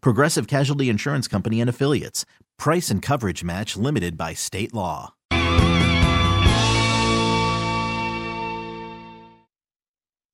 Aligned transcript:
Progressive 0.00 0.46
Casualty 0.46 0.88
Insurance 0.88 1.28
Company 1.28 1.60
and 1.60 1.70
Affiliates. 1.70 2.24
Price 2.58 2.90
and 2.90 3.02
coverage 3.02 3.44
match 3.44 3.76
limited 3.76 4.16
by 4.16 4.34
state 4.34 4.72
law. 4.74 5.12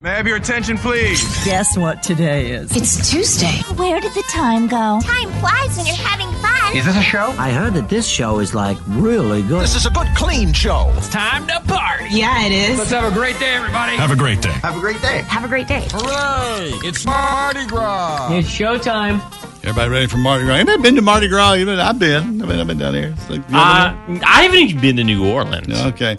May 0.02 0.10
I 0.10 0.14
have 0.14 0.26
your 0.26 0.36
attention, 0.36 0.78
please? 0.78 1.22
Guess 1.44 1.76
what 1.76 2.02
today 2.02 2.50
is? 2.50 2.76
It's 2.76 3.08
Tuesday. 3.08 3.62
Where 3.76 4.00
did 4.00 4.12
the 4.14 4.24
time 4.32 4.66
go? 4.66 4.98
Time 5.00 5.30
flies 5.38 5.76
when 5.76 5.86
you're 5.86 5.94
having 5.94 6.26
fun. 6.42 6.76
Is 6.76 6.86
this 6.86 6.96
a 6.96 7.02
show? 7.02 7.32
I 7.38 7.50
heard 7.52 7.74
that 7.74 7.88
this 7.88 8.04
show 8.08 8.40
is 8.40 8.52
like 8.52 8.76
really 8.88 9.42
good. 9.42 9.62
This 9.62 9.76
is 9.76 9.86
a 9.86 9.90
good, 9.90 10.08
clean 10.16 10.52
show. 10.52 10.92
It's 10.96 11.08
time 11.08 11.46
to 11.46 11.60
party. 11.68 12.06
Yeah, 12.10 12.46
it 12.46 12.50
is. 12.50 12.78
Let's 12.78 12.90
have 12.90 13.12
a 13.12 13.14
great 13.14 13.38
day, 13.38 13.54
everybody. 13.54 13.94
Have 13.96 14.10
a 14.10 14.16
great 14.16 14.40
day. 14.42 14.50
Have 14.50 14.76
a 14.76 14.80
great 14.80 15.00
day. 15.02 15.18
Have 15.28 15.44
a 15.44 15.48
great 15.48 15.68
day. 15.68 15.86
Hooray! 15.92 16.70
It's 16.84 17.06
Mardi 17.06 17.64
Gras. 17.66 18.32
It's 18.32 18.48
showtime. 18.48 19.20
Everybody 19.64 19.90
ready 19.90 20.06
for 20.08 20.16
Mardi 20.16 20.44
Gras? 20.44 20.56
Ain't 20.56 20.68
I 20.68 20.76
been 20.76 20.96
to 20.96 21.02
Mardi 21.02 21.28
Gras? 21.28 21.54
Even 21.54 21.78
I've 21.78 21.96
been. 21.96 22.42
I 22.42 22.46
mean, 22.46 22.58
I've 22.58 22.66
been 22.66 22.78
down 22.78 22.94
here. 22.94 23.14
Like, 23.30 23.42
uh, 23.52 23.94
I 24.26 24.42
haven't 24.42 24.58
even 24.58 24.80
been 24.80 24.96
to 24.96 25.04
New 25.04 25.24
Orleans. 25.24 25.68
Okay. 25.68 26.16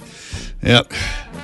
Yep. 0.62 0.94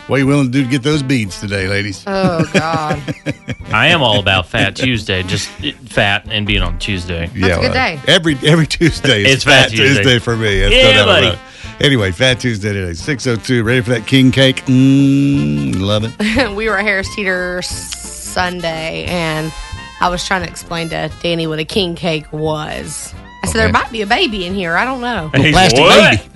What 0.07 0.15
are 0.15 0.19
you 0.19 0.25
willing 0.25 0.45
to 0.45 0.51
do 0.51 0.63
to 0.63 0.69
get 0.69 0.81
those 0.81 1.03
beads 1.03 1.41
today, 1.41 1.67
ladies? 1.67 2.05
Oh 2.07 2.49
God! 2.53 3.03
I 3.71 3.87
am 3.87 4.01
all 4.01 4.19
about 4.19 4.47
Fat 4.47 4.77
Tuesday, 4.77 5.23
just 5.23 5.49
fat 5.89 6.25
and 6.29 6.47
being 6.47 6.61
on 6.61 6.79
Tuesday. 6.79 7.27
That's 7.27 7.35
yeah, 7.35 7.57
a 7.57 7.61
good 7.61 7.73
day. 7.73 7.99
Every 8.07 8.35
every 8.43 8.65
Tuesday 8.65 9.25
is 9.25 9.35
it's 9.35 9.43
Fat, 9.43 9.69
Tuesday. 9.69 9.87
Tuesday. 9.87 10.19
for 10.19 10.37
me. 10.37 10.61
It's 10.61 10.73
yeah, 10.73 11.03
buddy. 11.03 11.37
Anyway, 11.81 12.11
Fat 12.11 12.39
Tuesday 12.39 12.73
today, 12.73 12.93
six 12.93 13.27
oh 13.27 13.35
two. 13.35 13.63
Ready 13.63 13.81
for 13.81 13.89
that 13.91 14.07
king 14.07 14.31
cake? 14.31 14.63
Mmm, 14.65 15.79
love 15.79 16.05
it. 16.05 16.55
we 16.55 16.69
were 16.69 16.77
at 16.77 16.85
Harris 16.85 17.13
Teeter 17.13 17.61
Sunday, 17.61 19.05
and 19.05 19.53
I 20.01 20.09
was 20.09 20.25
trying 20.25 20.43
to 20.43 20.49
explain 20.49 20.89
to 20.89 21.11
Danny 21.21 21.47
what 21.47 21.59
a 21.59 21.65
king 21.65 21.95
cake 21.95 22.31
was. 22.31 23.13
I 23.43 23.47
said 23.47 23.59
there 23.59 23.71
might 23.71 23.91
be 23.91 24.01
a 24.01 24.07
baby 24.07 24.45
in 24.45 24.53
here. 24.53 24.75
I 24.75 24.85
don't 24.85 25.01
know. 25.01 25.29
A 25.33 25.51
plastic 25.51 25.79
what? 25.79 26.19
baby. 26.19 26.29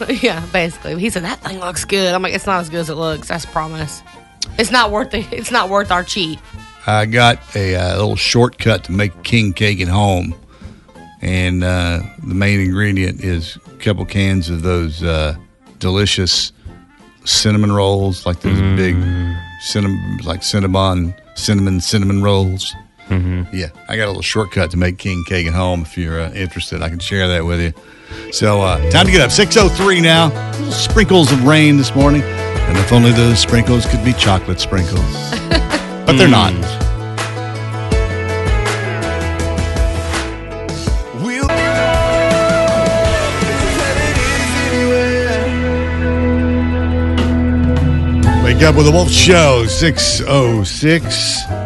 Yeah, 0.22 0.44
basically. 0.46 0.98
He 0.98 1.10
said 1.10 1.24
that 1.24 1.40
thing 1.40 1.60
looks 1.60 1.84
good. 1.84 2.14
I'm 2.14 2.22
like, 2.22 2.32
it's 2.32 2.46
not 2.46 2.60
as 2.60 2.70
good 2.70 2.80
as 2.80 2.88
it 2.88 2.94
looks. 2.94 3.28
That's 3.28 3.44
promise. 3.44 4.02
It's 4.58 4.70
not 4.70 4.90
worth 4.90 5.12
it. 5.12 5.30
It's 5.30 5.50
not 5.50 5.68
worth 5.68 5.90
our 5.90 6.02
cheat. 6.02 6.38
I 6.86 7.04
got 7.04 7.38
a 7.54 7.76
uh, 7.76 7.96
little 7.96 8.16
shortcut 8.16 8.84
to 8.84 8.92
make 8.92 9.22
king 9.22 9.52
cake 9.52 9.80
at 9.82 9.88
home, 9.88 10.34
and 11.20 11.62
uh, 11.62 12.00
the 12.26 12.34
main 12.34 12.60
ingredient 12.60 13.22
is 13.22 13.56
a 13.66 13.76
couple 13.76 14.06
cans 14.06 14.48
of 14.48 14.62
those 14.62 15.02
uh, 15.02 15.36
delicious 15.78 16.52
cinnamon 17.24 17.72
rolls, 17.72 18.24
like 18.24 18.40
those 18.40 18.58
mm. 18.58 18.76
big 18.76 18.96
cinnamon, 19.60 20.18
like 20.24 20.42
cinnamon, 20.42 21.14
cinnamon, 21.34 21.80
cinnamon 21.80 22.22
rolls. 22.22 22.74
Mm-hmm. 23.10 23.54
Yeah, 23.54 23.70
I 23.88 23.96
got 23.96 24.04
a 24.04 24.06
little 24.06 24.22
shortcut 24.22 24.70
to 24.70 24.76
make 24.76 24.96
king 24.98 25.24
cake 25.26 25.46
at 25.46 25.52
home. 25.52 25.82
If 25.82 25.98
you're 25.98 26.20
uh, 26.20 26.32
interested, 26.32 26.80
I 26.80 26.88
can 26.88 27.00
share 27.00 27.26
that 27.28 27.44
with 27.44 27.60
you. 27.60 27.72
So, 28.32 28.62
uh, 28.62 28.78
time 28.90 29.06
to 29.06 29.12
get 29.12 29.20
up. 29.20 29.30
6.03 29.30 30.00
now. 30.00 30.28
Little 30.52 30.72
sprinkles 30.72 31.32
of 31.32 31.44
rain 31.44 31.76
this 31.76 31.94
morning. 31.94 32.22
And 32.22 32.78
if 32.78 32.92
only 32.92 33.10
those 33.10 33.40
sprinkles 33.40 33.84
could 33.86 34.04
be 34.04 34.12
chocolate 34.12 34.60
sprinkles. 34.60 35.00
but 36.06 36.12
they're 36.12 36.28
not. 36.28 36.54
Wake 48.44 48.62
up 48.62 48.76
with 48.76 48.86
the 48.86 48.92
Wolf 48.92 49.10
Show, 49.10 49.66
606. 49.66 51.59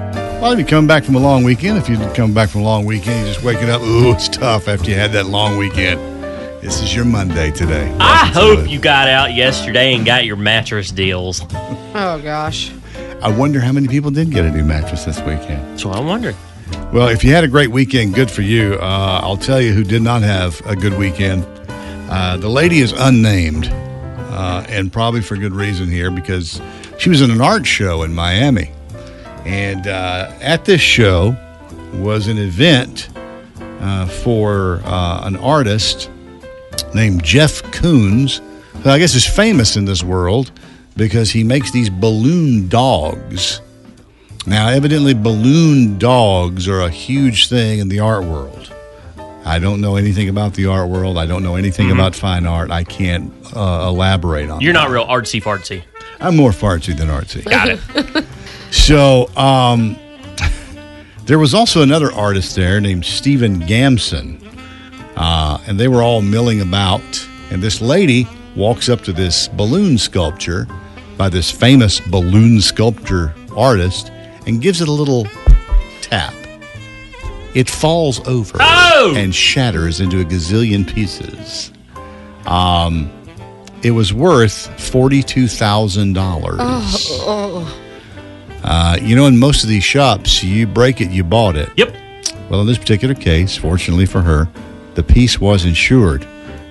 Well, 0.44 0.52
if 0.52 0.58
you 0.58 0.66
come 0.66 0.86
back 0.86 1.04
from 1.04 1.14
a 1.14 1.20
long 1.20 1.42
weekend, 1.42 1.78
if 1.78 1.88
you 1.88 1.96
come 2.12 2.34
back 2.34 2.50
from 2.50 2.60
a 2.60 2.64
long 2.64 2.84
weekend, 2.84 3.24
you're 3.24 3.32
just 3.32 3.42
waking 3.42 3.70
up, 3.70 3.80
ooh, 3.80 4.12
it's 4.12 4.28
tough 4.28 4.68
after 4.68 4.90
you 4.90 4.94
had 4.94 5.10
that 5.12 5.24
long 5.24 5.56
weekend. 5.56 5.98
This 6.62 6.82
is 6.82 6.94
your 6.94 7.06
Monday 7.06 7.50
today. 7.50 7.88
Welcome 7.88 8.02
I 8.02 8.26
hope 8.26 8.68
you 8.68 8.78
got 8.78 9.08
out 9.08 9.32
yesterday 9.32 9.94
and 9.94 10.04
got 10.04 10.26
your 10.26 10.36
mattress 10.36 10.90
deals. 10.90 11.40
Oh, 11.96 12.20
gosh. 12.20 12.72
I 13.22 13.34
wonder 13.34 13.58
how 13.58 13.72
many 13.72 13.88
people 13.88 14.10
did 14.10 14.30
get 14.30 14.44
a 14.44 14.50
new 14.50 14.64
mattress 14.64 15.04
this 15.06 15.18
weekend. 15.20 15.80
So 15.80 15.90
I 15.90 16.00
wonder. 16.00 16.34
Well, 16.92 17.08
if 17.08 17.24
you 17.24 17.32
had 17.32 17.44
a 17.44 17.48
great 17.48 17.70
weekend, 17.70 18.14
good 18.14 18.30
for 18.30 18.42
you. 18.42 18.74
Uh, 18.74 19.20
I'll 19.22 19.38
tell 19.38 19.62
you 19.62 19.72
who 19.72 19.82
did 19.82 20.02
not 20.02 20.20
have 20.20 20.60
a 20.66 20.76
good 20.76 20.98
weekend. 20.98 21.46
Uh, 22.10 22.36
the 22.36 22.50
lady 22.50 22.80
is 22.80 22.92
unnamed, 22.92 23.68
uh, 23.68 24.66
and 24.68 24.92
probably 24.92 25.22
for 25.22 25.36
good 25.36 25.54
reason 25.54 25.88
here 25.88 26.10
because 26.10 26.60
she 26.98 27.08
was 27.08 27.22
in 27.22 27.30
an 27.30 27.40
art 27.40 27.64
show 27.64 28.02
in 28.02 28.12
Miami. 28.12 28.72
And 29.44 29.86
uh, 29.86 30.32
at 30.40 30.64
this 30.64 30.80
show 30.80 31.36
was 31.94 32.28
an 32.28 32.38
event 32.38 33.08
uh, 33.80 34.06
for 34.06 34.80
uh, 34.84 35.26
an 35.26 35.36
artist 35.36 36.10
named 36.94 37.22
Jeff 37.22 37.62
Koons, 37.64 38.40
who 38.82 38.90
I 38.90 38.98
guess 38.98 39.14
is 39.14 39.26
famous 39.26 39.76
in 39.76 39.84
this 39.84 40.02
world 40.02 40.50
because 40.96 41.30
he 41.30 41.44
makes 41.44 41.70
these 41.70 41.90
balloon 41.90 42.68
dogs. 42.68 43.60
Now, 44.46 44.68
evidently, 44.68 45.14
balloon 45.14 45.98
dogs 45.98 46.68
are 46.68 46.80
a 46.80 46.90
huge 46.90 47.48
thing 47.48 47.78
in 47.78 47.88
the 47.88 48.00
art 48.00 48.24
world. 48.24 48.72
I 49.46 49.58
don't 49.58 49.80
know 49.80 49.96
anything 49.96 50.28
about 50.28 50.54
the 50.54 50.66
art 50.66 50.88
world. 50.88 51.18
I 51.18 51.26
don't 51.26 51.42
know 51.42 51.56
anything 51.56 51.88
mm-hmm. 51.88 51.98
about 51.98 52.14
fine 52.14 52.46
art. 52.46 52.70
I 52.70 52.84
can't 52.84 53.32
uh, 53.54 53.86
elaborate 53.88 54.48
on. 54.48 54.60
You're 54.60 54.72
that. 54.72 54.84
not 54.84 54.90
real 54.90 55.06
artsy 55.06 55.42
fartsy. 55.42 55.84
I'm 56.20 56.36
more 56.36 56.50
fartsy 56.50 56.96
than 56.96 57.08
artsy. 57.08 57.44
Got 57.44 57.68
it. 57.68 58.24
so, 58.74 59.28
um, 59.36 59.96
there 61.26 61.38
was 61.38 61.54
also 61.54 61.82
another 61.82 62.12
artist 62.12 62.56
there 62.56 62.80
named 62.80 63.04
Stephen 63.04 63.60
Gamson, 63.60 64.44
uh, 65.16 65.58
and 65.66 65.78
they 65.78 65.88
were 65.88 66.02
all 66.02 66.20
milling 66.20 66.60
about. 66.60 67.28
And 67.50 67.62
this 67.62 67.80
lady 67.80 68.26
walks 68.56 68.88
up 68.88 69.02
to 69.02 69.12
this 69.12 69.46
balloon 69.46 69.96
sculpture 69.96 70.66
by 71.16 71.28
this 71.28 71.50
famous 71.52 72.00
balloon 72.00 72.60
sculpture 72.60 73.32
artist 73.56 74.10
and 74.46 74.60
gives 74.60 74.80
it 74.80 74.88
a 74.88 74.92
little 74.92 75.24
tap. 76.02 76.34
It 77.54 77.70
falls 77.70 78.26
over 78.26 78.58
oh! 78.60 79.14
and 79.16 79.32
shatters 79.32 80.00
into 80.00 80.20
a 80.20 80.24
gazillion 80.24 80.92
pieces. 80.92 81.70
Um, 82.46 83.08
it 83.84 83.92
was 83.92 84.12
worth 84.12 84.68
forty-two 84.80 85.46
thousand 85.46 86.14
dollars. 86.14 86.56
Oh, 86.58 87.83
uh, 88.64 88.96
you 89.00 89.14
know, 89.14 89.26
in 89.26 89.38
most 89.38 89.62
of 89.62 89.68
these 89.68 89.84
shops, 89.84 90.42
you 90.42 90.66
break 90.66 91.00
it, 91.00 91.10
you 91.10 91.22
bought 91.22 91.54
it. 91.54 91.70
Yep. 91.76 91.94
Well, 92.48 92.62
in 92.62 92.66
this 92.66 92.78
particular 92.78 93.14
case, 93.14 93.56
fortunately 93.56 94.06
for 94.06 94.22
her, 94.22 94.48
the 94.94 95.02
piece 95.02 95.38
was 95.38 95.64
insured. 95.64 96.26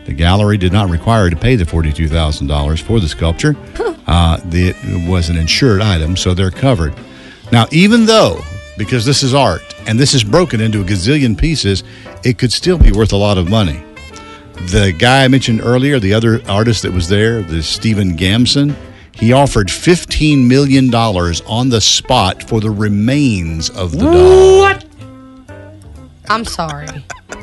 The 0.06 0.14
gallery 0.14 0.58
did 0.58 0.74
not 0.74 0.90
require 0.90 1.26
her 1.26 1.30
to 1.30 1.36
pay 1.36 1.56
the 1.56 1.66
forty-two 1.66 2.10
thousand 2.10 2.48
dollars 2.48 2.82
for 2.82 3.00
the 3.00 3.08
sculpture. 3.08 3.56
uh, 4.08 4.38
the, 4.46 4.70
it 4.70 5.10
was 5.10 5.30
an 5.30 5.38
insured 5.38 5.82
item, 5.82 6.18
so 6.18 6.34
they're 6.34 6.52
covered. 6.52 6.94
Now, 7.52 7.68
even 7.72 8.06
though 8.06 8.42
because 8.78 9.06
this 9.06 9.22
is 9.22 9.34
art 9.34 9.62
and 9.88 10.00
this 10.00 10.14
is 10.14 10.24
broken 10.24 10.62
into 10.62 10.82
a 10.82 10.84
gazillion 10.84 11.38
pieces, 11.38 11.84
it 12.24 12.38
could 12.38 12.52
still 12.52 12.78
be 12.78 12.92
worth 12.92 13.14
a 13.14 13.18
lot 13.18 13.38
of 13.38 13.50
money. 13.50 13.84
The 14.72 14.94
guy 14.98 15.24
I 15.24 15.28
mentioned 15.28 15.62
earlier, 15.62 16.00
the 16.00 16.14
other 16.14 16.42
artist 16.48 16.84
that 16.84 16.92
was 16.92 17.08
there, 17.08 17.42
the 17.44 17.62
Stephen 17.62 18.16
Gamson, 18.16 18.76
he 19.14 19.32
offered 19.32 19.68
$15 19.68 20.48
million 20.48 20.94
on 20.94 21.70
the 21.70 21.82
spot 21.82 22.44
for 22.44 22.60
the 22.60 22.72
remains 22.72 23.70
of 23.70 23.92
the 23.92 24.00
dog. 24.00 24.60
What? 24.60 24.86
I'm 26.30 26.46
sorry. 26.46 26.88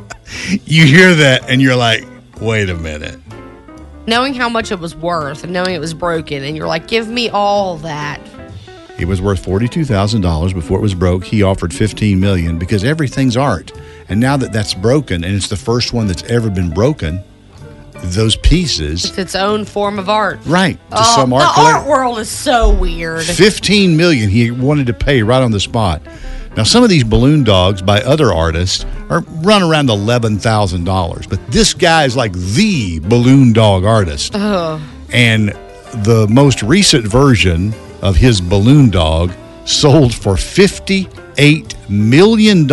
you 0.64 0.86
hear 0.86 1.14
that 1.14 1.48
and 1.48 1.62
you're 1.62 1.76
like, 1.76 2.06
wait 2.40 2.68
a 2.70 2.74
minute. 2.74 3.18
Knowing 4.06 4.34
how 4.34 4.48
much 4.48 4.72
it 4.72 4.78
was 4.80 4.96
worth 4.96 5.44
and 5.44 5.52
knowing 5.52 5.74
it 5.74 5.78
was 5.78 5.94
broken, 5.94 6.42
and 6.42 6.56
you're 6.56 6.66
like, 6.66 6.88
give 6.88 7.06
me 7.06 7.28
all 7.28 7.76
that. 7.78 8.20
It 8.98 9.06
was 9.06 9.20
worth 9.20 9.44
forty-two 9.44 9.84
thousand 9.84 10.22
dollars 10.22 10.52
before 10.52 10.78
it 10.78 10.82
was 10.82 10.94
broke. 10.94 11.24
He 11.24 11.42
offered 11.42 11.72
fifteen 11.72 12.18
million 12.18 12.58
because 12.58 12.82
everything's 12.82 13.36
art, 13.36 13.72
and 14.08 14.18
now 14.18 14.36
that 14.36 14.52
that's 14.52 14.74
broken 14.74 15.22
and 15.22 15.34
it's 15.34 15.48
the 15.48 15.56
first 15.56 15.92
one 15.92 16.06
that's 16.06 16.22
ever 16.24 16.50
been 16.50 16.70
broken, 16.70 17.22
those 18.02 18.36
pieces, 18.36 19.04
It's 19.06 19.18
its 19.18 19.34
own 19.34 19.64
form 19.64 19.98
of 19.98 20.08
art. 20.08 20.40
right? 20.46 20.78
To 20.90 20.96
Oh, 20.98 21.14
some 21.16 21.30
the 21.30 21.36
art 21.36 21.44
art 21.46 21.54
collector, 21.54 21.90
world 21.90 22.18
is 22.18 22.28
so 22.30 22.70
weird. 22.72 23.24
fifteen 23.24 23.96
million 23.96 24.28
he 24.30 24.50
wanted 24.50 24.86
to 24.88 24.94
pay 24.94 25.22
right 25.22 25.42
on 25.42 25.50
the 25.50 25.60
spot. 25.60 26.02
Now 26.56 26.64
some 26.64 26.82
of 26.82 26.90
these 26.90 27.04
balloon 27.04 27.44
dogs 27.44 27.80
by 27.82 28.00
other 28.02 28.32
artists 28.32 28.84
are 29.08 29.20
run 29.42 29.62
around 29.62 29.88
eleven 29.90 30.38
thousand 30.38 30.84
dollars, 30.84 31.26
but 31.26 31.38
this 31.52 31.74
guy 31.74 32.04
is 32.04 32.16
like 32.16 32.32
the 32.32 32.98
balloon 33.00 33.52
dog 33.52 33.84
artist. 33.84 34.34
And 34.34 35.48
the 35.92 36.26
most 36.30 36.62
recent 36.62 37.06
version 37.06 37.72
of 38.02 38.16
his 38.16 38.40
balloon 38.40 38.90
dog 38.90 39.32
sold 39.66 40.14
for 40.14 40.34
$58 40.34 41.74
million 41.90 42.66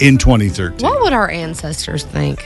in 0.00 0.18
2013. 0.18 0.86
What 0.86 1.00
would 1.02 1.12
our 1.12 1.30
ancestors 1.30 2.04
think? 2.04 2.42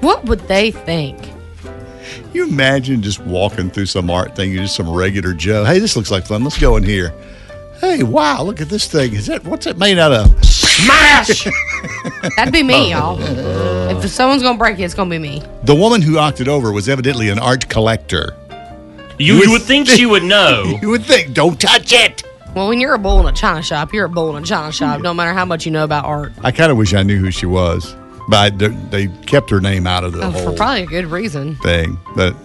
What 0.00 0.24
would 0.24 0.40
they 0.48 0.70
think? 0.70 1.18
you 2.34 2.46
imagine 2.46 3.00
just 3.02 3.20
walking 3.20 3.70
through 3.70 3.86
some 3.86 4.10
art 4.10 4.36
thing, 4.36 4.52
you're 4.52 4.64
just 4.64 4.76
some 4.76 4.92
regular 4.92 5.32
Joe. 5.32 5.64
Hey, 5.64 5.78
this 5.78 5.96
looks 5.96 6.10
like 6.10 6.26
fun. 6.26 6.42
Let's 6.42 6.58
go 6.58 6.76
in 6.76 6.82
here. 6.82 7.14
Hey, 7.80 8.02
wow, 8.02 8.42
look 8.42 8.60
at 8.60 8.68
this 8.68 8.86
thing. 8.86 9.14
Is 9.14 9.26
that 9.26 9.44
what's 9.44 9.66
it 9.66 9.78
made 9.78 9.98
out 9.98 10.12
of? 10.12 10.44
Smash! 10.44 11.44
That'd 12.36 12.52
be 12.52 12.62
me, 12.62 12.90
y'all. 12.90 13.18
If 13.20 14.08
someone's 14.10 14.42
gonna 14.42 14.58
break 14.58 14.78
it, 14.78 14.82
it's 14.82 14.94
gonna 14.94 15.10
be 15.10 15.18
me. 15.18 15.42
The 15.64 15.74
woman 15.74 16.02
who 16.02 16.12
knocked 16.12 16.40
it 16.40 16.48
over 16.48 16.72
was 16.72 16.88
evidently 16.88 17.28
an 17.28 17.38
art 17.38 17.68
collector. 17.68 18.36
You, 19.18 19.36
you 19.36 19.50
would 19.52 19.62
think 19.62 19.88
she 19.88 20.06
would 20.06 20.24
know. 20.24 20.78
You 20.82 20.88
would 20.90 21.04
think, 21.04 21.34
don't 21.34 21.60
touch 21.60 21.92
it. 21.92 22.24
Well, 22.54 22.68
when 22.68 22.78
you're 22.80 22.94
a 22.94 22.98
bull 22.98 23.20
in 23.20 23.26
a 23.26 23.36
china 23.36 23.62
shop, 23.62 23.92
you're 23.92 24.04
a 24.04 24.08
bull 24.08 24.36
in 24.36 24.42
a 24.42 24.46
china 24.46 24.70
shop, 24.72 25.00
no 25.00 25.12
matter 25.12 25.32
how 25.32 25.44
much 25.44 25.66
you 25.66 25.72
know 25.72 25.82
about 25.84 26.04
art. 26.04 26.32
I 26.42 26.52
kind 26.52 26.70
of 26.70 26.76
wish 26.78 26.94
I 26.94 27.02
knew 27.02 27.18
who 27.18 27.30
she 27.32 27.46
was, 27.46 27.96
but 28.28 28.62
I- 28.62 28.68
they 28.68 29.08
kept 29.26 29.50
her 29.50 29.60
name 29.60 29.86
out 29.88 30.04
of 30.04 30.12
the 30.12 30.22
Oh, 30.22 30.30
for 30.30 30.38
whole 30.38 30.56
probably 30.56 30.82
a 30.82 30.86
good 30.86 31.06
reason. 31.06 31.56
thing. 31.56 31.98
But 32.14 32.36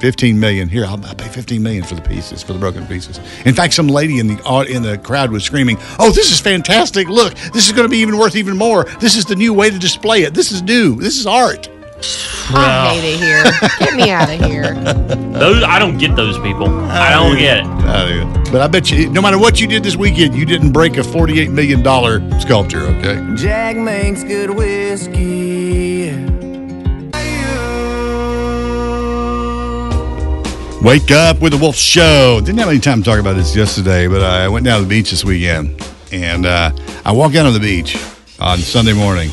15 0.00 0.40
million 0.40 0.68
here, 0.68 0.84
I'll, 0.84 1.04
I'll 1.06 1.14
pay 1.14 1.28
15 1.28 1.62
million 1.62 1.84
for 1.84 1.94
the 1.94 2.00
pieces, 2.00 2.42
for 2.42 2.54
the 2.54 2.58
broken 2.58 2.86
pieces. 2.86 3.20
In 3.44 3.54
fact, 3.54 3.74
some 3.74 3.86
lady 3.86 4.18
in 4.18 4.26
the 4.28 4.66
in 4.68 4.82
the 4.82 4.98
crowd 4.98 5.30
was 5.30 5.44
screaming, 5.44 5.78
"Oh, 6.00 6.10
this 6.10 6.32
is 6.32 6.40
fantastic! 6.40 7.08
Look, 7.08 7.34
this 7.52 7.66
is 7.66 7.72
going 7.72 7.84
to 7.86 7.90
be 7.90 7.98
even 7.98 8.16
worth 8.18 8.34
even 8.34 8.56
more. 8.56 8.84
This 8.98 9.14
is 9.16 9.26
the 9.26 9.36
new 9.36 9.52
way 9.54 9.70
to 9.70 9.78
display 9.78 10.22
it. 10.22 10.34
This 10.34 10.50
is 10.50 10.62
new. 10.62 10.96
This 10.96 11.18
is 11.18 11.26
art." 11.26 11.68
I 12.52 12.94
hate 12.94 13.14
it 13.14 13.20
here. 13.20 13.44
Get 13.78 13.94
me 13.94 14.10
out 14.10 14.28
of 14.30 14.40
here. 14.40 14.74
Those 15.38 15.62
I 15.62 15.78
don't 15.78 15.98
get 15.98 16.16
those 16.16 16.38
people. 16.38 16.68
I 16.68 17.10
don't 17.10 17.38
get 17.38 17.58
it. 17.58 17.66
Uh, 17.66 18.50
but 18.50 18.60
I 18.60 18.66
bet 18.66 18.90
you, 18.90 19.08
no 19.10 19.22
matter 19.22 19.38
what 19.38 19.60
you 19.60 19.66
did 19.66 19.82
this 19.82 19.96
weekend, 19.96 20.34
you 20.34 20.44
didn't 20.44 20.72
break 20.72 20.96
a 20.96 21.04
48 21.04 21.50
million 21.50 21.82
dollar 21.82 22.20
sculpture. 22.40 22.80
Okay. 22.80 23.34
Jack 23.36 23.76
makes 23.76 24.22
good 24.24 24.50
whiskey. 24.50 26.10
Wake 30.82 31.10
up 31.10 31.40
with 31.40 31.52
the 31.52 31.58
Wolf 31.60 31.76
Show. 31.76 32.40
Didn't 32.40 32.58
have 32.58 32.68
any 32.70 32.80
time 32.80 33.02
to 33.02 33.04
talk 33.04 33.20
about 33.20 33.36
this 33.36 33.54
yesterday, 33.54 34.06
but 34.08 34.22
I 34.22 34.48
went 34.48 34.64
down 34.64 34.78
to 34.78 34.84
the 34.84 34.88
beach 34.88 35.10
this 35.10 35.24
weekend, 35.24 35.78
and 36.10 36.46
uh, 36.46 36.72
I 37.04 37.12
walk 37.12 37.34
out 37.34 37.44
on 37.44 37.52
the 37.52 37.60
beach 37.60 37.96
on 38.40 38.58
Sunday 38.58 38.94
morning, 38.94 39.30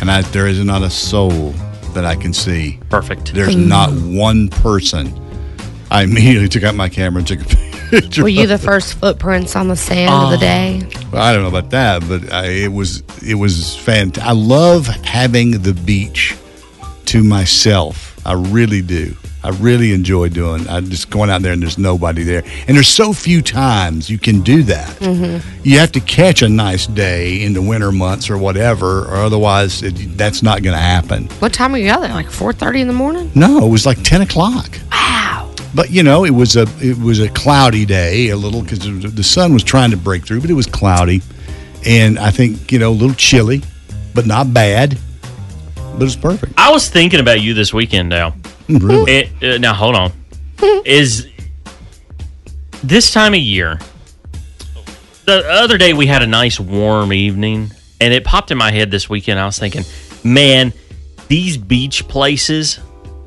and 0.00 0.10
I, 0.10 0.22
there 0.22 0.46
is 0.46 0.64
not 0.64 0.82
a 0.82 0.90
soul 0.90 1.52
that 1.94 2.04
I 2.04 2.16
can 2.16 2.32
see. 2.32 2.78
Perfect. 2.90 3.34
There's 3.34 3.56
not 3.56 3.90
one 3.90 4.48
person. 4.48 5.12
I 5.90 6.02
immediately 6.02 6.48
took 6.48 6.64
out 6.64 6.74
my 6.74 6.88
camera 6.88 7.18
and 7.18 7.26
took 7.28 7.40
a 7.40 7.44
picture. 7.90 8.22
Were 8.22 8.28
you 8.28 8.46
the 8.46 8.58
first 8.58 8.94
footprints 8.94 9.56
on 9.56 9.68
the 9.68 9.76
sand 9.76 10.12
of 10.12 10.30
the 10.30 10.36
oh. 10.36 10.40
day? 10.40 10.82
Well, 11.12 11.22
I 11.22 11.32
don't 11.32 11.42
know 11.42 11.56
about 11.56 11.70
that, 11.70 12.02
but 12.08 12.32
I, 12.32 12.46
it 12.46 12.72
was 12.72 13.02
it 13.26 13.34
was 13.34 13.76
fantastic. 13.76 14.24
I 14.24 14.32
love 14.32 14.86
having 14.86 15.62
the 15.62 15.74
beach 15.74 16.36
to 17.06 17.22
myself. 17.22 18.20
I 18.26 18.32
really 18.32 18.82
do. 18.82 19.14
I 19.44 19.50
really 19.50 19.92
enjoy 19.92 20.30
doing. 20.30 20.66
I 20.68 20.80
just 20.80 21.10
going 21.10 21.28
out 21.28 21.42
there 21.42 21.52
and 21.52 21.62
there's 21.62 21.76
nobody 21.76 22.22
there, 22.22 22.42
and 22.66 22.74
there's 22.74 22.88
so 22.88 23.12
few 23.12 23.42
times 23.42 24.08
you 24.08 24.18
can 24.18 24.40
do 24.40 24.62
that. 24.62 24.88
Mm-hmm. 24.96 25.46
You 25.62 25.78
have 25.80 25.92
to 25.92 26.00
catch 26.00 26.40
a 26.40 26.48
nice 26.48 26.86
day 26.86 27.42
in 27.42 27.52
the 27.52 27.60
winter 27.60 27.92
months 27.92 28.30
or 28.30 28.38
whatever, 28.38 29.00
or 29.02 29.16
otherwise 29.16 29.82
it, 29.82 30.16
that's 30.16 30.42
not 30.42 30.62
going 30.62 30.74
to 30.74 30.82
happen. 30.82 31.26
What 31.40 31.52
time 31.52 31.72
were 31.72 31.78
you 31.78 31.90
out 31.90 32.00
there? 32.00 32.14
Like 32.14 32.28
4.30 32.28 32.80
in 32.80 32.86
the 32.86 32.94
morning? 32.94 33.30
No, 33.34 33.66
it 33.66 33.68
was 33.68 33.84
like 33.84 34.02
ten 34.02 34.22
o'clock. 34.22 34.78
Wow. 34.90 35.52
But 35.74 35.90
you 35.90 36.02
know, 36.02 36.24
it 36.24 36.30
was 36.30 36.56
a 36.56 36.66
it 36.80 36.96
was 36.96 37.20
a 37.20 37.28
cloudy 37.28 37.84
day, 37.84 38.30
a 38.30 38.36
little 38.36 38.62
because 38.62 38.78
the 38.78 39.24
sun 39.24 39.52
was 39.52 39.62
trying 39.62 39.90
to 39.90 39.96
break 39.98 40.24
through, 40.24 40.40
but 40.40 40.48
it 40.48 40.54
was 40.54 40.66
cloudy, 40.66 41.20
and 41.84 42.18
I 42.18 42.30
think 42.30 42.72
you 42.72 42.78
know 42.78 42.90
a 42.90 42.94
little 42.94 43.16
chilly, 43.16 43.62
but 44.14 44.24
not 44.24 44.54
bad. 44.54 44.98
But 45.74 46.02
it's 46.04 46.16
perfect. 46.16 46.54
I 46.56 46.70
was 46.70 46.88
thinking 46.88 47.20
about 47.20 47.40
you 47.40 47.54
this 47.54 47.74
weekend 47.74 48.08
now. 48.08 48.34
Really? 48.68 49.12
It, 49.12 49.42
uh, 49.42 49.58
now 49.58 49.74
hold 49.74 49.96
on. 49.96 50.12
Is 50.84 51.28
this 52.82 53.12
time 53.12 53.34
of 53.34 53.40
year? 53.40 53.78
The 55.24 55.48
other 55.50 55.78
day 55.78 55.94
we 55.94 56.06
had 56.06 56.22
a 56.22 56.26
nice 56.26 56.60
warm 56.60 57.12
evening, 57.12 57.70
and 58.00 58.12
it 58.12 58.24
popped 58.24 58.50
in 58.50 58.58
my 58.58 58.70
head 58.70 58.90
this 58.90 59.08
weekend. 59.08 59.40
I 59.40 59.46
was 59.46 59.58
thinking, 59.58 59.84
man, 60.22 60.72
these 61.28 61.56
beach 61.56 62.06
places, 62.08 62.78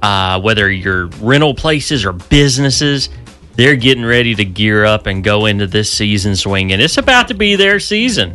uh, 0.01 0.39
whether 0.39 0.69
you're 0.69 1.07
rental 1.07 1.54
places 1.54 2.06
or 2.06 2.13
businesses, 2.13 3.10
they're 3.56 3.75
getting 3.75 4.06
ready 4.06 4.36
to 4.36 4.45
gear 4.45 4.86
up 4.86 5.07
and 5.07 5.24
go 5.24 5.48
into 5.48 5.66
this 5.66 5.92
season 5.92 6.36
swinging. 6.36 6.80
It's 6.80 6.98
about 6.98 7.28
to 7.30 7.33
be 7.33 7.56
their 7.56 7.80
season. 7.80 8.33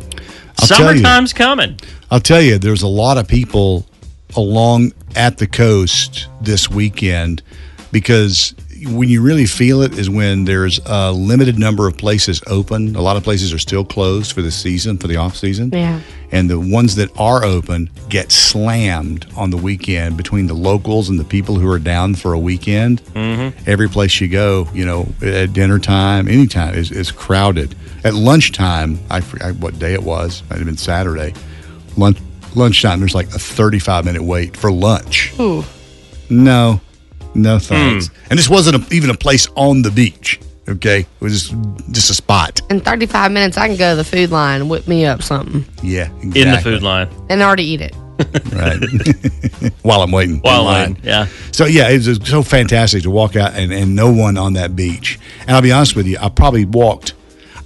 I'll 0.59 0.67
tell 0.67 0.95
you. 0.95 1.03
Coming. 1.33 1.79
I'll 2.11 2.19
tell 2.19 2.41
you, 2.41 2.57
there's 2.57 2.83
a 2.83 2.87
lot 2.87 3.17
of 3.17 3.27
people 3.27 3.85
along 4.35 4.93
at 5.15 5.37
the 5.37 5.47
coast 5.47 6.27
this 6.41 6.69
weekend 6.69 7.41
because 7.91 8.55
when 8.87 9.09
you 9.09 9.21
really 9.21 9.45
feel 9.45 9.81
it 9.81 9.97
is 9.97 10.09
when 10.09 10.45
there's 10.45 10.79
a 10.85 11.11
limited 11.11 11.57
number 11.57 11.87
of 11.87 11.97
places 11.97 12.41
open. 12.47 12.95
A 12.95 13.01
lot 13.01 13.15
of 13.15 13.23
places 13.23 13.53
are 13.53 13.59
still 13.59 13.85
closed 13.85 14.33
for 14.33 14.41
the 14.41 14.51
season, 14.51 14.97
for 14.97 15.07
the 15.07 15.15
off 15.17 15.35
season. 15.35 15.69
Yeah. 15.71 16.01
And 16.31 16.49
the 16.49 16.59
ones 16.59 16.95
that 16.95 17.09
are 17.17 17.43
open 17.43 17.89
get 18.09 18.31
slammed 18.31 19.27
on 19.37 19.51
the 19.51 19.57
weekend 19.57 20.17
between 20.17 20.47
the 20.47 20.53
locals 20.53 21.09
and 21.09 21.19
the 21.19 21.23
people 21.23 21.55
who 21.55 21.69
are 21.71 21.79
down 21.79 22.15
for 22.15 22.33
a 22.33 22.39
weekend. 22.39 23.03
Mm-hmm. 23.13 23.69
Every 23.69 23.87
place 23.87 24.19
you 24.19 24.27
go, 24.27 24.67
you 24.73 24.85
know, 24.85 25.07
at 25.21 25.53
dinner 25.53 25.79
time, 25.79 26.27
anytime 26.27 26.73
is, 26.73 26.91
is 26.91 27.11
crowded. 27.11 27.75
At 28.03 28.15
lunchtime, 28.15 28.99
I 29.09 29.21
forgot 29.21 29.55
what 29.57 29.79
day 29.79 29.93
it 29.93 30.03
was. 30.03 30.43
Might 30.49 30.57
have 30.57 30.65
been 30.65 30.77
Saturday. 30.77 31.33
Lunch, 31.95 32.17
lunchtime, 32.55 32.99
there's 32.99 33.15
like 33.15 33.27
a 33.27 33.39
35 33.39 34.05
minute 34.05 34.23
wait 34.23 34.55
for 34.57 34.71
lunch. 34.71 35.33
Ooh. 35.39 35.63
No, 36.29 36.81
no 37.35 37.59
thanks. 37.59 38.07
Hmm. 38.07 38.15
And 38.31 38.39
this 38.39 38.49
wasn't 38.49 38.91
a, 38.91 38.95
even 38.95 39.09
a 39.09 39.17
place 39.17 39.47
on 39.55 39.81
the 39.81 39.91
beach. 39.91 40.39
Okay, 40.69 40.99
it 41.01 41.07
was 41.19 41.49
just, 41.49 41.55
just 41.91 42.09
a 42.09 42.13
spot. 42.13 42.61
In 42.69 42.79
35 42.79 43.31
minutes, 43.33 43.57
I 43.57 43.67
can 43.67 43.75
go 43.75 43.91
to 43.91 43.95
the 43.97 44.03
food 44.05 44.31
line 44.31 44.61
and 44.61 44.69
whip 44.69 44.87
me 44.87 45.05
up 45.05 45.21
something 45.21 45.65
Yeah, 45.81 46.09
In 46.21 46.29
the 46.31 46.59
food 46.63 46.81
line. 46.81 47.09
and 47.29 47.41
already 47.41 47.65
eat 47.65 47.81
it. 47.81 47.93
right? 48.53 49.73
While 49.81 50.01
I'm 50.03 50.11
waiting. 50.11 50.35
in 50.35 50.41
While 50.41 50.63
line. 50.63 50.93
line. 50.93 51.01
Yeah. 51.03 51.27
So 51.51 51.65
yeah, 51.65 51.89
it 51.89 52.07
was 52.07 52.17
so 52.29 52.43
fantastic 52.43 53.03
to 53.03 53.09
walk 53.09 53.35
out 53.35 53.53
and, 53.55 53.73
and 53.73 53.93
no 53.93 54.13
one 54.13 54.37
on 54.37 54.53
that 54.53 54.73
beach. 54.75 55.19
And 55.41 55.51
I'll 55.51 55.61
be 55.61 55.71
honest 55.73 55.97
with 55.97 56.07
you, 56.07 56.17
I 56.21 56.29
probably 56.29 56.63
walked. 56.63 57.13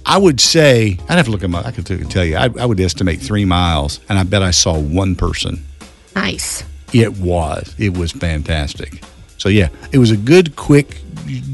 I 0.06 0.18
would 0.18 0.40
say 0.40 0.98
I'd 1.08 1.16
have 1.16 1.26
to 1.26 1.30
look 1.30 1.44
at 1.44 1.50
my. 1.50 1.62
I 1.62 1.70
could 1.70 1.86
tell 1.86 2.24
you. 2.24 2.36
I, 2.36 2.48
I 2.58 2.66
would 2.66 2.80
estimate 2.80 3.20
three 3.20 3.44
miles, 3.44 4.00
and 4.08 4.18
I 4.18 4.22
bet 4.22 4.42
I 4.42 4.50
saw 4.50 4.78
one 4.78 5.14
person. 5.14 5.64
Nice. 6.14 6.64
It 6.92 7.18
was. 7.18 7.74
It 7.78 7.96
was 7.96 8.12
fantastic. 8.12 9.02
So 9.38 9.48
yeah, 9.48 9.68
it 9.92 9.98
was 9.98 10.10
a 10.10 10.16
good, 10.16 10.56
quick 10.56 11.00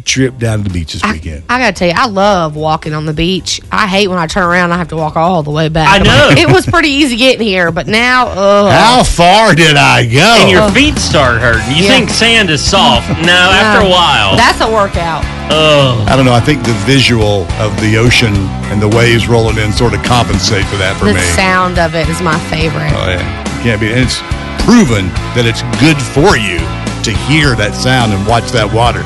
trip 0.04 0.38
down 0.38 0.58
to 0.58 0.64
the 0.64 0.70
beach 0.70 0.92
this 0.92 1.02
I, 1.02 1.12
weekend. 1.12 1.44
I 1.48 1.58
gotta 1.58 1.72
tell 1.72 1.88
you, 1.88 1.94
I 1.96 2.06
love 2.06 2.56
walking 2.56 2.92
on 2.92 3.06
the 3.06 3.12
beach. 3.12 3.60
I 3.72 3.86
hate 3.86 4.08
when 4.08 4.18
I 4.18 4.26
turn 4.26 4.44
around 4.44 4.64
and 4.64 4.74
I 4.74 4.78
have 4.78 4.88
to 4.88 4.96
walk 4.96 5.16
all 5.16 5.42
the 5.42 5.50
way 5.50 5.68
back. 5.68 6.00
I 6.00 6.02
know. 6.02 6.28
it 6.30 6.52
was 6.52 6.66
pretty 6.66 6.88
easy 6.88 7.16
getting 7.16 7.46
here, 7.46 7.72
but 7.72 7.86
now, 7.86 8.28
ugh. 8.28 8.72
How 8.72 9.02
far 9.02 9.54
did 9.54 9.76
I 9.76 10.04
go? 10.06 10.36
And 10.40 10.50
your 10.50 10.70
feet 10.70 10.96
start 10.98 11.40
hurting. 11.40 11.76
You 11.76 11.84
Yeah. 11.84 11.88
think 11.88 12.10
sand 12.10 12.50
is 12.50 12.62
soft. 12.62 13.08
No, 13.24 13.32
after 13.32 13.86
a 13.86 13.90
while. 13.90 14.36
That's 14.36 14.60
a 14.60 14.70
workout. 14.70 15.24
oh. 15.50 16.04
I 16.08 16.16
don't 16.16 16.24
know. 16.24 16.34
I 16.34 16.40
think 16.40 16.64
the 16.64 16.74
visual 16.86 17.42
of 17.60 17.78
the 17.80 17.96
ocean 17.96 18.34
and 18.70 18.80
the 18.80 18.88
waves 18.88 19.28
rolling 19.28 19.58
in 19.58 19.72
sort 19.72 19.94
of 19.94 20.02
compensate 20.02 20.64
for 20.66 20.76
that 20.76 20.96
for 20.98 21.06
the 21.06 21.14
me. 21.14 21.20
The 21.20 21.26
sound 21.34 21.78
of 21.78 21.94
it 21.94 22.08
is 22.08 22.20
my 22.22 22.38
favorite. 22.50 22.92
Oh 22.92 23.08
yeah, 23.08 23.62
can't 23.62 23.80
be. 23.80 23.90
And 23.90 24.00
it's 24.00 24.20
proven 24.64 25.08
that 25.36 25.44
it's 25.44 25.62
good 25.80 26.00
for 26.00 26.36
you 26.36 26.60
to 27.04 27.12
hear 27.12 27.54
that 27.54 27.74
sound 27.74 28.12
and 28.12 28.26
watch 28.26 28.50
that 28.52 28.72
water. 28.72 29.02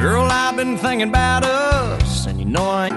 Girl, 0.00 0.24
I've 0.24 0.56
been 0.56 0.76
thinking 0.76 1.08
about 1.08 1.44
us, 1.44 2.26
and 2.26 2.38
you 2.38 2.44
know 2.44 2.64
I. 2.64 2.88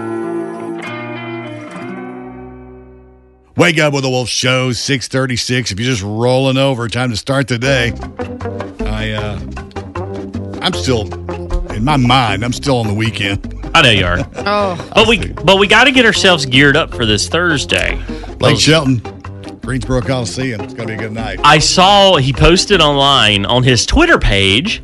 Wake 3.56 3.78
up 3.78 3.94
with 3.94 4.04
the 4.04 4.10
Wolf 4.10 4.30
Show, 4.30 4.72
636. 4.72 5.72
If 5.72 5.80
you're 5.80 5.90
just 5.92 6.02
rolling 6.02 6.58
over, 6.58 6.88
time 6.88 7.10
to 7.10 7.18
start 7.18 7.48
the 7.50 7.60
day. 7.60 7.92
I, 8.88 9.12
uh, 9.12 9.40
I'm 10.62 10.74
still, 10.74 11.02
in 11.74 11.84
my 11.84 11.98
mind, 11.98 12.44
I'm 12.46 12.54
still 12.54 12.78
on 12.78 12.88
the 12.88 12.94
weekend. 12.94 13.54
I 13.76 13.82
know 13.82 13.90
you 13.92 14.06
are. 14.06 14.20
Oh, 14.38 14.92
But 14.96 15.08
we 15.08 15.28
but 15.34 15.60
we 15.60 15.68
got 15.68 15.84
to 15.84 15.92
get 15.92 16.06
ourselves 16.06 16.46
geared 16.46 16.76
up 16.76 16.92
for 16.94 17.06
this 17.06 17.28
Thursday. 17.28 18.02
Blake 18.40 18.58
Shelton, 18.58 19.02
Greensboro 19.70 20.02
Coliseum. 20.02 20.62
It's 20.62 20.74
going 20.74 20.88
to 20.88 20.98
be 20.98 20.98
a 20.98 21.08
good 21.08 21.14
night. 21.14 21.40
I 21.44 21.60
saw 21.60 22.16
he 22.16 22.34
posted 22.34 22.82
online 22.82 23.46
on 23.46 23.62
his 23.62 23.86
Twitter 23.86 24.18
page. 24.18 24.82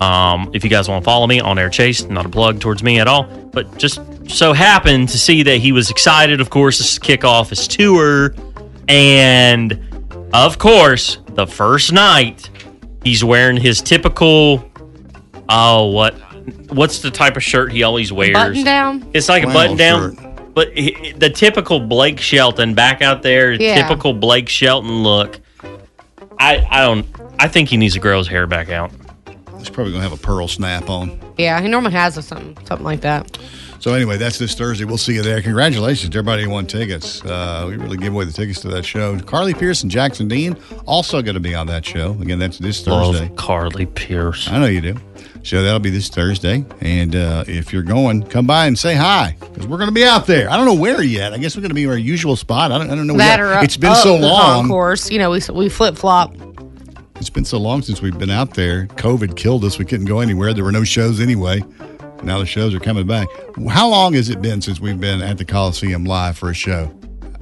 Um, 0.00 0.52
if 0.54 0.62
you 0.62 0.70
guys 0.70 0.88
want 0.88 1.02
to 1.02 1.04
follow 1.04 1.26
me 1.26 1.40
on 1.40 1.58
Air 1.58 1.68
Chase, 1.68 2.04
not 2.04 2.26
a 2.26 2.28
plug 2.28 2.60
towards 2.60 2.80
me 2.84 3.00
at 3.00 3.08
all, 3.08 3.24
but 3.24 3.76
just 3.76 3.98
so 4.30 4.52
happened 4.52 5.08
to 5.08 5.18
see 5.18 5.42
that 5.42 5.56
he 5.56 5.72
was 5.72 5.90
excited, 5.90 6.40
of 6.40 6.48
course, 6.48 6.94
to 6.94 7.00
kick 7.00 7.24
off 7.24 7.50
his 7.50 7.66
tour. 7.66 8.32
And 8.86 10.28
of 10.32 10.58
course, 10.60 11.18
the 11.30 11.48
first 11.48 11.92
night, 11.92 12.50
he's 13.02 13.24
wearing 13.24 13.56
his 13.56 13.82
typical, 13.82 14.64
oh, 15.48 15.86
what? 15.86 16.14
What's 16.70 17.00
the 17.00 17.10
type 17.10 17.36
of 17.36 17.42
shirt 17.42 17.72
he 17.72 17.82
always 17.82 18.12
wears? 18.12 18.34
button 18.34 18.62
down. 18.62 19.10
It's 19.12 19.28
like 19.28 19.42
a 19.42 19.48
button 19.48 19.76
down, 19.76 20.14
but 20.54 20.76
he, 20.76 21.12
the 21.12 21.30
typical 21.30 21.80
Blake 21.80 22.20
Shelton 22.20 22.74
back 22.74 23.02
out 23.02 23.22
there, 23.22 23.52
Yeah. 23.52 23.74
typical 23.82 24.12
Blake 24.12 24.48
Shelton 24.48 25.02
look. 25.02 25.40
I 26.38 26.66
I 26.70 26.80
don't. 26.82 27.06
I 27.38 27.48
think 27.48 27.68
he 27.68 27.76
needs 27.76 27.94
to 27.94 28.00
grow 28.00 28.18
his 28.18 28.28
hair 28.28 28.46
back 28.46 28.70
out. 28.70 28.90
He's 29.58 29.68
probably 29.70 29.92
going 29.92 30.02
to 30.02 30.08
have 30.08 30.18
a 30.18 30.22
pearl 30.22 30.48
snap 30.48 30.88
on. 30.88 31.18
Yeah, 31.36 31.60
he 31.60 31.68
normally 31.68 31.92
has 31.92 32.14
something, 32.24 32.56
something 32.66 32.84
like 32.84 33.02
that. 33.02 33.38
So 33.78 33.92
anyway, 33.94 34.16
that's 34.18 34.38
this 34.38 34.54
Thursday. 34.54 34.84
We'll 34.84 34.98
see 34.98 35.14
you 35.14 35.22
there. 35.22 35.40
Congratulations 35.42 36.10
to 36.10 36.18
everybody 36.18 36.44
who 36.44 36.50
won 36.50 36.66
tickets. 36.66 37.22
Uh, 37.24 37.66
we 37.68 37.76
really 37.76 37.96
give 37.96 38.12
away 38.12 38.24
the 38.26 38.32
tickets 38.32 38.60
to 38.60 38.68
that 38.68 38.84
show. 38.84 39.18
Carly 39.20 39.54
Pearce 39.54 39.82
and 39.82 39.90
Jackson 39.90 40.28
Dean 40.28 40.56
also 40.86 41.22
going 41.22 41.34
to 41.34 41.40
be 41.40 41.54
on 41.54 41.66
that 41.68 41.84
show. 41.84 42.12
Again, 42.20 42.38
that's 42.38 42.58
this 42.58 42.82
Thursday. 42.84 43.28
Love 43.28 43.36
Carly 43.36 43.86
Pearce. 43.86 44.48
I 44.48 44.58
know 44.58 44.66
you 44.66 44.80
do. 44.82 44.94
So 45.42 45.62
that'll 45.62 45.80
be 45.80 45.90
this 45.90 46.08
Thursday. 46.08 46.64
And 46.80 47.16
uh, 47.16 47.44
if 47.46 47.72
you're 47.72 47.82
going, 47.82 48.22
come 48.24 48.46
by 48.46 48.66
and 48.66 48.78
say 48.78 48.94
hi 48.94 49.36
because 49.40 49.66
we're 49.66 49.78
going 49.78 49.88
to 49.88 49.94
be 49.94 50.04
out 50.04 50.26
there. 50.26 50.50
I 50.50 50.56
don't 50.56 50.66
know 50.66 50.74
where 50.74 51.02
yet. 51.02 51.32
I 51.32 51.38
guess 51.38 51.56
we're 51.56 51.62
going 51.62 51.70
to 51.70 51.74
be 51.74 51.84
in 51.84 51.90
our 51.90 51.96
usual 51.98 52.36
spot. 52.36 52.72
I 52.72 52.78
don't, 52.78 52.90
I 52.90 52.94
don't 52.94 53.06
know. 53.06 53.16
That 53.16 53.40
or 53.40 53.54
it's 53.64 53.76
been 53.76 53.94
so 53.96 54.16
long. 54.16 54.64
Of 54.64 54.70
course, 54.70 55.10
You 55.10 55.18
know, 55.18 55.30
we 55.30 55.40
we 55.52 55.68
flip 55.68 55.96
flop. 55.96 56.34
It's 57.16 57.30
been 57.30 57.44
so 57.44 57.58
long 57.58 57.82
since 57.82 58.00
we've 58.00 58.18
been 58.18 58.30
out 58.30 58.54
there. 58.54 58.86
COVID 58.86 59.36
killed 59.36 59.64
us. 59.64 59.78
We 59.78 59.84
couldn't 59.84 60.06
go 60.06 60.20
anywhere. 60.20 60.54
There 60.54 60.64
were 60.64 60.72
no 60.72 60.84
shows 60.84 61.20
anyway. 61.20 61.62
Now 62.22 62.38
the 62.38 62.46
shows 62.46 62.74
are 62.74 62.80
coming 62.80 63.06
back. 63.06 63.28
How 63.68 63.88
long 63.88 64.12
has 64.14 64.28
it 64.28 64.40
been 64.42 64.60
since 64.62 64.80
we've 64.80 65.00
been 65.00 65.20
at 65.22 65.38
the 65.38 65.44
Coliseum 65.44 66.04
live 66.04 66.36
for 66.38 66.50
a 66.50 66.54
show? 66.54 66.94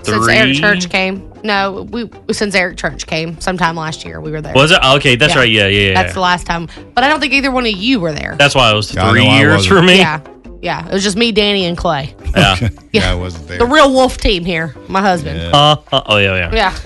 Since 0.08 0.28
Eric 0.28 0.56
Church 0.56 0.90
came. 0.90 1.32
No, 1.44 1.86
we 1.90 2.10
since 2.32 2.54
Eric 2.54 2.76
Church 2.76 3.06
came 3.06 3.40
sometime 3.40 3.76
last 3.76 4.04
year. 4.04 4.20
We 4.20 4.30
were 4.30 4.40
there. 4.40 4.54
Was 4.54 4.70
it 4.70 4.82
okay? 4.82 5.16
That's 5.16 5.34
Yeah. 5.34 5.40
right. 5.40 5.50
Yeah, 5.50 5.66
yeah, 5.66 5.88
yeah. 5.90 5.94
That's 6.02 6.14
the 6.14 6.20
last 6.20 6.46
time. 6.46 6.68
But 6.94 7.04
I 7.04 7.08
don't 7.08 7.20
think 7.20 7.32
either 7.32 7.50
one 7.50 7.64
of 7.66 7.72
you 7.72 8.00
were 8.00 8.12
there. 8.12 8.34
That's 8.38 8.54
why 8.54 8.70
it 8.70 8.74
was 8.74 8.96
I 8.96 9.04
know 9.04 9.10
three 9.12 9.26
I 9.26 9.38
years 9.38 9.56
wasn't. 9.58 9.74
for 9.76 9.82
me. 9.82 9.98
Yeah. 9.98 10.20
Yeah. 10.60 10.86
It 10.88 10.92
was 10.92 11.04
just 11.04 11.16
me, 11.16 11.30
Danny, 11.32 11.64
and 11.66 11.76
Clay. 11.76 12.14
Yeah. 12.36 12.56
Yeah, 12.92 13.12
I 13.12 13.14
wasn't 13.14 13.46
there. 13.48 13.58
The 13.58 13.66
real 13.66 13.92
wolf 13.92 14.16
team 14.16 14.44
here. 14.46 14.74
My 14.88 15.02
husband. 15.02 15.38
Yeah. 15.38 15.50
Uh, 15.50 15.76
uh, 15.92 16.02
oh 16.06 16.16
yeah, 16.16 16.50
yeah. 16.50 16.54
Yeah. 16.54 16.78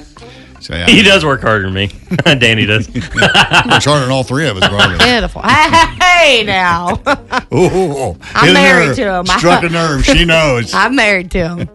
So, 0.62 0.74
yeah, 0.76 0.86
He 0.86 1.02
does 1.02 1.24
work 1.24 1.40
harder 1.40 1.64
than 1.64 1.74
me. 1.74 1.88
Danny 2.24 2.66
does. 2.66 2.88
Works 2.94 3.84
harder 3.84 4.02
than 4.02 4.12
all 4.12 4.22
three 4.22 4.46
of 4.46 4.56
us, 4.56 4.68
probably. 4.68 4.96
Pitiful. 4.98 5.42
Hey 5.42 6.44
now. 6.44 7.00
Ooh, 7.52 8.16
I'm 8.32 8.52
married 8.54 8.86
nerve. 8.86 8.96
to 8.96 9.14
him. 9.18 9.26
Struck 9.26 9.64
a 9.64 9.68
nerve. 9.68 10.04
She 10.04 10.24
knows. 10.24 10.72
I'm 10.72 10.94
married 10.94 11.32
to 11.32 11.56
him. 11.56 11.68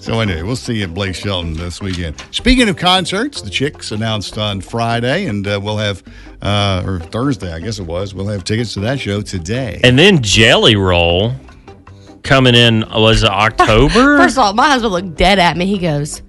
So 0.00 0.18
anyway, 0.18 0.42
we'll 0.42 0.56
see 0.56 0.78
you 0.78 0.84
at 0.84 0.94
Blake 0.94 1.14
Shelton 1.14 1.54
this 1.54 1.80
weekend. 1.80 2.22
Speaking 2.32 2.68
of 2.68 2.76
concerts, 2.76 3.40
the 3.40 3.50
Chicks 3.50 3.92
announced 3.92 4.36
on 4.36 4.60
Friday, 4.60 5.26
and 5.26 5.46
uh, 5.46 5.60
we'll 5.62 5.78
have, 5.78 6.02
uh, 6.42 6.82
or 6.84 6.98
Thursday, 6.98 7.52
I 7.52 7.60
guess 7.60 7.78
it 7.78 7.86
was, 7.86 8.14
we'll 8.14 8.26
have 8.26 8.42
tickets 8.42 8.74
to 8.74 8.80
that 8.80 8.98
show 8.98 9.22
today. 9.22 9.80
And 9.84 9.96
then 9.96 10.20
Jelly 10.22 10.74
Roll 10.74 11.32
coming 12.24 12.56
in 12.56 12.84
was 12.90 13.22
it 13.22 13.30
October? 13.30 14.16
First 14.18 14.36
of 14.38 14.44
all, 14.44 14.52
my 14.54 14.68
husband 14.70 14.92
looked 14.92 15.14
dead 15.14 15.38
at 15.38 15.56
me. 15.56 15.66
He 15.66 15.78
goes, 15.78 16.20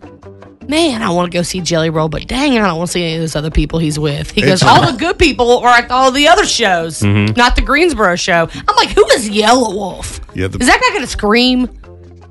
Man, 0.68 1.02
I 1.04 1.10
want 1.12 1.32
to 1.32 1.38
go 1.38 1.42
see 1.44 1.62
Jelly 1.62 1.90
Roll, 1.90 2.10
but 2.10 2.28
dang, 2.28 2.58
I 2.58 2.66
don't 2.68 2.78
want 2.78 2.88
to 2.90 2.92
see 2.94 3.04
any 3.04 3.16
of 3.16 3.22
those 3.22 3.36
other 3.36 3.52
people 3.52 3.80
he's 3.80 4.00
with. 4.00 4.32
He 4.32 4.42
It's- 4.42 4.62
goes, 4.62 4.70
All 4.70 4.92
the 4.92 4.98
good 4.98 5.18
people 5.20 5.60
are 5.60 5.70
at 5.78 5.92
all 5.92 6.12
the 6.12 6.28
other 6.28 6.46
shows, 6.46 7.00
Mm-hmm. 7.02 7.38
not 7.38 7.56
the 7.56 7.62
Greensboro 7.62 8.16
show. 8.16 8.48
I'm 8.54 8.76
like, 8.76 8.90
Who 8.90 9.06
is 9.12 9.30
Yellow 9.30 9.74
Wolf? 9.76 10.20
Yeah, 10.34 10.48
the- 10.48 10.58
is 10.60 10.68
that 10.68 10.82
guy 10.82 10.90
going 10.90 11.02
to 11.02 11.08
scream? 11.08 11.70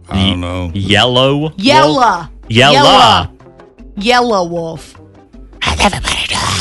I 0.08 0.30
don't 0.30 0.40
know. 0.40 0.70
Yellow. 0.74 1.52
Yella. 1.56 2.30
Yella. 2.48 3.32
Yellow 3.96 4.44
Wolf. 4.48 4.98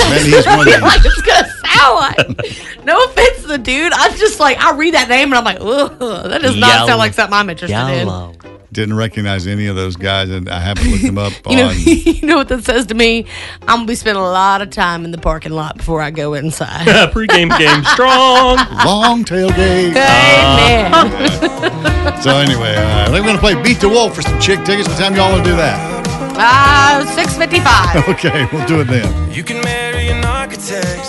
Maybe 0.10 0.30
he's 0.32 0.46
one 0.46 0.60
of 0.60 0.65
these. 0.65 0.82
like 0.82 1.01
it's 1.03 1.22
gonna 1.22 1.48
sound 1.65 1.96
like. 2.38 2.84
No 2.86 3.03
offense 3.06 3.42
to 3.42 3.48
the 3.48 3.58
dude. 3.58 3.92
I'm 3.94 4.15
just 4.18 4.39
like 4.39 4.58
I 4.60 4.75
read 4.75 4.94
that 4.96 5.08
name 5.10 5.34
and 5.34 5.36
I'm 5.36 5.44
like, 5.44 5.58
ugh, 5.62 5.98
that 6.30 6.42
does 6.42 6.56
not 6.58 6.68
Yellow. 6.68 6.88
sound 6.88 7.00
like 7.00 7.13
something 7.13 7.34
I'm 7.34 7.50
interested 7.50 7.74
Yellow. 7.75 8.34
Didn't 8.74 8.96
recognize 8.96 9.46
any 9.46 9.68
of 9.68 9.75
those 9.75 9.96
guys, 9.96 10.30
and 10.30 10.50
I 10.50 10.60
haven't 10.60 10.89
looked 10.89 11.03
them 11.03 11.18
up. 11.20 11.32
You 11.50 11.58
know, 11.58 11.68
on. 11.70 11.75
you 11.77 12.25
know 12.25 12.38
what 12.38 12.48
that 12.50 12.63
says 12.63 12.88
to 12.88 12.96
me? 12.96 13.25
I'm 13.62 13.77
gonna 13.77 13.86
be 13.86 13.96
spending 13.96 14.22
a 14.24 14.25
lot 14.25 14.62
of 14.62 14.72
time 14.72 15.06
in 15.06 15.12
the 15.12 15.18
parking 15.20 15.51
lot 15.51 15.77
before 15.77 16.01
I 16.01 16.10
go 16.10 16.34
inside. 16.34 17.12
Pre-game 17.12 17.50
game 17.50 17.84
strong. 17.86 18.58
Long 18.86 19.24
tailgate. 19.24 19.96
Amen. 19.96 20.92
So 22.22 22.38
anyway, 22.38 22.75
uh, 22.75 23.03
I 23.03 23.06
think 23.12 23.24
we're 23.25 23.27
gonna 23.27 23.39
play 23.39 23.62
Beat 23.62 23.80
the 23.80 23.89
Wolf 23.89 24.15
for 24.15 24.22
some 24.24 24.39
chick 24.39 24.63
tickets. 24.65 24.88
What 24.89 24.98
time 24.98 25.15
y'all 25.15 25.32
want 25.32 25.44
to 25.46 25.50
do 25.51 25.56
that? 25.58 26.03
Uh, 26.36 27.06
six 27.13 27.38
fifty-five. 27.38 28.08
Okay, 28.10 28.48
we'll 28.51 28.65
do 28.65 28.82
it 28.82 28.86
then. 28.86 29.32
You 29.32 29.44
can 29.44 29.62
marry 29.62 30.08
an 30.10 30.25
architect, 30.25 31.06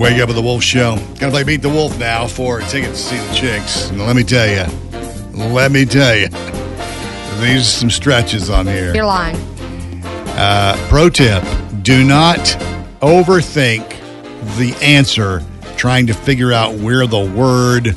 Wake 0.00 0.18
up 0.18 0.28
with 0.28 0.36
the 0.36 0.42
Wolf 0.42 0.62
Show. 0.62 0.96
Gonna 1.18 1.30
play 1.30 1.44
Beat 1.44 1.60
the 1.60 1.68
Wolf 1.68 1.98
now 1.98 2.26
for 2.26 2.60
tickets 2.62 3.02
to 3.02 3.08
see 3.10 3.18
the 3.18 3.34
chicks. 3.34 3.90
And 3.90 3.98
let 3.98 4.16
me 4.16 4.24
tell 4.24 4.48
you, 4.48 4.64
let 5.52 5.70
me 5.70 5.84
tell 5.84 6.16
you, 6.16 6.28
these 7.38 7.60
are 7.60 7.64
some 7.64 7.90
stretches 7.90 8.48
on 8.48 8.66
here. 8.66 8.94
You're 8.94 9.04
lying. 9.04 9.36
Uh, 10.38 10.74
pro 10.88 11.10
tip: 11.10 11.44
Do 11.82 12.02
not 12.02 12.38
overthink 13.02 13.90
the 14.56 14.74
answer 14.80 15.44
trying 15.76 16.06
to 16.06 16.14
figure 16.14 16.50
out 16.50 16.76
where 16.76 17.06
the 17.06 17.20
word 17.20 17.94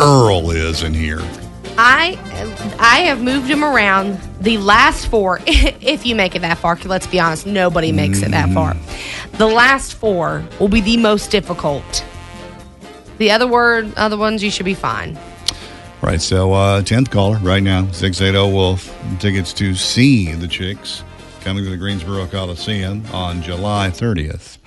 Earl 0.00 0.50
is 0.50 0.82
in 0.82 0.92
here. 0.92 1.20
I 1.78 2.18
I 2.80 3.02
have 3.02 3.22
moved 3.22 3.46
him 3.46 3.62
around. 3.62 4.18
The 4.40 4.58
last 4.58 5.08
four, 5.08 5.40
if 5.46 6.06
you 6.06 6.14
make 6.14 6.36
it 6.36 6.40
that 6.40 6.58
far, 6.58 6.78
let's 6.84 7.06
be 7.06 7.18
honest, 7.18 7.46
nobody 7.46 7.90
makes 7.90 8.22
it 8.22 8.30
that 8.30 8.50
far. 8.50 8.76
The 9.38 9.46
last 9.46 9.94
four 9.94 10.44
will 10.60 10.68
be 10.68 10.80
the 10.80 10.96
most 10.96 11.30
difficult. 11.30 12.04
The 13.18 13.32
other 13.32 13.48
word, 13.48 13.92
other 13.96 14.16
ones, 14.16 14.44
you 14.44 14.50
should 14.50 14.66
be 14.66 14.74
fine. 14.74 15.18
Right, 16.00 16.20
so 16.20 16.52
uh, 16.52 16.82
10th 16.82 17.10
caller 17.10 17.38
right 17.38 17.62
now, 17.62 17.90
680 17.90 18.52
Wolf. 18.52 18.96
Tickets 19.18 19.52
to 19.54 19.74
see 19.74 20.32
the 20.32 20.46
Chicks 20.46 21.02
coming 21.40 21.64
to 21.64 21.70
the 21.70 21.76
Greensboro 21.76 22.26
Coliseum 22.26 23.04
on 23.12 23.42
July 23.42 23.90
30th. 23.90 24.58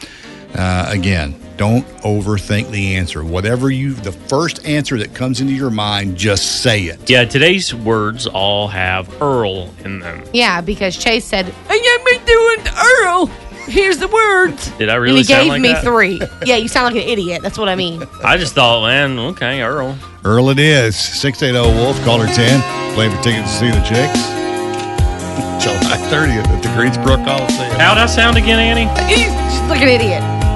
Uh, 0.54 0.86
again, 0.90 1.34
don't 1.62 1.86
overthink 2.00 2.72
the 2.72 2.96
answer. 2.96 3.24
Whatever 3.24 3.70
you, 3.70 3.94
the 3.94 4.12
first 4.12 4.66
answer 4.66 4.98
that 4.98 5.14
comes 5.14 5.42
into 5.42 5.54
your 5.54 5.70
mind, 5.70 6.18
just 6.18 6.64
say 6.64 6.86
it. 6.86 7.08
Yeah, 7.08 7.24
today's 7.24 7.72
words 7.72 8.26
all 8.26 8.68
have 8.68 9.22
Earl 9.22 9.72
in 9.86 10.00
them. 10.00 10.24
Yeah, 10.34 10.62
because 10.62 10.98
Chase 10.98 11.24
said, 11.24 11.54
"I 11.70 11.76
am 11.76 12.26
doing 12.26 12.76
Earl." 13.04 13.28
Here's 13.68 14.00
the 14.00 14.08
words. 14.08 14.72
Did 14.80 14.90
I 14.90 14.96
really? 14.96 14.96
And 14.96 15.04
really 15.04 15.18
he 15.20 15.24
sound 15.26 15.42
gave 15.44 15.50
like 15.50 15.62
me 15.62 15.74
that? 15.74 15.84
three. 15.84 16.20
Yeah, 16.48 16.56
you 16.56 16.68
sound 16.68 16.96
like 16.96 17.04
an 17.04 17.08
idiot. 17.08 17.44
That's 17.44 17.60
what 17.60 17.70
I 17.70 17.76
mean. 17.76 18.02
I 18.24 18.38
just 18.38 18.56
thought, 18.56 18.82
man, 18.88 19.20
okay, 19.20 19.62
Earl. 19.62 19.96
Earl 20.26 20.50
it 20.50 20.58
is. 20.58 20.96
680 20.98 21.78
Wolf, 21.78 22.04
caller 22.04 22.26
10. 22.26 22.96
Play 22.96 23.08
for 23.08 23.22
tickets 23.22 23.52
to 23.54 23.60
see 23.60 23.70
the 23.70 23.82
Chicks. 23.82 24.20
July 25.62 25.98
30th 26.10 26.48
at 26.48 26.64
the 26.64 26.70
Greensboro 26.70 27.18
Coliseum. 27.18 27.80
How'd 27.80 28.00
I 28.00 28.08
sound 28.08 28.36
again, 28.36 28.58
Annie? 28.58 28.90
Just 29.16 29.70
like 29.70 29.82
an 29.84 29.90
idiot. 29.90 30.51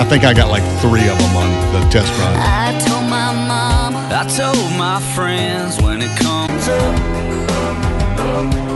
I 0.00 0.04
think 0.04 0.24
I 0.24 0.32
got 0.32 0.48
like 0.48 0.62
three 0.80 1.06
of 1.10 1.18
them 1.18 1.36
on 1.36 1.72
the 1.74 1.88
test 1.90 2.10
run. 2.18 2.34
I 2.34 2.72
told 2.88 3.04
my 3.04 3.34
mama, 3.34 4.08
I 4.10 4.26
told 4.34 4.78
my 4.78 4.98
friends 5.14 5.78
when 5.82 6.00
it 6.00 6.08
comes 6.18 6.68
up, 6.68 6.96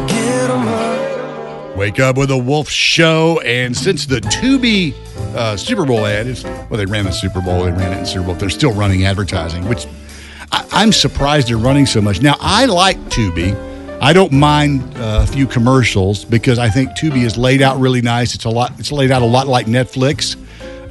get 0.07 0.51
'em 0.51 0.69
up. 0.69 1.77
Wake 1.79 1.99
up 1.99 2.19
with 2.19 2.31
a 2.31 2.37
Wolf 2.37 2.69
Show. 2.69 3.41
And 3.41 3.75
since 3.75 4.05
the 4.05 4.21
Tubi 4.21 4.93
uh, 5.35 5.57
Super 5.57 5.87
Bowl 5.87 6.05
ad 6.05 6.27
is, 6.27 6.45
well, 6.45 6.77
they 6.77 6.85
ran 6.85 7.07
the 7.07 7.11
Super 7.11 7.41
Bowl, 7.41 7.65
they 7.65 7.73
ran 7.73 7.95
it 7.95 8.01
in 8.01 8.07
Super 8.07 8.27
Bowl, 8.27 8.35
they're 8.35 8.51
still 8.51 8.75
running 8.75 9.07
advertising, 9.07 9.67
which 9.67 9.87
I, 10.53 10.67
I'm 10.73 10.93
surprised 10.93 11.49
they're 11.49 11.57
running 11.57 11.87
so 11.87 12.03
much. 12.03 12.21
Now, 12.21 12.37
I 12.39 12.67
like 12.67 12.99
Tubi. 13.09 13.57
I 14.03 14.13
don't 14.13 14.33
mind 14.33 14.83
uh, 14.99 15.21
a 15.23 15.27
few 15.27 15.47
commercials 15.47 16.23
because 16.23 16.59
I 16.59 16.69
think 16.69 16.91
Tubi 16.91 17.25
is 17.25 17.39
laid 17.39 17.63
out 17.63 17.81
really 17.81 18.03
nice. 18.03 18.35
It's 18.35 18.45
a 18.45 18.51
lot. 18.51 18.79
It's 18.79 18.93
laid 18.93 19.11
out 19.11 19.23
a 19.23 19.27
lot 19.27 19.49
like 19.49 19.65
Netflix. 19.65 20.37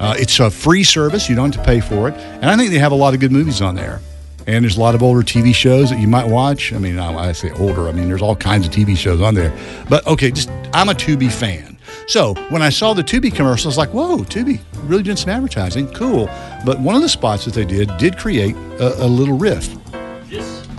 Uh, 0.04 0.14
it's 0.18 0.38
a 0.38 0.50
free 0.50 0.84
service; 0.84 1.30
you 1.30 1.34
don't 1.34 1.54
have 1.54 1.64
to 1.64 1.66
pay 1.66 1.80
for 1.80 2.10
it, 2.10 2.14
and 2.14 2.44
I 2.44 2.56
think 2.58 2.70
they 2.70 2.78
have 2.78 2.92
a 2.92 2.94
lot 2.94 3.14
of 3.14 3.20
good 3.20 3.32
movies 3.32 3.62
on 3.62 3.74
there. 3.74 4.00
And 4.46 4.62
there's 4.62 4.76
a 4.76 4.80
lot 4.80 4.94
of 4.94 5.02
older 5.02 5.22
TV 5.22 5.54
shows 5.54 5.88
that 5.88 5.98
you 5.98 6.06
might 6.08 6.28
watch. 6.28 6.74
I 6.74 6.78
mean, 6.78 6.98
I, 6.98 7.30
I 7.30 7.32
say 7.32 7.50
older. 7.52 7.88
I 7.88 7.92
mean, 7.92 8.08
there's 8.08 8.20
all 8.20 8.36
kinds 8.36 8.66
of 8.66 8.72
TV 8.74 8.94
shows 8.98 9.22
on 9.22 9.34
there. 9.34 9.56
But 9.88 10.06
okay, 10.06 10.30
just 10.30 10.50
I'm 10.74 10.90
a 10.90 10.92
Tubi 10.92 11.32
fan. 11.32 11.78
So 12.06 12.34
when 12.50 12.60
I 12.60 12.68
saw 12.68 12.92
the 12.92 13.02
Tubi 13.02 13.34
commercial, 13.34 13.68
I 13.68 13.70
was 13.70 13.78
like, 13.78 13.94
"Whoa, 13.94 14.18
Tubi 14.18 14.60
really 14.82 15.02
doing 15.02 15.16
some 15.16 15.30
advertising, 15.30 15.90
cool." 15.94 16.26
But 16.66 16.80
one 16.80 16.96
of 16.96 17.00
the 17.00 17.08
spots 17.08 17.46
that 17.46 17.54
they 17.54 17.64
did 17.64 17.96
did 17.96 18.18
create 18.18 18.54
a, 18.78 19.06
a 19.06 19.08
little 19.08 19.38
riff. 19.38 19.74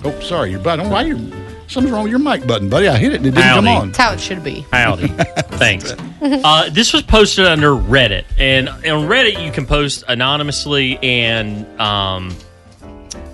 Oh, 0.03 0.19
sorry, 0.19 0.51
your 0.51 0.59
button. 0.59 0.87
Why 0.91 1.01
you? 1.01 1.44
Something's 1.67 1.91
wrong 1.93 2.03
with 2.03 2.11
your 2.11 2.19
mic 2.19 2.45
button, 2.45 2.69
buddy. 2.69 2.87
I 2.87 2.97
hit 2.97 3.13
it 3.13 3.17
and 3.17 3.25
it 3.25 3.31
didn't 3.31 3.53
come 3.53 3.67
on. 3.67 3.87
That's 3.87 3.97
how 3.97 4.13
it 4.13 4.19
should 4.19 4.43
be. 4.43 4.65
Howdy. 4.71 5.07
Thanks. 5.57 5.93
Uh, 6.21 6.69
this 6.69 6.93
was 6.93 7.01
posted 7.01 7.45
under 7.45 7.71
Reddit, 7.71 8.25
and 8.37 8.69
on 8.69 9.07
Reddit 9.07 9.43
you 9.43 9.51
can 9.51 9.65
post 9.65 10.03
anonymously 10.07 10.97
and 11.01 11.67
um, 11.79 12.35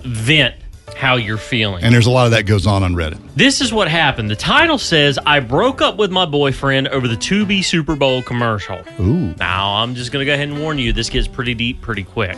vent 0.04 0.54
how 1.02 1.16
you're 1.16 1.36
feeling. 1.36 1.82
And 1.82 1.92
there's 1.92 2.06
a 2.06 2.10
lot 2.10 2.26
of 2.26 2.30
that 2.30 2.44
goes 2.46 2.66
on 2.66 2.84
on 2.84 2.94
Reddit. 2.94 3.18
This 3.34 3.60
is 3.60 3.72
what 3.72 3.88
happened. 3.88 4.30
The 4.30 4.36
title 4.36 4.78
says, 4.78 5.18
I 5.26 5.40
broke 5.40 5.82
up 5.82 5.96
with 5.96 6.12
my 6.12 6.26
boyfriend 6.26 6.88
over 6.88 7.08
the 7.08 7.16
Tubi 7.16 7.64
Super 7.64 7.96
Bowl 7.96 8.22
commercial. 8.22 8.80
Ooh. 9.00 9.34
Now, 9.34 9.74
I'm 9.76 9.96
just 9.96 10.12
going 10.12 10.24
to 10.24 10.26
go 10.26 10.34
ahead 10.34 10.48
and 10.48 10.60
warn 10.60 10.78
you, 10.78 10.92
this 10.92 11.10
gets 11.10 11.26
pretty 11.26 11.54
deep 11.54 11.80
pretty 11.80 12.04
quick. 12.04 12.36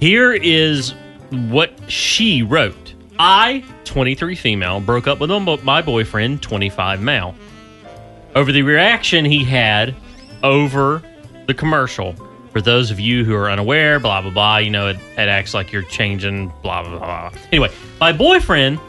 Here 0.00 0.32
is 0.32 0.94
what 1.30 1.78
she 1.88 2.42
wrote 2.42 2.85
I, 3.18 3.64
23 3.84 4.34
female, 4.34 4.80
broke 4.80 5.06
up 5.06 5.20
with 5.20 5.30
my 5.64 5.82
boyfriend, 5.82 6.42
25 6.42 7.00
male, 7.00 7.34
over 8.34 8.52
the 8.52 8.62
reaction 8.62 9.24
he 9.24 9.44
had 9.44 9.94
over 10.42 11.02
the 11.46 11.54
commercial. 11.54 12.14
For 12.52 12.60
those 12.60 12.90
of 12.90 12.98
you 12.98 13.24
who 13.24 13.34
are 13.34 13.50
unaware, 13.50 14.00
blah, 14.00 14.22
blah, 14.22 14.30
blah, 14.30 14.56
you 14.58 14.70
know, 14.70 14.88
it, 14.88 14.96
it 14.96 15.28
acts 15.28 15.52
like 15.52 15.72
you're 15.72 15.82
changing, 15.82 16.48
blah, 16.62 16.82
blah, 16.82 16.98
blah. 16.98 17.30
blah. 17.30 17.40
Anyway, 17.52 17.70
my 18.00 18.12
boyfriend 18.12 18.80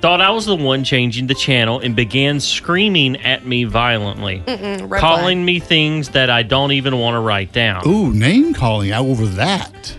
thought 0.00 0.20
I 0.20 0.30
was 0.30 0.44
the 0.44 0.54
one 0.54 0.84
changing 0.84 1.28
the 1.28 1.34
channel 1.34 1.80
and 1.80 1.96
began 1.96 2.38
screaming 2.38 3.16
at 3.22 3.46
me 3.46 3.64
violently, 3.64 4.42
calling 4.98 5.42
me 5.42 5.58
things 5.58 6.10
that 6.10 6.28
I 6.28 6.42
don't 6.42 6.72
even 6.72 6.98
want 6.98 7.14
to 7.14 7.20
write 7.20 7.52
down. 7.52 7.88
Ooh, 7.88 8.12
name 8.12 8.52
calling 8.52 8.92
out 8.92 9.06
over 9.06 9.24
that. 9.24 9.96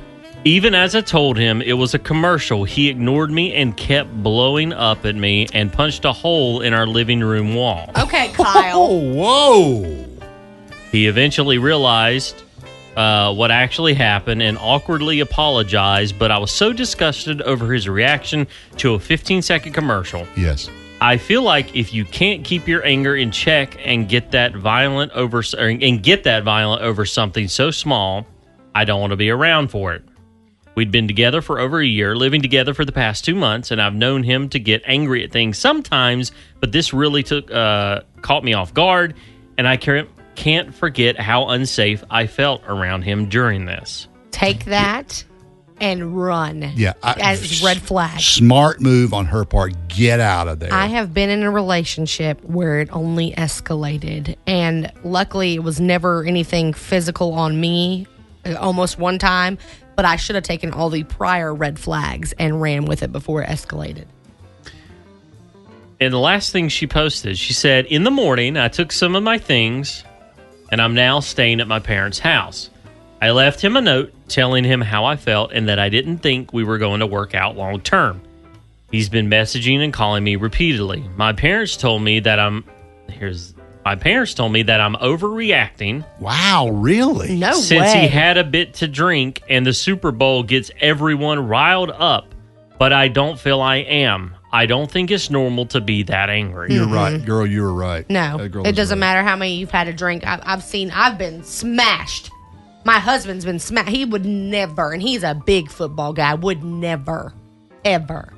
Even 0.48 0.75
as 0.75 0.94
I 0.94 1.02
told 1.02 1.40
him 1.40 1.60
it 1.64 1.74
was 1.74 1.96
a 1.96 2.00
commercial, 2.00 2.66
he 2.66 2.88
ignored 2.88 3.32
me 3.32 3.56
and 3.56 3.75
kept 3.75 4.14
blowing 4.22 4.74
up 4.74 5.04
at 5.04 5.16
me 5.16 5.48
and 5.54 5.74
punched 5.74 6.06
a 6.06 6.14
hole 6.14 6.62
in 6.62 6.72
our 6.72 6.86
living 6.86 7.20
room 7.22 7.56
wall. 7.56 7.90
Okay, 7.98 8.28
Kyle. 8.34 8.78
Oh, 8.78 9.14
whoa. 9.14 10.06
He 10.92 11.08
eventually 11.08 11.58
realized 11.58 12.44
uh, 12.96 13.34
what 13.34 13.50
actually 13.50 13.96
happened 13.96 14.44
and 14.44 14.56
awkwardly 14.60 15.20
apologized, 15.20 16.20
but 16.20 16.30
I 16.30 16.38
was 16.38 16.52
so 16.52 16.72
disgusted 16.72 17.42
over 17.42 17.74
his 17.74 17.90
reaction 17.90 18.46
to 18.78 18.94
a 18.94 19.00
15 19.00 19.42
second 19.42 19.74
commercial. 19.74 20.28
Yes. 20.38 20.70
I 21.02 21.18
feel 21.18 21.42
like 21.42 21.75
if 21.75 21.92
you 21.92 22.06
can't 22.06 22.44
keep 22.44 22.68
your 22.68 22.86
anger 22.86 23.16
in 23.16 23.32
check 23.32 23.80
and 23.84 24.08
get 24.08 24.30
that 24.32 24.56
violent 24.56 25.12
over 25.14 25.42
and 25.58 26.04
get 26.04 26.24
that 26.25 26.44
violent 26.44 26.84
over 26.84 27.04
something 27.04 27.48
so 27.48 27.72
small, 27.72 28.28
I 28.75 28.86
don't 28.86 29.02
want 29.02 29.10
to 29.10 29.18
be 29.18 29.32
around 29.32 29.70
for 29.72 29.96
it. 29.96 30.04
We'd 30.75 30.91
been 30.91 31.08
together 31.08 31.41
for 31.41 31.60
over 31.60 31.79
a 31.79 31.86
year, 31.86 32.15
living 32.15 32.41
together 32.41 32.74
for 32.74 32.84
the 32.84 32.91
past 32.91 33.24
two 33.24 33.36
months, 33.36 33.72
and 33.72 33.82
I've 33.82 33.96
known 33.96 34.24
him 34.24 34.50
to 34.50 34.60
get 34.60 34.82
angry 34.86 35.24
at 35.24 35.32
things 35.32 35.58
sometimes, 35.58 36.32
but 36.60 36.72
this 36.74 36.94
really 36.94 37.24
took 37.24 37.50
uh, 37.50 38.01
caught 38.22 38.44
me 38.44 38.53
off 38.53 38.74
guard, 38.74 39.15
and 39.58 39.67
I 39.67 39.77
can't 39.77 40.10
can't 40.36 40.75
forget 40.75 41.17
how 41.17 41.48
unsafe 41.48 42.03
I 42.10 42.27
felt 42.27 42.62
around 42.67 43.03
him 43.03 43.29
during 43.29 43.65
this. 43.65 44.10
Take 44.32 44.65
that 44.65 45.24
and 45.79 46.17
run. 46.17 46.74
Yeah. 46.75 46.91
I- 47.01 47.13
As 47.22 47.63
red 47.63 47.77
flag. 47.82 48.20
Smart 48.20 48.82
move 48.82 49.13
on 49.13 49.25
her 49.27 49.46
part. 49.46 49.88
Get 49.88 50.20
out 50.20 50.50
of 50.50 50.59
there. 50.59 50.74
I 50.74 50.88
have 50.88 51.14
been 51.14 51.29
in 51.29 51.44
a 51.44 51.51
relationship 51.51 52.44
where 52.44 52.81
it 52.81 52.90
only 52.92 53.31
escalated. 53.31 54.35
And 54.46 54.92
luckily, 55.05 55.55
it 55.55 55.64
was 55.64 55.79
never 55.79 56.25
anything 56.25 56.74
physical 56.74 57.33
on 57.33 57.59
me, 57.59 58.07
uh, 58.46 58.55
almost 58.55 59.00
one 59.00 59.18
time. 59.20 59.57
But 59.96 60.05
I 60.05 60.16
should 60.18 60.36
have 60.36 60.44
taken 60.44 60.72
all 60.72 60.90
the 60.90 61.03
prior 61.03 61.53
red 61.53 61.79
flags 61.79 62.34
and 62.38 62.62
ran 62.62 62.86
with 62.86 63.03
it 63.03 63.12
before 63.12 63.42
it 63.42 63.50
escalated. 63.50 64.05
And 66.00 66.14
the 66.14 66.20
last 66.20 66.51
thing 66.51 66.68
she 66.68 66.88
posted, 66.88 67.38
she 67.38 67.53
said, 67.53 67.86
In 67.86 68.03
the 68.03 68.12
morning, 68.12 68.58
I 68.58 68.68
took 68.68 68.92
some 68.92 69.16
of 69.16 69.24
my 69.24 69.38
things 69.38 70.03
and 70.72 70.81
I'm 70.81 70.94
now 70.94 71.20
staying 71.20 71.62
at 71.62 71.68
my 71.68 71.79
parents' 71.79 72.20
house. 72.20 72.70
I 73.22 73.31
left 73.31 73.62
him 73.62 73.77
a 73.77 73.81
note 73.81 74.14
telling 74.27 74.64
him 74.64 74.81
how 74.81 75.05
I 75.05 75.16
felt 75.16 75.51
and 75.53 75.70
that 75.70 75.79
I 75.79 75.90
didn't 75.90 76.18
think 76.20 76.51
we 76.51 76.64
were 76.64 76.77
going 76.77 77.00
to 77.00 77.08
work 77.08 77.34
out 77.34 77.55
long 77.55 77.79
term. 77.79 78.22
He's 78.92 79.10
been 79.10 79.29
messaging 79.29 79.84
and 79.84 79.94
calling 79.94 80.24
me 80.24 80.36
repeatedly. 80.36 81.03
My 81.16 81.34
parents 81.34 81.77
told 81.77 82.01
me 82.01 82.20
that 82.20 82.40
I'm 82.40 82.66
here's 83.10 83.54
my 83.86 83.96
parents 83.96 84.34
told 84.34 84.52
me 84.52 84.64
that 84.64 84.82
I'm 84.82 84.96
overreacting. 84.96 86.04
Wow, 86.20 86.70
really? 86.70 87.38
No 87.38 87.54
since 87.54 87.94
way. 87.94 88.02
he 88.02 88.08
had 88.08 88.36
a 88.36 88.44
bit 88.44 88.74
to 88.76 88.88
drink 88.88 89.44
and 89.48 89.64
the 89.64 89.74
Super 89.74 90.12
Bowl 90.12 90.42
gets 90.42 90.72
everyone 90.82 91.48
riled 91.48 91.92
up, 91.92 92.34
but 92.80 92.92
I 92.92 93.10
don't 93.10 93.40
feel 93.40 93.62
I 93.62 93.78
am. 93.78 94.36
I 94.52 94.66
don't 94.66 94.90
think 94.90 95.12
it's 95.12 95.30
normal 95.30 95.68
to 95.68 95.82
be 95.82 96.02
that 96.04 96.32
angry. 96.32 96.74
You're 96.74 96.86
mm-hmm. 96.86 96.94
right, 96.94 97.26
girl. 97.26 97.46
You 97.46 97.62
were 97.62 97.74
right. 97.74 98.10
No, 98.10 98.38
That 98.40 98.50
girl 98.50 98.66
it 98.66 98.70
is 98.72 98.76
doesn't 98.76 98.96
right. 98.96 99.02
matter 99.02 99.22
how 99.22 99.36
many 99.36 99.56
you've 99.56 99.70
had 99.70 99.84
to 99.84 99.94
drink. 99.94 100.26
I've, 100.26 100.42
I've 100.44 100.64
seen, 100.64 100.90
I've 100.92 101.20
been 101.20 101.44
smashed. 101.44 102.32
My 102.86 102.98
husband's 102.98 103.46
been 103.46 103.60
smashed. 103.60 103.90
He 103.90 104.04
would 104.06 104.26
never, 104.26 104.94
and 104.94 105.02
he's 105.02 105.24
a 105.24 105.36
big 105.36 105.70
football 105.70 106.12
guy, 106.12 106.34
would 106.34 106.64
never, 106.64 107.34
ever. 107.84 108.34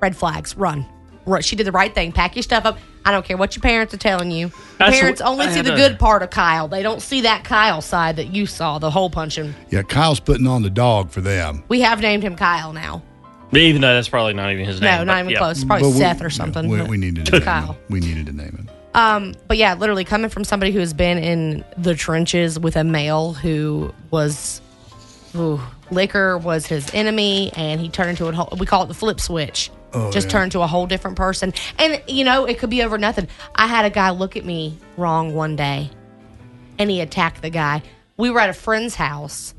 Red 0.00 0.16
flags, 0.16 0.56
run. 0.56 0.86
Run. 1.26 1.42
She 1.42 1.56
did 1.56 1.66
the 1.66 1.72
right 1.72 1.94
thing. 1.94 2.12
Pack 2.12 2.36
your 2.36 2.42
stuff 2.42 2.64
up. 2.64 2.78
I 3.04 3.12
don't 3.12 3.24
care 3.24 3.36
what 3.36 3.56
your 3.56 3.62
parents 3.62 3.94
are 3.94 3.98
telling 3.98 4.30
you. 4.30 4.52
That's 4.78 4.98
parents 4.98 5.20
what- 5.22 5.30
only 5.30 5.48
see 5.50 5.62
the 5.62 5.72
a- 5.72 5.76
good 5.76 5.98
part 5.98 6.22
of 6.22 6.30
Kyle. 6.30 6.68
They 6.68 6.82
don't 6.82 7.00
see 7.00 7.22
that 7.22 7.44
Kyle 7.44 7.80
side 7.80 8.16
that 8.16 8.26
you 8.34 8.44
saw, 8.46 8.78
the 8.78 8.90
hole 8.90 9.08
punching. 9.10 9.54
Yeah, 9.70 9.82
Kyle's 9.82 10.20
putting 10.20 10.46
on 10.46 10.62
the 10.62 10.70
dog 10.70 11.10
for 11.10 11.20
them. 11.22 11.62
We 11.68 11.80
have 11.80 12.00
named 12.00 12.22
him 12.22 12.36
Kyle 12.36 12.72
now. 12.72 13.02
Even 13.52 13.80
though 13.80 13.94
that's 13.94 14.08
probably 14.08 14.34
not 14.34 14.52
even 14.52 14.64
his 14.64 14.80
name. 14.80 14.98
No, 14.98 15.04
not 15.04 15.18
even 15.20 15.30
yeah. 15.32 15.38
close. 15.38 15.56
It's 15.56 15.64
probably 15.64 15.88
we- 15.88 15.98
Seth 15.98 16.22
or 16.22 16.30
something. 16.30 16.68
We, 16.68 16.76
No. 16.78 16.84
we 16.84 16.96
needed 16.98 17.26
to 17.26 17.36
It's 17.36 17.44
name 17.46 17.54
Kyle. 17.54 17.72
him. 17.72 17.76
We 17.88 18.00
needed 18.00 18.26
to 18.26 18.32
name 18.32 18.48
him. 18.56 18.68
Um, 18.94 19.34
but 19.48 19.56
yeah, 19.56 19.74
literally 19.74 20.04
coming 20.04 20.30
from 20.30 20.44
somebody 20.44 20.70
who 20.72 20.78
has 20.80 20.92
been 20.94 21.16
in 21.18 21.64
the 21.78 21.94
trenches 21.94 22.58
with 22.58 22.76
a 22.76 22.84
male 22.84 23.32
who 23.32 23.92
was, 24.10 24.60
ooh, 25.34 25.60
liquor 25.90 26.38
was 26.38 26.66
his 26.66 26.88
enemy, 26.92 27.52
and 27.56 27.80
he 27.80 27.88
turned 27.88 28.10
into 28.10 28.26
a 28.26 28.32
whole. 28.32 28.52
We 28.58 28.66
call 28.66 28.82
it 28.84 28.86
the 28.88 28.94
flip 28.94 29.20
switch. 29.20 29.70
Oh, 29.92 30.10
Just 30.10 30.26
yeah. 30.28 30.32
turned 30.32 30.52
to 30.52 30.60
a 30.60 30.66
whole 30.66 30.86
different 30.86 31.16
person, 31.16 31.52
and 31.78 32.00
you 32.06 32.24
know 32.24 32.44
it 32.44 32.58
could 32.58 32.70
be 32.70 32.82
over 32.82 32.96
nothing. 32.96 33.28
I 33.54 33.66
had 33.66 33.84
a 33.84 33.90
guy 33.90 34.10
look 34.10 34.36
at 34.36 34.44
me 34.44 34.78
wrong 34.96 35.34
one 35.34 35.56
day, 35.56 35.90
and 36.78 36.88
he 36.90 37.00
attacked 37.00 37.42
the 37.42 37.50
guy. 37.50 37.82
We 38.16 38.30
were 38.30 38.40
at 38.40 38.50
a 38.50 38.54
friend's 38.54 38.94
house. 38.94 39.54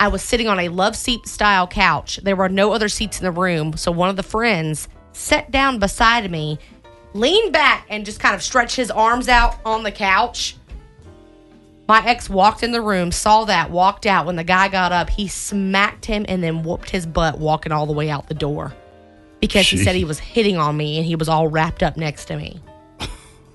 I 0.00 0.08
was 0.08 0.22
sitting 0.22 0.48
on 0.48 0.58
a 0.58 0.68
love 0.68 0.96
seat 0.96 1.26
style 1.26 1.66
couch. 1.66 2.18
There 2.22 2.36
were 2.36 2.48
no 2.48 2.72
other 2.72 2.88
seats 2.88 3.20
in 3.20 3.24
the 3.24 3.30
room, 3.30 3.76
so 3.76 3.92
one 3.92 4.08
of 4.08 4.16
the 4.16 4.22
friends 4.22 4.88
sat 5.12 5.50
down 5.50 5.78
beside 5.78 6.30
me, 6.30 6.58
leaned 7.12 7.52
back, 7.52 7.86
and 7.90 8.06
just 8.06 8.20
kind 8.20 8.34
of 8.34 8.42
stretched 8.42 8.76
his 8.76 8.90
arms 8.90 9.28
out 9.28 9.56
on 9.64 9.82
the 9.82 9.92
couch. 9.92 10.56
My 11.86 12.04
ex 12.06 12.30
walked 12.30 12.62
in 12.62 12.72
the 12.72 12.80
room, 12.80 13.12
saw 13.12 13.44
that, 13.44 13.70
walked 13.70 14.06
out. 14.06 14.24
When 14.24 14.36
the 14.36 14.44
guy 14.44 14.68
got 14.68 14.92
up, 14.92 15.10
he 15.10 15.28
smacked 15.28 16.06
him 16.06 16.24
and 16.26 16.42
then 16.42 16.62
whooped 16.62 16.88
his 16.88 17.04
butt 17.04 17.38
walking 17.38 17.72
all 17.72 17.84
the 17.84 17.92
way 17.92 18.08
out 18.08 18.28
the 18.28 18.34
door 18.34 18.72
because 19.48 19.68
he 19.68 19.76
said 19.78 19.94
he 19.94 20.04
was 20.04 20.18
hitting 20.18 20.56
on 20.56 20.76
me 20.76 20.98
and 20.98 21.06
he 21.06 21.16
was 21.16 21.28
all 21.28 21.48
wrapped 21.48 21.82
up 21.82 21.96
next 21.96 22.26
to 22.26 22.36
me. 22.36 22.60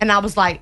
And 0.02 0.12
I 0.12 0.20
was 0.20 0.38
like, 0.38 0.62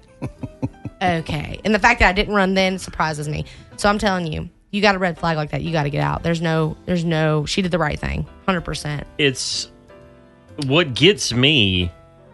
okay. 1.01 1.59
And 1.63 1.73
the 1.73 1.79
fact 1.79 1.99
that 1.99 2.09
I 2.09 2.13
didn't 2.13 2.33
run 2.33 2.53
then 2.53 2.79
surprises 2.79 3.27
me. 3.29 3.45
So 3.77 3.89
I'm 3.89 3.99
telling 3.99 4.31
you, 4.31 4.49
you 4.71 4.81
got 4.81 4.95
a 4.95 4.99
red 4.99 5.17
flag 5.17 5.37
like 5.37 5.51
that, 5.51 5.61
you 5.61 5.71
got 5.71 5.83
to 5.83 5.89
get 5.89 6.01
out. 6.01 6.23
There's 6.23 6.41
no, 6.41 6.75
there's 6.85 7.05
no, 7.05 7.45
she 7.45 7.61
did 7.61 7.71
the 7.71 7.79
right 7.79 7.99
thing, 7.99 8.27
100%. 8.47 9.03
It's 9.17 9.71
what 10.65 10.93
gets 10.93 11.31
me 11.31 11.91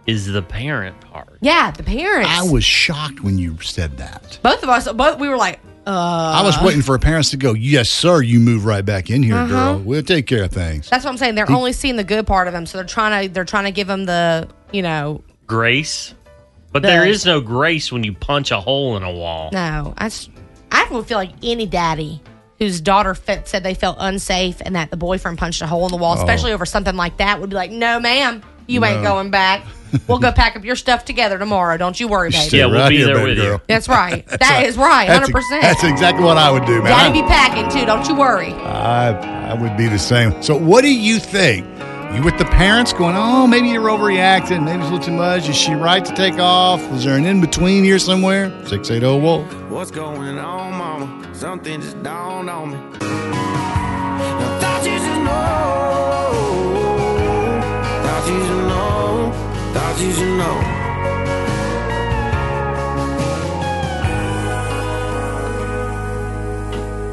is 0.08 0.27
the 0.27 0.41
parent 0.41 0.99
part. 1.01 1.38
Yeah, 1.41 1.71
the 1.71 1.84
parents. 1.84 2.29
I 2.32 2.43
was 2.49 2.63
shocked 2.63 3.21
when 3.21 3.38
you 3.38 3.60
said 3.62 3.97
that. 3.97 4.39
both 4.41 4.63
of 4.63 4.69
us, 4.69 4.91
both, 4.91 5.19
we 5.19 5.27
were 5.27 5.38
like, 5.38 5.60
uh. 5.86 5.89
I 5.91 6.41
was 6.43 6.60
waiting 6.62 6.82
for 6.82 6.93
her 6.93 7.00
parents 7.00 7.30
to 7.32 7.38
go, 7.38 7.54
Yes, 7.54 7.89
sir, 7.89 8.22
you 8.22 8.39
move 8.39 8.65
right 8.65 8.86
back 8.86 9.10
in 9.10 9.22
here, 9.24 9.36
Uh-huh. 9.36 9.48
girl. 9.74 9.80
We'll 9.80 10.04
take 10.04 10.28
care 10.28 10.43
of 10.43 10.52
things. 10.52 10.89
That's 10.89 11.04
what 11.06 11.12
I'm 11.12 11.17
saying. 11.17 11.36
They're 11.36 11.52
only 11.52 11.74
seeing 11.74 11.96
the 11.98 12.04
good 12.04 12.26
part 12.28 12.48
of 12.48 12.54
him, 12.54 12.65
so 12.65 12.78
they're 12.78 12.86
trying 12.88 13.28
to 13.28 13.34
they're 13.34 13.46
trying 13.46 13.65
to 13.65 13.72
give 13.72 13.89
him 13.89 14.06
the 14.06 14.48
you 14.72 14.82
know 14.82 15.22
Grace. 15.48 16.13
But 16.72 16.82
The- 16.82 16.88
there 16.88 17.06
is 17.06 17.26
no 17.26 17.39
grace 17.41 17.91
when 17.91 18.04
you 18.04 18.13
punch 18.13 18.50
a 18.52 18.60
hole 18.60 18.98
in 18.98 19.04
a 19.04 19.12
wall. 19.12 19.50
no. 19.54 19.93
I 19.98 20.06
s- 20.08 20.30
I 20.72 20.88
would 20.89 21.06
feel 21.06 21.17
like 21.19 21.32
any 21.43 21.65
daddy 21.67 22.19
whose 22.60 22.82
daughter 22.82 23.13
fe- 23.13 23.41
said 23.46 23.63
they 23.63 23.74
felt 23.76 23.98
unsafe 24.00 24.62
and 24.65 24.76
that 24.76 24.89
the 24.89 24.98
boyfriend 24.98 25.38
punched 25.38 25.62
a 25.62 25.67
hole 25.67 25.86
in 25.86 25.91
the 25.91 25.98
wall, 25.98 26.13
especially 26.15 26.52
over 26.54 26.65
something 26.65 26.96
like 26.96 27.17
that, 27.17 27.39
would 27.41 27.50
be 27.52 27.56
like, 27.56 27.69
no, 27.72 28.00
ma'am, 28.00 28.41
You 28.67 28.84
ain't 28.86 29.04
going 29.04 29.32
back. 29.32 29.65
We'll 30.08 30.17
go 30.19 30.32
pack 30.32 30.56
up 30.56 30.65
your 30.65 30.76
stuff 30.76 31.06
together 31.06 31.38
tomorrow. 31.38 31.78
Don't 31.78 31.99
you 31.99 32.08
worry, 32.08 32.32
baby. 32.32 32.58
Yeah, 32.58 32.65
we'll 32.65 32.80
Right 32.80 32.89
be 32.89 32.97
here, 32.97 33.06
there 33.08 33.15
baby 33.17 33.30
with 33.30 33.38
you. 33.38 33.62
That's 33.67 33.88
right. 33.88 34.26
That 34.28 34.63
is 34.65 34.76
right. 34.76 35.08
That's, 35.08 35.30
100%. 35.30 35.62
that's 35.62 35.84
exactly 35.84 36.23
what 36.26 36.38
I 36.38 36.49
would 36.49 36.65
do, 36.65 36.82
man. 36.82 36.86
Daddy 36.86 37.19
I- 37.19 37.21
be 37.21 37.28
packing 37.28 37.69
too. 37.69 37.86
Don't 37.86 38.08
you 38.08 38.15
worry. 38.15 38.54
I 38.54 39.52
I 39.52 39.54
would 39.54 39.78
be 39.78 39.88
the 39.88 39.99
same. 39.99 40.41
So, 40.41 40.58
what 40.58 40.82
do 40.82 40.91
you 40.93 41.19
think? 41.19 41.67
You 42.15 42.21
with 42.23 42.38
the 42.38 42.45
parents 42.45 42.93
going, 42.93 43.15
oh, 43.15 43.47
maybe 43.47 43.69
you're 43.69 43.84
overreacting. 43.84 44.63
Maybe 44.63 44.82
it's 44.82 44.89
a 44.89 44.93
little 44.93 44.99
too 44.99 45.12
much. 45.13 45.49
Is 45.49 45.56
she 45.56 45.73
right 45.73 46.04
to 46.06 46.15
take 46.15 46.36
off? 46.36 46.88
Was 46.91 47.04
there 47.06 47.17
an 47.17 47.26
in 47.26 47.41
between 47.41 47.84
here 47.84 47.97
somewhere? 47.97 48.49
680 48.67 49.19
Wolf. 49.19 49.52
What's 49.69 49.89
going 49.91 50.38
on, 50.38 50.73
mama? 50.73 51.36
Something 51.36 51.82
just 51.82 52.02
dawned 52.04 52.49
on 52.52 52.71
me. 52.71 52.99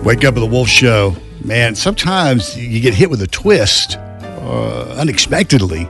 Wake 0.04 0.24
up 0.24 0.34
with 0.34 0.42
the 0.42 0.48
Wolf 0.50 0.68
Show. 0.68 1.14
Man, 1.44 1.74
sometimes 1.74 2.56
you 2.56 2.80
get 2.80 2.94
hit 2.94 3.10
with 3.10 3.20
a 3.20 3.26
twist 3.26 3.98
uh, 3.98 4.94
unexpectedly 4.98 5.88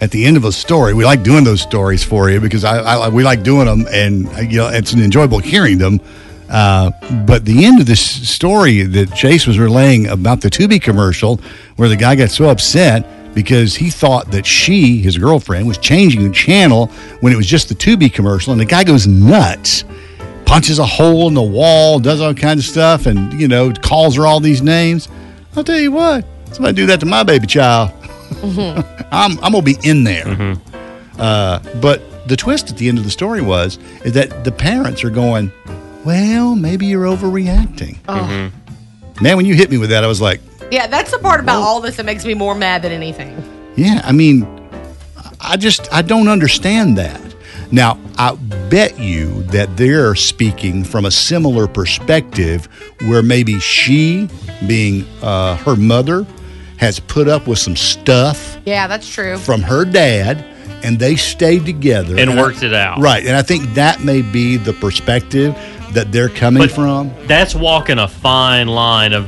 at 0.00 0.12
the 0.12 0.24
end 0.24 0.36
of 0.36 0.44
a 0.44 0.52
story. 0.52 0.94
We 0.94 1.04
like 1.04 1.22
doing 1.22 1.42
those 1.42 1.60
stories 1.60 2.04
for 2.04 2.30
you 2.30 2.40
because 2.40 2.62
I, 2.64 2.78
I 2.78 3.08
we 3.08 3.24
like 3.24 3.42
doing 3.42 3.66
them, 3.66 3.86
and 3.90 4.28
you 4.50 4.58
know 4.58 4.68
it's 4.68 4.92
an 4.92 5.02
enjoyable 5.02 5.40
hearing 5.40 5.78
them. 5.78 6.00
Uh, 6.48 6.90
but 7.26 7.44
the 7.44 7.64
end 7.64 7.80
of 7.80 7.86
this 7.86 8.00
story 8.00 8.82
that 8.82 9.14
Chase 9.14 9.46
was 9.46 9.58
relaying 9.58 10.06
about 10.08 10.40
the 10.40 10.48
Tubi 10.48 10.80
commercial, 10.80 11.40
where 11.76 11.88
the 11.88 11.96
guy 11.96 12.14
got 12.14 12.30
so 12.30 12.48
upset 12.48 13.04
because 13.34 13.76
he 13.76 13.90
thought 13.90 14.30
that 14.30 14.44
she, 14.44 14.98
his 14.98 15.16
girlfriend, 15.18 15.66
was 15.66 15.78
changing 15.78 16.24
the 16.24 16.30
channel 16.30 16.86
when 17.20 17.32
it 17.32 17.36
was 17.36 17.46
just 17.46 17.68
the 17.68 17.74
Tubi 17.74 18.12
commercial, 18.12 18.52
and 18.52 18.60
the 18.60 18.66
guy 18.66 18.84
goes 18.84 19.06
nuts 19.06 19.84
punches 20.50 20.80
a 20.80 20.84
hole 20.84 21.28
in 21.28 21.34
the 21.34 21.40
wall, 21.40 22.00
does 22.00 22.20
all 22.20 22.34
kinds 22.34 22.58
of 22.58 22.66
stuff, 22.68 23.06
and 23.06 23.32
you 23.40 23.46
know 23.46 23.72
calls 23.72 24.16
her 24.16 24.26
all 24.26 24.40
these 24.40 24.60
names. 24.60 25.08
I'll 25.54 25.62
tell 25.62 25.78
you 25.78 25.92
what, 25.92 26.24
somebody 26.52 26.74
do 26.74 26.86
that 26.86 26.98
to 27.00 27.06
my 27.06 27.22
baby 27.22 27.46
child. 27.46 27.90
Mm-hmm. 28.40 29.04
I'm 29.12 29.38
I'm 29.44 29.52
gonna 29.52 29.62
be 29.62 29.78
in 29.84 30.02
there. 30.02 30.24
Mm-hmm. 30.24 31.20
Uh, 31.20 31.60
but 31.80 32.02
the 32.26 32.36
twist 32.36 32.68
at 32.68 32.76
the 32.76 32.88
end 32.88 32.98
of 32.98 33.04
the 33.04 33.10
story 33.10 33.40
was 33.40 33.78
is 34.04 34.12
that 34.14 34.42
the 34.42 34.50
parents 34.50 35.04
are 35.04 35.10
going, 35.10 35.52
well, 36.04 36.56
maybe 36.56 36.86
you're 36.86 37.06
overreacting. 37.06 37.98
Oh. 38.08 38.14
Mm-hmm. 38.14 39.22
Man, 39.22 39.36
when 39.36 39.46
you 39.46 39.54
hit 39.54 39.70
me 39.70 39.78
with 39.78 39.90
that, 39.90 40.02
I 40.02 40.08
was 40.08 40.20
like, 40.20 40.40
Yeah, 40.70 40.86
that's 40.86 41.10
the 41.10 41.18
part 41.18 41.40
about 41.40 41.62
all 41.62 41.80
this 41.80 41.96
that 41.96 42.06
makes 42.06 42.24
me 42.24 42.34
more 42.34 42.54
mad 42.54 42.82
than 42.82 42.92
anything. 42.92 43.42
Yeah, 43.76 44.00
I 44.04 44.12
mean, 44.12 44.46
I 45.40 45.56
just 45.56 45.92
I 45.92 46.02
don't 46.02 46.28
understand 46.28 46.96
that. 46.98 47.20
Now, 47.72 47.98
I 48.18 48.34
bet 48.68 48.98
you 48.98 49.42
that 49.44 49.76
they're 49.76 50.14
speaking 50.16 50.82
from 50.82 51.04
a 51.04 51.10
similar 51.10 51.68
perspective 51.68 52.68
where 53.02 53.22
maybe 53.22 53.60
she, 53.60 54.28
being 54.66 55.06
uh, 55.22 55.56
her 55.58 55.76
mother, 55.76 56.26
has 56.78 56.98
put 56.98 57.28
up 57.28 57.46
with 57.46 57.58
some 57.60 57.76
stuff 57.76 58.58
Yeah, 58.64 58.86
that's 58.88 59.08
true. 59.08 59.36
from 59.36 59.62
her 59.62 59.84
dad 59.84 60.44
and 60.82 60.98
they 60.98 61.14
stayed 61.14 61.64
together 61.66 62.18
And 62.18 62.30
I- 62.30 62.40
worked 62.40 62.62
it 62.62 62.72
out. 62.74 62.98
Right. 63.00 63.24
And 63.24 63.36
I 63.36 63.42
think 63.42 63.74
that 63.74 64.02
may 64.02 64.22
be 64.22 64.56
the 64.56 64.72
perspective 64.72 65.54
that 65.92 66.10
they're 66.10 66.30
coming 66.30 66.62
But- 66.62 66.72
from. 66.72 67.12
That's 67.26 67.54
walking 67.54 67.98
a 67.98 68.08
fine 68.08 68.66
line 68.66 69.12
of 69.12 69.26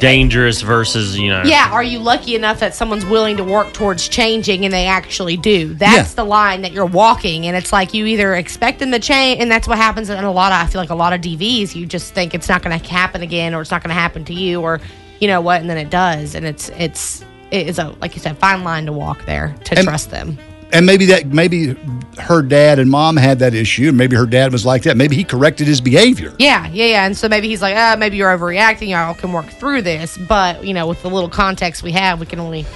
dangerous 0.00 0.60
versus, 0.62 1.18
you 1.18 1.28
know. 1.28 1.42
Yeah, 1.44 1.70
are 1.72 1.82
you 1.82 1.98
lucky 1.98 2.34
enough 2.36 2.60
that 2.60 2.74
someone's 2.74 3.04
willing 3.06 3.36
to 3.38 3.44
work 3.44 3.72
towards 3.72 4.08
changing 4.08 4.64
and 4.64 4.72
they 4.72 4.86
actually 4.86 5.36
do? 5.36 5.74
That's 5.74 6.10
Yeah. 6.10 6.14
the 6.16 6.24
line 6.24 6.62
that 6.62 6.72
you're 6.72 6.86
walking, 6.86 7.46
and 7.46 7.56
it's 7.56 7.72
like 7.72 7.94
you 7.94 8.06
either 8.06 8.34
expect 8.34 8.78
them 8.78 8.90
to 8.92 8.98
change, 8.98 9.40
and 9.40 9.50
that's 9.50 9.66
what 9.68 9.78
happens 9.78 10.10
in 10.10 10.22
a 10.22 10.30
lot 10.32 10.52
of. 10.52 10.58
I 10.60 10.66
feel 10.70 10.80
like 10.80 10.90
a 10.90 10.94
lot 10.94 11.12
of 11.12 11.20
DVs, 11.20 11.74
you 11.74 11.86
just 11.86 12.14
think 12.14 12.34
it's 12.34 12.48
not 12.48 12.62
going 12.62 12.78
to 12.78 12.88
happen 12.92 13.22
again, 13.22 13.54
or 13.54 13.60
it's 13.60 13.70
not 13.70 13.82
going 13.82 13.94
to 13.94 14.00
happen 14.00 14.24
to 14.26 14.34
you, 14.34 14.60
or 14.60 14.80
you 15.20 15.28
know 15.28 15.40
what, 15.40 15.60
and 15.60 15.70
then 15.70 15.78
it 15.78 15.90
does, 15.90 16.34
and 16.34 16.44
it's 16.46 16.68
it's 16.78 17.24
it 17.50 17.68
is 17.68 17.78
a 17.78 17.94
like 18.00 18.14
you 18.14 18.20
said, 18.20 18.38
fine 18.38 18.64
line 18.64 18.86
to 18.86 18.92
walk 18.92 19.24
there 19.26 19.54
to 19.64 19.76
And- 19.78 19.86
trust 19.86 20.10
them. 20.10 20.38
And 20.72 20.86
maybe 20.86 21.06
that 21.06 21.26
maybe 21.26 21.76
her 22.18 22.42
dad 22.42 22.78
and 22.78 22.90
mom 22.90 23.16
had 23.16 23.38
that 23.40 23.54
issue 23.54 23.88
and 23.88 23.96
maybe 23.96 24.16
her 24.16 24.26
dad 24.26 24.52
was 24.52 24.64
like 24.64 24.82
that. 24.82 24.96
Maybe 24.96 25.16
he 25.16 25.24
corrected 25.24 25.66
his 25.66 25.80
behavior. 25.80 26.34
Yeah, 26.38 26.66
yeah, 26.68 26.86
yeah. 26.86 27.06
And 27.06 27.16
so 27.16 27.28
maybe 27.28 27.48
he's 27.48 27.62
like, 27.62 27.76
ah, 27.76 27.96
maybe 27.98 28.16
you're 28.16 28.36
overreacting. 28.36 28.88
Y'all 28.88 29.14
can 29.14 29.32
work 29.32 29.46
through 29.46 29.82
this, 29.82 30.16
but 30.16 30.64
you 30.64 30.74
know, 30.74 30.86
with 30.86 31.02
the 31.02 31.10
little 31.10 31.30
context 31.30 31.82
we 31.82 31.92
have, 31.92 32.20
we 32.20 32.26
can 32.26 32.40
only 32.40 32.66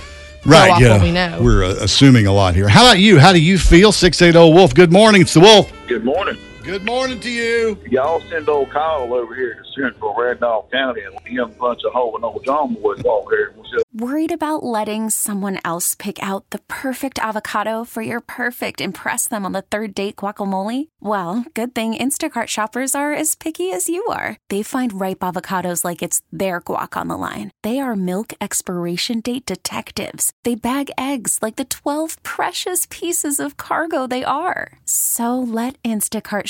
right 0.45 0.71
off 0.71 0.81
yeah. 0.81 0.93
what 0.93 1.03
we 1.03 1.13
know. 1.13 1.39
we're 1.41 1.65
uh, 1.65 1.75
assuming 1.81 2.27
a 2.27 2.33
lot 2.33 2.55
here. 2.55 2.69
How 2.69 2.85
about 2.85 2.99
you? 2.99 3.19
How 3.19 3.33
do 3.33 3.41
you 3.41 3.59
feel? 3.59 3.93
680 3.93 4.53
wolf. 4.53 4.75
Good 4.75 4.93
morning. 4.93 5.23
It's 5.23 5.35
the 5.35 5.41
wolf. 5.41 5.73
Good 5.87 6.05
morning. 6.05 6.37
Good 6.67 6.85
morning 6.85 7.21
to 7.21 7.31
you 7.31 7.79
Y'all 7.89 8.21
send 8.23 8.49
old 8.49 8.71
Kyle 8.71 9.15
over 9.15 9.37
here 9.37 9.55
to 9.55 9.81
Central 9.81 10.13
Randolph 10.19 10.69
County 10.73 11.03
and 11.03 11.15
let 11.15 11.27
him 11.27 11.55
punch 11.55 11.81
a 11.87 11.91
hole 11.91 12.17
in 12.17 12.25
old 12.25 12.45
John 12.45 12.75
Boy's 12.75 13.05
over 13.05 13.31
here. 13.31 13.55
Worried 13.93 14.33
about 14.33 14.63
letting 14.63 15.09
someone 15.09 15.59
else 15.65 15.95
pick 15.95 16.23
out 16.23 16.51
the 16.51 16.59
perfect 16.69 17.19
avocado 17.19 17.85
for 17.85 18.03
your 18.03 18.21
perfect 18.21 18.81
impress 18.81 19.27
them 19.27 19.47
on 19.47 19.53
the 19.53 19.63
third 19.63 19.95
date 19.95 20.17
guacamole? 20.17 20.89
Well, 21.01 21.47
good 21.55 21.75
thing 21.75 21.95
Instacart 21.95 22.49
shoppers 22.49 22.95
are 22.95 23.15
as 23.15 23.35
picky 23.35 23.73
as 23.73 23.89
you 23.89 24.05
are. 24.07 24.37
They 24.51 24.63
find 24.63 25.01
ripe 25.01 25.21
avocados 25.21 25.83
like 25.83 26.03
it's 26.03 26.21
their 26.31 26.61
guac 26.61 26.95
on 26.95 27.09
the 27.09 27.17
line. 27.17 27.53
They 27.63 27.81
are 27.81 27.97
milk 27.97 28.35
expiration 28.39 29.21
date 29.21 29.47
detectives. 29.47 30.31
They 30.45 30.57
bag 30.57 30.91
eggs 30.99 31.39
like 31.41 31.57
the 31.57 31.65
12 31.65 32.23
precious 32.23 32.87
pieces 32.91 33.41
of 33.41 33.57
cargo 33.57 34.07
they 34.07 34.25
are. 34.25 34.79
So 34.85 35.39
let 35.39 35.83
Instacart 35.83 36.49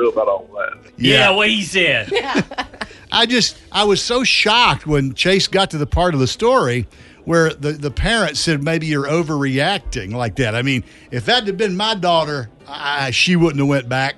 We 0.00 0.06
don't 0.06 0.14
about 0.14 0.28
all 0.28 0.48
that. 0.54 0.92
Yeah, 0.96 1.30
what 1.30 1.50
he 1.50 1.62
said. 1.62 2.10
I 3.12 3.26
just 3.26 3.58
I 3.70 3.84
was 3.84 4.02
so 4.02 4.24
shocked 4.24 4.86
when 4.86 5.12
Chase 5.12 5.46
got 5.46 5.70
to 5.72 5.78
the 5.78 5.86
part 5.86 6.14
of 6.14 6.20
the 6.20 6.26
story 6.26 6.86
where 7.24 7.52
the, 7.52 7.72
the 7.72 7.90
parents 7.90 8.40
said 8.40 8.64
maybe 8.64 8.86
you're 8.86 9.06
overreacting 9.06 10.12
like 10.14 10.36
that. 10.36 10.54
I 10.54 10.62
mean, 10.62 10.84
if 11.10 11.26
that 11.26 11.44
had 11.44 11.58
been 11.58 11.76
my 11.76 11.94
daughter, 11.94 12.48
I, 12.66 13.10
she 13.10 13.36
wouldn't 13.36 13.58
have 13.58 13.68
went 13.68 13.90
back. 13.90 14.16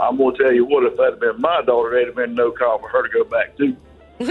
I'm 0.00 0.16
gonna 0.16 0.36
tell 0.36 0.52
you 0.52 0.64
what, 0.64 0.84
if 0.84 0.96
that 0.96 1.12
had 1.12 1.20
been 1.20 1.40
my 1.40 1.62
daughter, 1.62 1.90
there'd 1.90 2.06
have 2.06 2.16
been 2.16 2.34
no 2.34 2.50
call 2.50 2.78
for 2.80 2.88
her 2.88 3.06
to 3.06 3.08
go 3.08 3.22
back 3.22 3.56
too. 3.56 3.76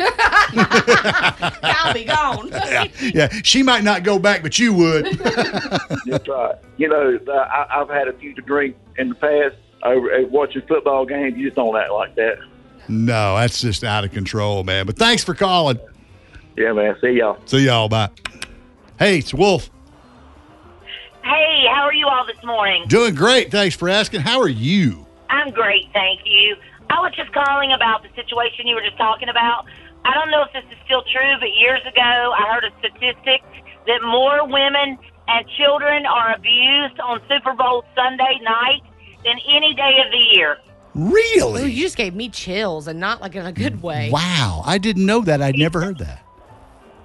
I'll 1.64 1.94
be 1.94 2.04
gone. 2.04 2.50
Yeah, 2.52 2.88
yeah. 3.00 3.30
She 3.44 3.64
might 3.64 3.86
not 3.86 4.04
go 4.04 4.20
back, 4.20 4.44
but 4.44 4.60
you 4.60 4.74
would. 4.74 5.06
That's 5.06 6.28
right. 6.28 6.56
You 6.76 6.90
know, 6.90 7.18
I, 7.32 7.68
I've 7.70 7.90
had 7.90 8.10
a 8.10 8.14
few 8.14 8.36
to 8.36 8.42
drink 8.42 8.76
in 8.98 9.10
the 9.10 9.16
past. 9.16 9.56
Over 9.84 10.14
uh, 10.14 10.22
watching 10.28 10.62
football 10.68 11.06
games, 11.06 11.38
you 11.38 11.46
just 11.46 11.56
don't 11.56 11.76
act 11.78 11.92
like 11.92 12.16
that. 12.16 12.38
no, 12.88 13.36
that's 13.38 13.62
just 13.62 13.84
out 13.84 14.04
of 14.04 14.12
control, 14.12 14.64
man. 14.64 14.86
But 14.86 14.98
thanks 14.98 15.24
for 15.24 15.34
calling. 15.36 15.80
Yeah, 16.56 16.74
man. 16.74 16.96
See 17.02 17.12
y'all. 17.12 17.38
See 17.46 17.66
y'all. 17.66 17.88
Bye. 17.88 18.10
Hey, 18.98 19.20
it's 19.20 19.34
Wolf. 19.34 19.70
Hey, 21.24 21.66
how 21.74 21.84
are 21.84 21.94
you 21.94 22.08
all 22.08 22.26
this 22.26 22.42
morning? 22.44 22.86
Doing 22.88 23.14
great. 23.14 23.52
Thanks 23.52 23.76
for 23.76 23.90
asking. 23.90 24.22
How 24.22 24.40
are 24.40 24.48
you? 24.48 25.06
I'm 25.30 25.52
great, 25.52 25.86
thank 25.94 26.22
you. 26.26 26.56
I 26.90 27.02
was 27.02 27.12
just 27.16 27.34
calling 27.34 27.74
about 27.74 28.02
the 28.02 28.10
situation 28.16 28.66
you 28.66 28.76
were 28.76 28.82
just 28.82 28.98
talking 28.98 29.28
about. 29.28 29.66
I 30.06 30.14
don't 30.14 30.32
know 30.32 30.44
if 30.44 30.54
this 30.54 30.64
is 30.72 30.78
still 30.86 31.04
true, 31.04 31.36
but 31.40 31.50
years 31.54 31.82
ago 31.86 32.34
I 32.34 32.48
heard 32.54 32.64
a 32.64 32.72
statistic 32.80 33.44
that 33.88 34.02
more 34.04 34.48
women 34.48 34.98
and 35.28 35.46
children 35.58 36.06
are 36.06 36.34
abused 36.34 36.98
on 37.02 37.20
Super 37.28 37.54
Bowl 37.54 37.84
Sunday 37.94 38.40
night 38.42 38.82
than 39.28 39.40
any 39.50 39.74
day 39.74 40.00
of 40.06 40.12
the 40.12 40.36
year. 40.36 40.58
Really? 40.96 41.64
Ooh, 41.64 41.68
you 41.68 41.84
just 41.84 41.98
gave 41.98 42.16
me 42.16 42.30
chills 42.30 42.88
and 42.88 43.00
not 43.00 43.22
like 43.22 43.36
in 43.36 43.46
a 43.46 43.52
good 43.52 43.82
way. 43.84 44.10
Wow. 44.12 44.64
I 44.66 44.78
didn't 44.78 45.06
know 45.06 45.22
that. 45.22 45.42
I'd 45.42 45.56
never 45.56 45.82
heard 45.82 46.00
that. 46.00 46.24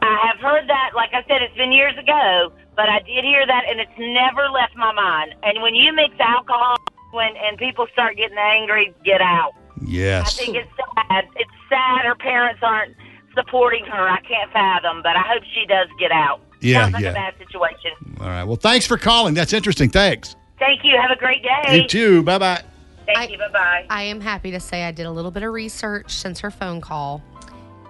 I 0.00 0.30
have 0.32 0.40
heard 0.40 0.68
that, 0.68 0.92
like 0.96 1.10
I 1.12 1.22
said, 1.28 1.42
it's 1.42 1.56
been 1.56 1.72
years 1.72 1.96
ago, 1.98 2.52
but 2.74 2.88
I 2.88 3.00
did 3.00 3.24
hear 3.24 3.46
that, 3.46 3.64
and 3.68 3.78
it's 3.78 3.92
never 3.98 4.48
left 4.48 4.74
my 4.76 4.92
mind. 4.92 5.34
And 5.42 5.62
when 5.62 5.74
you 5.74 5.92
mix 5.92 6.14
alcohol 6.18 6.76
when 7.12 7.36
and 7.36 7.58
people 7.58 7.86
start 7.92 8.16
getting 8.16 8.38
angry, 8.38 8.94
get 9.04 9.20
out. 9.20 9.52
Yes. 9.84 10.38
I 10.38 10.44
think 10.44 10.56
it's 10.56 10.70
sad. 10.78 11.24
It's 11.36 11.50
sad 11.68 12.04
her 12.04 12.14
parents 12.14 12.60
aren't 12.62 12.96
supporting 13.34 13.84
her. 13.84 14.08
I 14.08 14.20
can't 14.22 14.50
fathom, 14.52 15.02
but 15.02 15.16
I 15.16 15.22
hope 15.22 15.42
she 15.54 15.66
does 15.66 15.88
get 15.98 16.10
out. 16.10 16.40
Yeah, 16.60 16.82
Sounds 16.82 16.94
like 16.94 17.02
yeah. 17.02 17.10
a 17.10 17.14
bad 17.14 17.34
situation. 17.38 17.90
All 18.20 18.26
right. 18.26 18.44
Well, 18.44 18.56
thanks 18.56 18.86
for 18.86 18.96
calling. 18.96 19.34
That's 19.34 19.52
interesting. 19.52 19.90
Thanks. 19.90 20.36
Thank 20.62 20.84
you. 20.84 20.96
Have 20.96 21.10
a 21.10 21.16
great 21.16 21.42
day. 21.42 21.76
You 21.76 21.88
too. 21.88 22.22
Bye 22.22 22.38
bye. 22.38 22.62
Thank 23.04 23.32
you. 23.32 23.38
Bye 23.38 23.48
bye. 23.52 23.86
I 23.90 24.04
am 24.04 24.20
happy 24.20 24.52
to 24.52 24.60
say 24.60 24.84
I 24.84 24.92
did 24.92 25.06
a 25.06 25.10
little 25.10 25.32
bit 25.32 25.42
of 25.42 25.52
research 25.52 26.12
since 26.12 26.38
her 26.38 26.52
phone 26.52 26.80
call. 26.80 27.20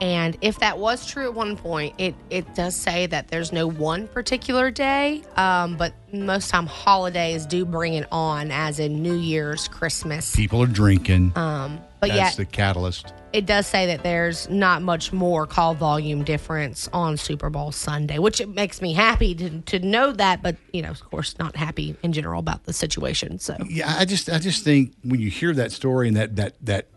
And 0.03 0.37
if 0.41 0.59
that 0.59 0.79
was 0.79 1.07
true 1.07 1.27
at 1.27 1.35
one 1.35 1.57
point, 1.57 1.95
it, 1.97 2.17
it 2.29 2.57
does 2.57 2.75
say 2.75 3.07
that 3.07 3.29
there's 3.29 3.53
no 3.53 3.69
one 3.69 4.09
particular 4.09 4.69
day, 4.69 5.23
um, 5.37 5.77
but 5.77 5.95
most 6.13 6.51
time 6.51 6.67
holidays 6.67 7.47
do 7.47 7.65
bring 7.65 7.95
it 7.95 8.09
on, 8.11 8.51
as 8.51 8.81
in 8.81 9.01
New 9.01 9.15
Year's, 9.15 9.69
Christmas. 9.69 10.35
People 10.35 10.61
are 10.61 10.67
drinking. 10.67 11.31
Um, 11.37 11.81
but 12.01 12.09
That's 12.09 12.37
yet, 12.37 12.37
the 12.37 12.45
catalyst. 12.47 13.15
it 13.33 13.47
does 13.47 13.69
say 13.69 13.87
that 13.87 14.03
there's 14.03 14.49
not 14.49 14.83
much 14.83 15.13
more 15.13 15.47
call 15.47 15.75
volume 15.75 16.25
difference 16.25 16.89
on 16.93 17.17
Super 17.17 17.49
Bowl 17.49 17.71
Sunday, 17.71 18.19
which 18.19 18.41
it 18.41 18.49
makes 18.49 18.83
me 18.83 18.95
happy 18.95 19.37
to, 19.37 19.61
to 19.61 19.79
know 19.79 20.11
that, 20.11 20.43
but 20.43 20.57
you 20.73 20.83
know, 20.83 20.91
of 20.91 21.01
course, 21.11 21.39
not 21.39 21.55
happy 21.55 21.95
in 22.03 22.13
general 22.13 22.41
about 22.41 22.65
the 22.65 22.73
situation. 22.73 23.39
So 23.39 23.57
Yeah, 23.69 23.95
I 23.97 24.05
just 24.05 24.29
I 24.29 24.41
just 24.41 24.65
think 24.65 24.95
when 25.05 25.21
you 25.21 25.31
hear 25.31 25.55
that 25.55 25.71
story 25.71 26.09
and 26.09 26.17
that 26.17 26.35
that 26.35 26.57
that 26.63 26.89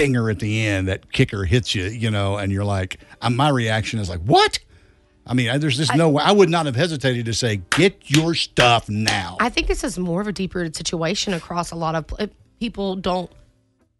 stinger 0.00 0.30
at 0.30 0.38
the 0.38 0.66
end, 0.66 0.88
that 0.88 1.12
kicker 1.12 1.44
hits 1.44 1.74
you, 1.74 1.84
you 1.84 2.10
know, 2.10 2.38
and 2.38 2.50
you're 2.50 2.64
like, 2.64 2.98
uh, 3.20 3.28
my 3.28 3.50
reaction 3.50 3.98
is 3.98 4.08
like, 4.08 4.20
what? 4.20 4.58
I 5.26 5.34
mean, 5.34 5.60
there's 5.60 5.76
just 5.76 5.94
no 5.94 6.08
way. 6.08 6.22
I 6.24 6.32
would 6.32 6.48
not 6.48 6.66
have 6.66 6.74
hesitated 6.74 7.26
to 7.26 7.34
say, 7.34 7.56
get 7.70 8.10
your 8.10 8.34
stuff 8.34 8.88
now. 8.88 9.36
I 9.40 9.50
think 9.50 9.66
this 9.66 9.84
is 9.84 9.98
more 9.98 10.20
of 10.20 10.26
a 10.26 10.32
deep 10.32 10.54
rooted 10.54 10.74
situation 10.74 11.34
across 11.34 11.70
a 11.70 11.76
lot 11.76 11.94
of 11.94 12.30
people. 12.58 12.96
Don't 12.96 13.30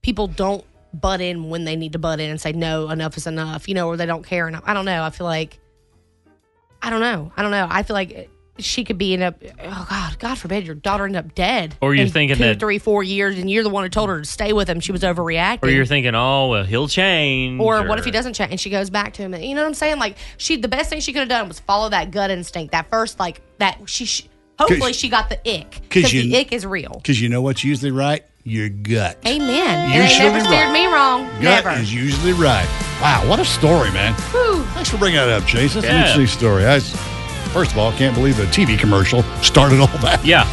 people 0.03 0.27
don't 0.27 0.65
butt 0.95 1.21
in 1.21 1.51
when 1.51 1.65
they 1.65 1.77
need 1.77 1.93
to 1.93 1.99
butt 1.99 2.19
in 2.19 2.31
and 2.31 2.41
say 2.41 2.53
no, 2.53 2.89
enough 2.89 3.17
is 3.19 3.27
enough, 3.27 3.69
you 3.69 3.75
know, 3.75 3.87
or 3.87 3.97
they 3.97 4.07
don't 4.07 4.25
care 4.25 4.49
enough. 4.49 4.65
I 4.67 4.73
don't 4.73 4.87
know. 4.87 5.05
I 5.05 5.11
feel 5.11 5.27
like 5.27 5.61
I 6.83 6.89
don't 6.89 7.01
know. 7.01 7.31
I 7.37 7.43
don't 7.43 7.53
know. 7.53 7.69
I 7.71 7.83
feel 7.83 7.95
like 7.95 8.31
she 8.65 8.85
could 8.85 8.99
be 8.99 9.15
in 9.15 9.23
a 9.23 9.35
oh 9.65 9.87
god, 9.89 10.19
God 10.19 10.39
forbid 10.39 10.67
your 10.67 10.75
daughter 10.75 11.05
end 11.07 11.17
up 11.17 11.35
dead. 11.35 11.77
Or 11.81 11.95
you're 11.95 12.07
in 12.07 12.13
thinking 12.13 12.37
two, 12.37 12.45
that- 12.45 12.61
three, 12.61 12.79
four 12.79 13.03
years, 13.03 13.39
and 13.39 13.51
you're 13.51 13.63
the 13.63 13.69
one 13.71 13.83
who 13.85 13.89
told 13.89 14.09
her 14.11 14.21
to 14.21 14.25
stay 14.27 14.53
with 14.53 14.69
him. 14.69 14.81
She 14.81 14.93
was 14.93 15.03
overreacting. 15.03 15.63
Or 15.65 15.69
you're 15.71 15.87
thinking, 15.87 16.15
oh, 16.15 16.49
well, 16.49 16.65
he'll 16.65 16.89
change. 16.89 17.61
Or 17.61 17.87
what 17.87 17.99
if 17.99 18.05
he 18.05 18.11
doesn't 18.11 18.35
change 18.35 18.51
and 18.51 18.61
she 18.61 18.71
goes 18.71 18.91
back 18.91 19.13
to 19.15 19.23
him? 19.23 19.35
You 19.35 19.55
know 19.55 19.63
what 19.63 19.69
I'm 19.69 19.75
saying? 19.75 19.99
Like 19.99 20.17
she, 20.37 20.57
the 20.57 20.69
best 20.69 20.91
thing 20.91 21.01
she 21.01 21.13
could 21.13 21.21
have 21.21 21.29
done 21.29 21.49
was 21.49 21.61
follow 21.61 21.89
that 21.91 22.11
gut 22.11 22.31
instinct. 22.31 22.73
That 22.73 22.89
first, 22.91 23.19
like 23.19 23.41
that 23.59 23.79
she. 23.87 24.05
sh 24.07 24.23
hopefully, 24.59 24.93
she 24.93 25.09
got 25.09 25.29
the 25.31 25.37
ick 25.49 25.71
'Cause 25.71 25.81
because 25.89 26.11
the 26.13 26.37
ick 26.37 26.53
is 26.53 26.67
real. 26.67 26.93
Because 27.03 27.21
you 27.21 27.29
know 27.31 27.41
what's 27.43 27.65
usually 27.65 27.91
right? 27.91 28.23
Your 28.45 28.69
gut. 28.71 29.19
Amen. 29.27 29.49
And 29.49 29.93
they 29.93 30.03
Usually 30.03 30.29
never 30.31 30.41
steered 30.41 30.53
right. 30.69 30.73
me 30.73 30.87
wrong. 30.87 31.25
Gut 31.43 31.65
Never. 31.65 31.71
is 31.81 31.93
usually 31.95 32.33
right. 32.33 32.67
Wow, 33.03 33.29
what 33.29 33.39
a 33.39 33.45
story, 33.45 33.91
man. 33.93 34.15
Thanks 34.75 34.91
for 34.91 34.97
bringing 34.97 35.19
that 35.19 35.29
up, 35.29 35.47
Chase. 35.47 35.75
That's 35.75 35.85
an 35.87 35.93
Yeah. 35.93 36.09
interesting 36.09 36.27
story. 36.27 36.67
I, 36.67 36.81
first 37.51 37.73
of 37.73 37.79
all, 37.79 37.91
I 37.93 37.97
can't 37.97 38.15
believe 38.15 38.39
a 38.39 38.45
TV 38.47 38.79
commercial 38.79 39.23
started 39.43 39.81
all 39.81 39.87
that. 39.99 40.25
Yeah. 40.25 40.45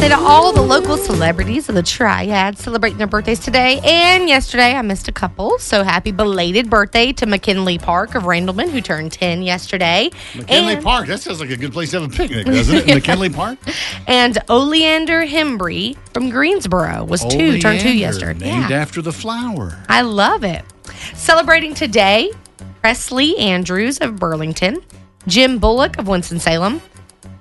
Birthday 0.00 0.16
to 0.16 0.22
all 0.22 0.50
the 0.50 0.62
local 0.62 0.96
celebrities 0.96 1.68
of 1.68 1.74
the 1.74 1.82
Triad 1.82 2.56
celebrating 2.56 2.96
their 2.96 3.06
birthdays 3.06 3.38
today 3.38 3.80
and 3.84 4.30
yesterday. 4.30 4.74
I 4.74 4.80
missed 4.80 5.08
a 5.08 5.12
couple, 5.12 5.58
so 5.58 5.82
happy 5.82 6.10
belated 6.10 6.70
birthday 6.70 7.12
to 7.12 7.26
McKinley 7.26 7.76
Park 7.76 8.14
of 8.14 8.22
Randleman, 8.22 8.70
who 8.70 8.80
turned 8.80 9.12
10 9.12 9.42
yesterday. 9.42 10.08
McKinley 10.34 10.74
and, 10.74 10.82
Park. 10.82 11.06
That 11.06 11.20
sounds 11.20 11.38
like 11.38 11.50
a 11.50 11.56
good 11.56 11.74
place 11.74 11.90
to 11.90 12.00
have 12.00 12.10
a 12.10 12.16
picnic, 12.16 12.46
doesn't 12.46 12.76
it? 12.76 12.86
McKinley 12.94 13.28
Park? 13.28 13.58
And 14.06 14.38
Oleander 14.48 15.26
Hembry 15.26 15.98
from 16.14 16.30
Greensboro 16.30 17.04
was 17.04 17.22
two, 17.26 17.58
turned 17.58 17.80
two 17.80 17.94
yesterday. 17.94 18.38
Named 18.38 18.70
Yeah. 18.70 18.80
after 18.80 19.02
the 19.02 19.12
flower. 19.12 19.76
I 19.90 20.00
love 20.00 20.44
it. 20.44 20.64
Celebrating 21.12 21.74
today, 21.74 22.32
Presley 22.80 23.36
Andrews 23.36 23.98
of 23.98 24.16
Burlington, 24.16 24.80
Jim 25.26 25.58
Bullock 25.58 25.98
of 25.98 26.08
Winston-Salem, 26.08 26.80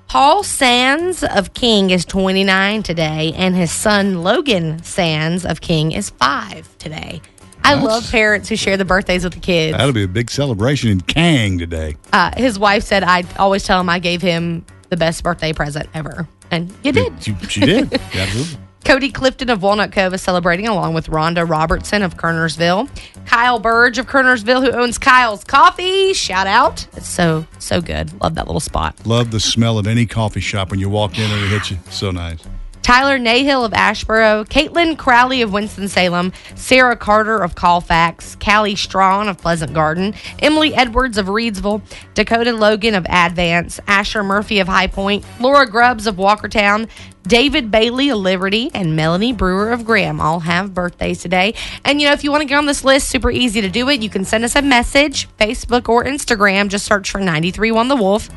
Paul 0.09 0.43
Sands 0.43 1.23
of 1.23 1.53
King 1.53 1.91
is 1.91 2.03
29 2.03 2.81
today, 2.81 3.31
and 3.35 3.55
his 3.55 3.71
son 3.71 4.23
Logan 4.23 4.81
Sands 4.81 5.45
of 5.45 5.61
King 5.61 5.91
is 5.91 6.09
five 6.09 6.67
today. 6.79 7.21
I 7.63 7.75
love 7.75 8.09
parents 8.09 8.49
who 8.49 8.55
share 8.55 8.75
the 8.75 8.85
birthdays 8.85 9.23
with 9.23 9.33
the 9.33 9.39
kids. 9.39 9.77
That'll 9.77 9.93
be 9.93 10.01
a 10.01 10.07
big 10.07 10.31
celebration 10.31 10.89
in 10.89 11.01
Kang 11.01 11.59
today. 11.59 11.95
Uh, 12.11 12.31
his 12.35 12.57
wife 12.57 12.83
said, 12.83 13.03
I 13.03 13.23
always 13.37 13.63
tell 13.63 13.79
him 13.79 13.87
I 13.87 13.99
gave 13.99 14.23
him 14.23 14.65
the 14.89 14.97
best 14.97 15.23
birthday 15.23 15.53
present 15.53 15.87
ever. 15.93 16.27
And 16.49 16.73
you 16.83 16.91
did. 16.91 17.21
She, 17.21 17.35
she 17.47 17.59
did. 17.59 17.93
Absolutely. 18.15 18.57
Cody 18.85 19.11
Clifton 19.11 19.49
of 19.49 19.61
Walnut 19.61 19.91
Cove 19.91 20.13
is 20.13 20.21
celebrating 20.21 20.67
along 20.67 20.93
with 20.93 21.07
Rhonda 21.07 21.47
Robertson 21.47 22.01
of 22.01 22.17
Kernersville. 22.17 22.89
Kyle 23.25 23.59
Burge 23.59 23.97
of 23.97 24.07
Kernersville, 24.07 24.63
who 24.63 24.71
owns 24.71 24.97
Kyle's 24.97 25.43
Coffee. 25.43 26.13
Shout 26.13 26.47
out. 26.47 26.87
It's 26.95 27.07
so, 27.07 27.45
so 27.59 27.81
good. 27.81 28.19
Love 28.21 28.35
that 28.35 28.47
little 28.47 28.59
spot. 28.59 28.95
Love 29.05 29.31
the 29.31 29.39
smell 29.39 29.77
of 29.77 29.85
any 29.85 30.05
coffee 30.05 30.39
shop 30.39 30.71
when 30.71 30.79
you 30.79 30.89
walk 30.89 31.19
in 31.19 31.29
and 31.29 31.43
it 31.43 31.47
hits 31.49 31.69
you. 31.69 31.77
So 31.89 32.09
nice. 32.11 32.39
Tyler 32.81 33.19
Nahill 33.19 33.63
of 33.63 33.71
Asheboro, 33.73 34.47
Caitlin 34.47 34.97
Crowley 34.97 35.43
of 35.43 35.53
Winston-Salem, 35.53 36.33
Sarah 36.55 36.95
Carter 36.95 37.37
of 37.37 37.53
Colfax, 37.53 38.35
Callie 38.37 38.75
Strawn 38.75 39.29
of 39.29 39.37
Pleasant 39.37 39.75
Garden, 39.75 40.15
Emily 40.39 40.73
Edwards 40.73 41.19
of 41.19 41.27
Reidsville, 41.27 41.83
Dakota 42.15 42.51
Logan 42.51 42.95
of 42.95 43.05
Advance, 43.07 43.79
Asher 43.85 44.23
Murphy 44.23 44.57
of 44.57 44.67
High 44.67 44.87
Point, 44.87 45.23
Laura 45.39 45.69
Grubbs 45.69 46.07
of 46.07 46.15
Walkertown, 46.15 46.89
David 47.29 47.69
Bailey 47.69 48.09
of 48.09 48.17
Liberty, 48.17 48.71
and 48.73 48.95
Melanie 48.95 49.33
Brewer 49.33 49.71
of 49.71 49.85
Graham 49.85 50.19
all 50.19 50.39
have 50.39 50.73
birthdays 50.73 51.21
today. 51.21 51.53
And 51.85 52.01
you 52.01 52.07
know, 52.07 52.13
if 52.13 52.23
you 52.23 52.31
want 52.31 52.41
to 52.41 52.47
get 52.47 52.57
on 52.57 52.65
this 52.65 52.83
list, 52.83 53.07
super 53.07 53.29
easy 53.29 53.61
to 53.61 53.69
do 53.69 53.87
it. 53.89 54.01
You 54.01 54.09
can 54.09 54.25
send 54.25 54.43
us 54.43 54.55
a 54.55 54.63
message, 54.63 55.29
Facebook 55.37 55.87
or 55.87 56.03
Instagram. 56.03 56.69
Just 56.69 56.85
search 56.85 57.11
for 57.11 57.19
931 57.19 57.87
The 57.87 57.95
Wolf 57.95 58.29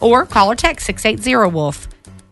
or 0.00 0.26
call 0.26 0.50
or 0.50 0.56
text 0.56 0.86
680 0.86 1.52
Wolf. 1.54 1.86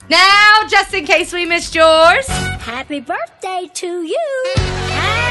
Now, 0.09 0.63
just 0.69 0.93
in 0.93 1.07
case 1.07 1.33
we 1.33 1.47
missed 1.47 1.77
yours, 1.77 2.27
Happy 2.27 2.99
birthday 2.99 3.71
to 3.73 4.03
you. 4.03 4.43
Happy, 4.57 5.30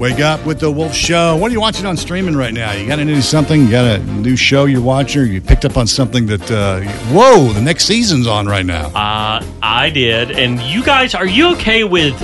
Wake 0.00 0.20
up 0.20 0.46
with 0.46 0.58
the 0.60 0.70
Wolf 0.70 0.94
Show. 0.94 1.36
What 1.36 1.50
are 1.50 1.52
you 1.52 1.60
watching 1.60 1.84
on 1.84 1.94
streaming 1.94 2.34
right 2.34 2.54
now? 2.54 2.72
You 2.72 2.86
got 2.88 3.00
a 3.00 3.04
new 3.04 3.20
something? 3.20 3.60
You 3.66 3.70
got 3.70 3.84
a 3.84 3.98
new 4.02 4.34
show 4.34 4.64
you're 4.64 4.80
watching? 4.80 5.20
Or 5.20 5.24
you 5.26 5.42
picked 5.42 5.66
up 5.66 5.76
on 5.76 5.86
something 5.86 6.24
that, 6.24 6.50
uh, 6.50 6.80
whoa, 7.12 7.52
the 7.52 7.60
next 7.60 7.84
season's 7.84 8.26
on 8.26 8.46
right 8.46 8.64
now. 8.64 8.86
Uh, 8.94 9.44
I 9.62 9.90
did. 9.90 10.30
And 10.30 10.58
you 10.62 10.82
guys, 10.82 11.14
are 11.14 11.26
you 11.26 11.52
okay 11.52 11.84
with 11.84 12.14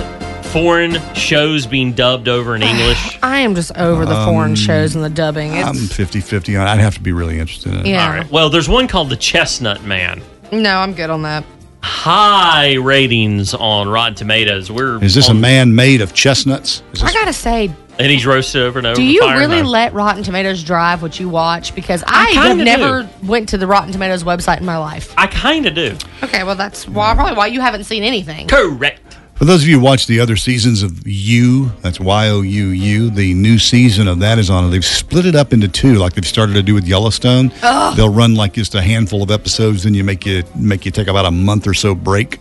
foreign 0.47 0.97
shows 1.13 1.67
being 1.67 1.93
dubbed 1.93 2.27
over 2.27 2.55
in 2.55 2.63
English? 2.63 3.19
I 3.21 3.41
am 3.41 3.53
just 3.53 3.71
over 3.77 4.07
the 4.07 4.25
foreign 4.25 4.51
Um, 4.51 4.55
shows 4.55 4.95
and 4.95 5.03
the 5.05 5.09
dubbing. 5.11 5.53
It's, 5.53 5.67
I'm 5.67 5.75
50 5.75 6.19
50 6.19 6.57
on 6.57 6.67
I'd 6.67 6.79
have 6.79 6.95
to 6.95 7.01
be 7.01 7.11
really 7.11 7.37
interested 7.37 7.73
in 7.75 7.81
it. 7.81 7.85
Yeah. 7.85 8.05
All 8.07 8.09
right. 8.11 8.31
Well, 8.31 8.49
there's 8.49 8.67
one 8.67 8.87
called 8.87 9.09
The 9.11 9.17
Chestnut 9.17 9.83
Man. 9.83 10.23
no, 10.51 10.79
I'm 10.79 10.93
good 10.95 11.11
on 11.11 11.21
that. 11.21 11.43
High 11.87 12.73
ratings 12.75 13.53
on 13.53 13.87
Rotten 13.87 14.13
Tomatoes. 14.13 14.69
We're 14.69 15.01
Is 15.03 15.15
this 15.15 15.29
a 15.29 15.33
man 15.33 15.73
made 15.73 16.01
of 16.01 16.13
chestnuts? 16.13 16.83
Is 16.91 17.01
I 17.01 17.05
this, 17.07 17.13
gotta 17.15 17.33
say, 17.33 17.71
And 17.97 18.11
he's 18.11 18.25
roasted 18.25 18.61
over 18.61 18.77
and 18.79 18.85
over. 18.87 18.95
do 18.97 19.01
with 19.03 19.11
you 19.13 19.21
fire 19.21 19.39
really 19.39 19.59
and 19.59 19.67
let 19.69 19.93
Rotten 19.93 20.21
Tomatoes 20.21 20.63
drive 20.63 21.01
what 21.01 21.17
you 21.17 21.29
watch? 21.29 21.73
Because 21.73 22.03
I, 22.05 22.25
I 22.25 22.29
have 22.31 22.57
kinda 22.57 22.63
never 22.65 23.09
went 23.23 23.49
to 23.49 23.57
the 23.57 23.67
Rotten 23.67 23.93
Tomatoes 23.93 24.23
website 24.25 24.59
in 24.59 24.65
my 24.65 24.77
life. 24.77 25.13
I 25.17 25.27
kind 25.27 25.65
of 25.65 25.75
do. 25.75 25.95
Okay, 26.23 26.43
well 26.43 26.55
that's 26.55 26.87
why, 26.89 27.13
probably 27.15 27.35
why 27.35 27.47
you 27.47 27.61
haven't 27.61 27.85
seen 27.85 28.03
anything. 28.03 28.47
Correct. 28.47 29.06
For 29.37 29.45
those 29.45 29.61
of 29.61 29.69
you 29.69 29.77
who 29.77 29.85
watch 29.85 30.07
the 30.07 30.19
other 30.19 30.35
seasons 30.35 30.81
of 30.81 31.07
You, 31.07 31.71
that's 31.83 31.99
Y 31.99 32.29
O 32.29 32.41
U 32.41 32.67
U, 32.69 33.09
the 33.11 33.35
new 33.35 33.59
season 33.59 34.07
of 34.07 34.19
that 34.19 34.39
is 34.39 34.49
on. 34.49 34.71
They've 34.71 34.83
split 34.83 35.27
it 35.27 35.35
up 35.35 35.53
into 35.53 35.67
two, 35.67 35.95
like 35.95 36.13
they've 36.13 36.25
started 36.25 36.53
to 36.53 36.63
do 36.63 36.73
with 36.73 36.85
Yellowstone. 36.87 37.51
They'll 37.61 38.09
run 38.11 38.33
like 38.33 38.53
just 38.53 38.73
a 38.73 38.81
handful 38.81 39.21
of 39.21 39.29
episodes, 39.29 39.83
then 39.83 39.93
you 39.93 40.03
make 40.03 40.25
you 40.25 40.43
make 40.55 40.85
you 40.85 40.91
take 40.91 41.07
about 41.07 41.25
a 41.25 41.31
month 41.31 41.67
or 41.67 41.75
so 41.75 41.93
break 41.93 42.39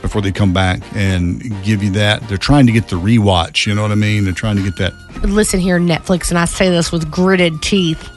before 0.00 0.22
they 0.22 0.32
come 0.32 0.54
back 0.54 0.80
and 0.94 1.42
give 1.64 1.82
you 1.82 1.90
that. 1.90 2.26
They're 2.28 2.38
trying 2.38 2.66
to 2.66 2.72
get 2.72 2.88
the 2.88 2.96
rewatch. 2.96 3.66
You 3.66 3.74
know 3.74 3.82
what 3.82 3.92
I 3.92 3.96
mean? 3.96 4.24
They're 4.24 4.32
trying 4.32 4.56
to 4.56 4.62
get 4.62 4.76
that. 4.76 4.94
Listen 5.24 5.60
here, 5.60 5.78
Netflix, 5.78 6.30
and 6.30 6.38
I 6.38 6.46
say 6.46 6.70
this 6.70 6.90
with 6.90 7.10
gritted 7.10 7.60
teeth. 7.60 8.08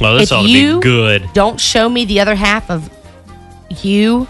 Well, 0.00 0.16
this 0.18 0.32
If 0.32 0.38
ought 0.38 0.42
to 0.42 0.48
you- 0.48 0.76
be 0.80 0.82
good. 0.82 1.28
Don't 1.34 1.60
show 1.60 1.88
me 1.88 2.04
the 2.04 2.18
other 2.18 2.34
half 2.34 2.68
of 2.68 2.90
you 3.82 4.26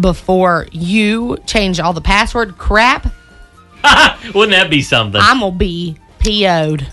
before 0.00 0.66
you 0.72 1.36
change 1.46 1.80
all 1.80 1.92
the 1.92 2.00
password 2.00 2.58
crap. 2.58 3.12
Wouldn't 4.34 4.52
that 4.52 4.68
be 4.70 4.82
something? 4.82 5.20
I'm 5.22 5.40
gonna 5.40 5.54
be 5.54 5.96
PO'd. 6.18 6.86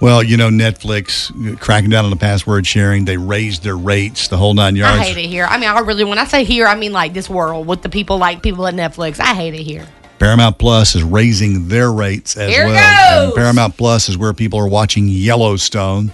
Well, 0.00 0.22
you 0.22 0.38
know, 0.38 0.48
Netflix 0.48 1.30
cracking 1.60 1.90
down 1.90 2.04
on 2.04 2.10
the 2.10 2.16
password 2.16 2.66
sharing. 2.66 3.04
They 3.04 3.18
raised 3.18 3.62
their 3.62 3.76
rates, 3.76 4.28
the 4.28 4.38
whole 4.38 4.54
nine 4.54 4.74
yards. 4.74 4.98
I 4.98 5.04
hate 5.04 5.18
it 5.18 5.28
here. 5.28 5.44
I 5.44 5.58
mean, 5.58 5.68
I 5.68 5.78
really, 5.80 6.04
when 6.04 6.18
I 6.18 6.24
say 6.24 6.42
here, 6.44 6.66
I 6.66 6.74
mean 6.74 6.92
like 6.92 7.12
this 7.12 7.28
world 7.28 7.66
with 7.66 7.82
the 7.82 7.90
people 7.90 8.16
like 8.16 8.42
people 8.42 8.66
at 8.66 8.74
Netflix. 8.74 9.20
I 9.20 9.34
hate 9.34 9.52
it 9.52 9.62
here. 9.62 9.86
Paramount 10.18 10.58
Plus 10.58 10.94
is 10.94 11.02
raising 11.02 11.68
their 11.68 11.90
rates 11.92 12.36
as 12.36 12.50
Here 12.50 12.66
well. 12.66 13.24
goes. 13.26 13.32
And 13.32 13.34
Paramount 13.42 13.76
Plus 13.76 14.08
is 14.08 14.16
where 14.18 14.32
people 14.34 14.58
are 14.58 14.68
watching 14.68 15.08
Yellowstone. 15.08 16.12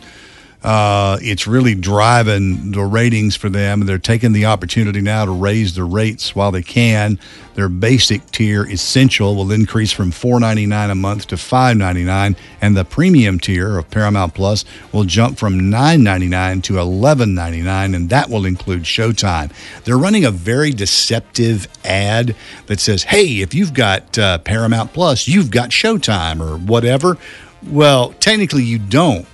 Uh, 0.66 1.16
it's 1.22 1.46
really 1.46 1.76
driving 1.76 2.72
the 2.72 2.82
ratings 2.82 3.36
for 3.36 3.48
them. 3.48 3.86
They're 3.86 3.98
taking 3.98 4.32
the 4.32 4.46
opportunity 4.46 5.00
now 5.00 5.24
to 5.24 5.30
raise 5.30 5.76
the 5.76 5.84
rates 5.84 6.34
while 6.34 6.50
they 6.50 6.64
can. 6.64 7.20
Their 7.54 7.68
basic 7.68 8.28
tier, 8.32 8.66
Essential, 8.66 9.36
will 9.36 9.52
increase 9.52 9.92
from 9.92 10.10
$4.99 10.10 10.90
a 10.90 10.94
month 10.96 11.28
to 11.28 11.36
$5.99, 11.36 12.36
and 12.60 12.76
the 12.76 12.84
premium 12.84 13.38
tier 13.38 13.78
of 13.78 13.88
Paramount 13.90 14.34
Plus 14.34 14.64
will 14.92 15.04
jump 15.04 15.38
from 15.38 15.60
$9.99 15.60 16.64
to 16.64 16.72
$11.99, 16.72 17.94
and 17.94 18.10
that 18.10 18.28
will 18.28 18.44
include 18.44 18.82
Showtime. 18.82 19.52
They're 19.84 19.96
running 19.96 20.24
a 20.24 20.32
very 20.32 20.72
deceptive 20.72 21.68
ad 21.84 22.34
that 22.66 22.80
says, 22.80 23.04
"Hey, 23.04 23.40
if 23.40 23.54
you've 23.54 23.72
got 23.72 24.18
uh, 24.18 24.38
Paramount 24.38 24.92
Plus, 24.92 25.28
you've 25.28 25.52
got 25.52 25.70
Showtime 25.70 26.40
or 26.40 26.58
whatever." 26.58 27.18
Well, 27.62 28.14
technically, 28.18 28.64
you 28.64 28.78
don't 28.78 29.26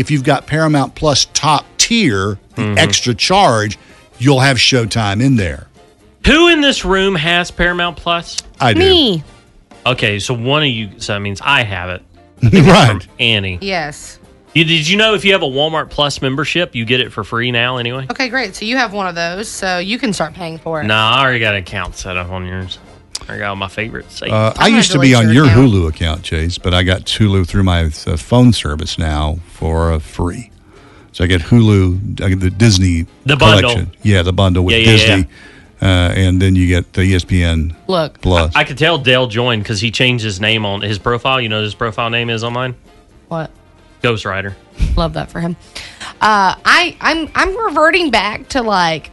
if 0.00 0.10
you've 0.10 0.24
got 0.24 0.46
Paramount 0.46 0.94
Plus 0.94 1.26
top 1.26 1.64
tier, 1.76 2.38
the 2.54 2.62
mm-hmm. 2.62 2.78
extra 2.78 3.14
charge, 3.14 3.78
you'll 4.18 4.40
have 4.40 4.56
Showtime 4.56 5.22
in 5.22 5.36
there. 5.36 5.68
Who 6.26 6.48
in 6.48 6.60
this 6.60 6.84
room 6.84 7.14
has 7.14 7.50
Paramount 7.50 7.96
Plus? 7.96 8.42
I 8.58 8.72
do. 8.72 8.80
Me, 8.80 9.24
Okay, 9.86 10.18
so 10.18 10.34
one 10.34 10.62
of 10.62 10.68
you. 10.68 10.98
So 10.98 11.14
that 11.14 11.20
means 11.20 11.40
I 11.42 11.62
have 11.62 11.90
it. 11.90 12.02
right. 12.66 13.06
Annie, 13.18 13.58
yes. 13.60 14.18
you, 14.54 14.64
did 14.64 14.88
you 14.88 14.96
know 14.96 15.14
if 15.14 15.24
you 15.24 15.32
have 15.32 15.42
a 15.42 15.46
Walmart 15.46 15.90
Plus 15.90 16.22
membership, 16.22 16.74
you 16.74 16.84
get 16.84 17.00
it 17.00 17.12
for 17.12 17.24
free 17.24 17.50
now? 17.50 17.76
Anyway. 17.76 18.06
Okay, 18.10 18.28
great. 18.28 18.54
So 18.54 18.64
you 18.64 18.76
have 18.76 18.92
one 18.92 19.06
of 19.06 19.14
those, 19.14 19.48
so 19.48 19.78
you 19.78 19.98
can 19.98 20.12
start 20.12 20.34
paying 20.34 20.58
for 20.58 20.80
it. 20.80 20.84
No, 20.84 20.94
I 20.94 21.20
already 21.20 21.38
got 21.38 21.54
an 21.54 21.62
account 21.62 21.96
set 21.96 22.16
up 22.16 22.30
on 22.30 22.46
yours. 22.46 22.78
I 23.28 23.38
got 23.38 23.50
all 23.50 23.56
my 23.56 23.68
favorites. 23.68 24.18
saved. 24.18 24.32
Uh, 24.32 24.52
I 24.56 24.68
used 24.68 24.92
to 24.92 24.98
be 24.98 25.14
on 25.14 25.24
your 25.24 25.32
your 25.34 25.44
account. 25.44 25.72
Hulu 25.72 25.88
account, 25.88 26.22
Chase, 26.22 26.58
but 26.58 26.74
I 26.74 26.82
got 26.82 27.02
Hulu 27.02 27.46
through 27.46 27.62
my 27.62 27.84
uh, 27.84 28.16
phone 28.16 28.52
service 28.52 28.98
now 28.98 29.38
for 29.48 29.92
uh, 29.92 29.98
free. 29.98 30.50
So 31.12 31.24
I 31.24 31.26
get 31.26 31.40
Hulu, 31.42 32.20
I 32.22 32.30
get 32.30 32.40
the 32.40 32.50
Disney 32.50 33.06
The 33.26 33.36
bundle. 33.36 33.86
Yeah, 34.02 34.22
the 34.22 34.32
bundle 34.32 34.64
with 34.64 34.74
Yeah, 34.76 34.80
yeah, 34.80 35.16
Disney. 35.16 35.30
Uh, 35.82 36.12
and 36.14 36.42
then 36.42 36.54
you 36.54 36.68
get 36.68 36.92
the 36.92 37.00
ESPN 37.00 37.74
Look, 37.86 38.20
Plus. 38.20 38.54
I 38.54 38.64
could 38.64 38.76
tell 38.76 38.98
Dale 38.98 39.26
joined 39.26 39.62
because 39.62 39.80
he 39.80 39.90
changed 39.90 40.22
his 40.22 40.38
name 40.40 40.66
on 40.66 40.82
his 40.82 40.98
profile. 40.98 41.40
You 41.40 41.48
know 41.48 41.56
what 41.56 41.64
his 41.64 41.74
profile 41.74 42.10
name 42.10 42.28
is 42.30 42.44
on 42.44 42.52
mine? 42.52 42.74
what? 43.28 43.50
Ghost 44.02 44.24
Rider. 44.24 44.56
Love 44.96 45.14
that 45.14 45.30
for 45.30 45.40
him. 45.40 45.56
Uh, 46.20 46.54
I 46.64 46.96
I'm 47.00 47.30
I'm 47.34 47.56
reverting 47.56 48.10
back 48.10 48.48
to 48.50 48.62
like 48.62 49.10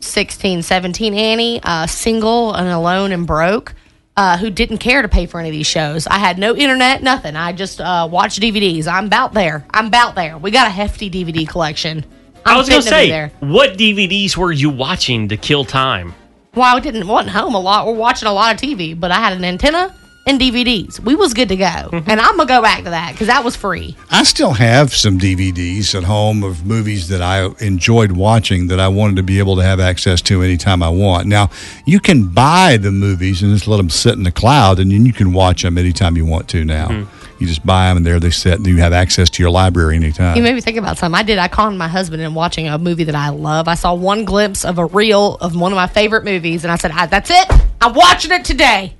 2016, 0.00 0.62
17 0.62 1.14
Annie, 1.14 1.60
uh, 1.62 1.86
single 1.86 2.54
and 2.54 2.68
alone 2.68 3.12
and 3.12 3.26
broke. 3.26 3.74
Uh, 4.16 4.38
who 4.38 4.48
didn't 4.48 4.78
care 4.78 5.02
to 5.02 5.08
pay 5.08 5.26
for 5.26 5.40
any 5.40 5.50
of 5.50 5.52
these 5.52 5.66
shows? 5.66 6.06
I 6.06 6.18
had 6.18 6.38
no 6.38 6.56
internet, 6.56 7.02
nothing. 7.02 7.36
I 7.36 7.52
just 7.52 7.80
uh, 7.82 8.08
watched 8.10 8.40
DVDs. 8.40 8.86
I'm 8.86 9.06
about 9.06 9.34
there. 9.34 9.66
I'm 9.70 9.88
about 9.88 10.14
there. 10.14 10.38
We 10.38 10.50
got 10.50 10.66
a 10.66 10.70
hefty 10.70 11.10
DVD 11.10 11.46
collection. 11.46 12.04
I'm 12.46 12.54
I 12.54 12.58
was 12.58 12.68
going 12.68 12.80
to 12.80 12.88
say, 12.88 13.10
there. 13.10 13.30
what 13.40 13.76
DVDs 13.76 14.36
were 14.36 14.52
you 14.52 14.70
watching 14.70 15.28
to 15.28 15.36
kill 15.36 15.66
time? 15.66 16.14
Well, 16.54 16.76
I 16.76 16.80
didn't 16.80 17.06
wasn't 17.06 17.34
home 17.36 17.54
a 17.54 17.60
lot. 17.60 17.86
We're 17.86 17.92
watching 17.92 18.28
a 18.28 18.32
lot 18.32 18.54
of 18.54 18.60
TV, 18.60 18.98
but 18.98 19.10
I 19.10 19.16
had 19.16 19.34
an 19.34 19.44
antenna 19.44 19.94
and 20.26 20.40
DVDs. 20.40 20.98
We 21.00 21.14
was 21.14 21.32
good 21.34 21.48
to 21.48 21.56
go, 21.56 21.64
Mm-hmm. 21.66 22.10
and 22.10 22.20
I'm 22.20 22.36
gonna 22.36 22.46
go 22.48 22.60
back 22.62 22.84
to 22.84 22.90
that 22.90 23.12
because 23.12 23.28
that 23.28 23.44
was 23.44 23.54
free. 23.56 23.96
I 24.10 24.24
still 24.24 24.52
have 24.52 24.92
some 24.94 25.18
DVDs 25.18 25.94
at 25.94 26.02
home 26.04 26.42
of 26.42 26.66
movies 26.66 27.08
that 27.08 27.22
I 27.22 27.46
enjoyed 27.64 28.12
watching 28.12 28.66
that 28.68 28.80
I 28.80 28.88
wanted 28.88 29.16
to 29.16 29.22
be 29.22 29.38
able 29.38 29.56
to 29.56 29.62
have 29.62 29.78
access 29.80 30.20
to 30.22 30.42
anytime 30.42 30.82
I 30.82 30.88
want. 30.88 31.26
Now, 31.28 31.50
you 31.86 32.00
can 32.00 32.26
buy 32.28 32.76
the 32.76 32.90
movies 32.90 33.42
and 33.42 33.52
just 33.54 33.68
let 33.68 33.76
them 33.78 33.90
sit 33.90 34.14
in 34.14 34.24
the 34.24 34.32
cloud, 34.32 34.78
and 34.80 34.90
then 34.90 35.06
you 35.06 35.12
can 35.12 35.32
watch 35.32 35.62
them 35.62 35.78
anytime 35.78 36.16
you 36.16 36.26
want 36.26 36.48
to 36.50 36.64
now. 36.64 36.88
Mm-hmm. 36.88 37.12
You 37.38 37.46
just 37.46 37.66
buy 37.66 37.88
them, 37.88 37.98
and 37.98 38.06
there 38.06 38.18
they 38.18 38.30
sit, 38.30 38.54
and 38.54 38.66
you 38.66 38.78
have 38.78 38.94
access 38.94 39.28
to 39.28 39.42
your 39.42 39.50
library 39.50 39.94
anytime. 39.96 40.36
You 40.38 40.42
made 40.42 40.54
me 40.54 40.62
think 40.62 40.78
about 40.78 40.96
something. 40.96 41.18
I 41.18 41.22
did. 41.22 41.36
I 41.38 41.48
conned 41.48 41.76
my 41.78 41.86
husband 41.86 42.22
in 42.22 42.32
watching 42.32 42.66
a 42.66 42.78
movie 42.78 43.04
that 43.04 43.14
I 43.14 43.28
love. 43.28 43.68
I 43.68 43.74
saw 43.74 43.92
one 43.94 44.24
glimpse 44.24 44.64
of 44.64 44.78
a 44.78 44.86
reel 44.86 45.34
of 45.36 45.54
one 45.54 45.70
of 45.70 45.76
my 45.76 45.86
favorite 45.86 46.24
movies, 46.24 46.64
and 46.64 46.72
I 46.72 46.76
said, 46.76 46.92
"Ah, 46.94 47.04
"That's 47.04 47.30
it. 47.30 47.46
I'm 47.82 47.92
watching 47.92 48.32
it 48.32 48.44
today." 48.46 48.94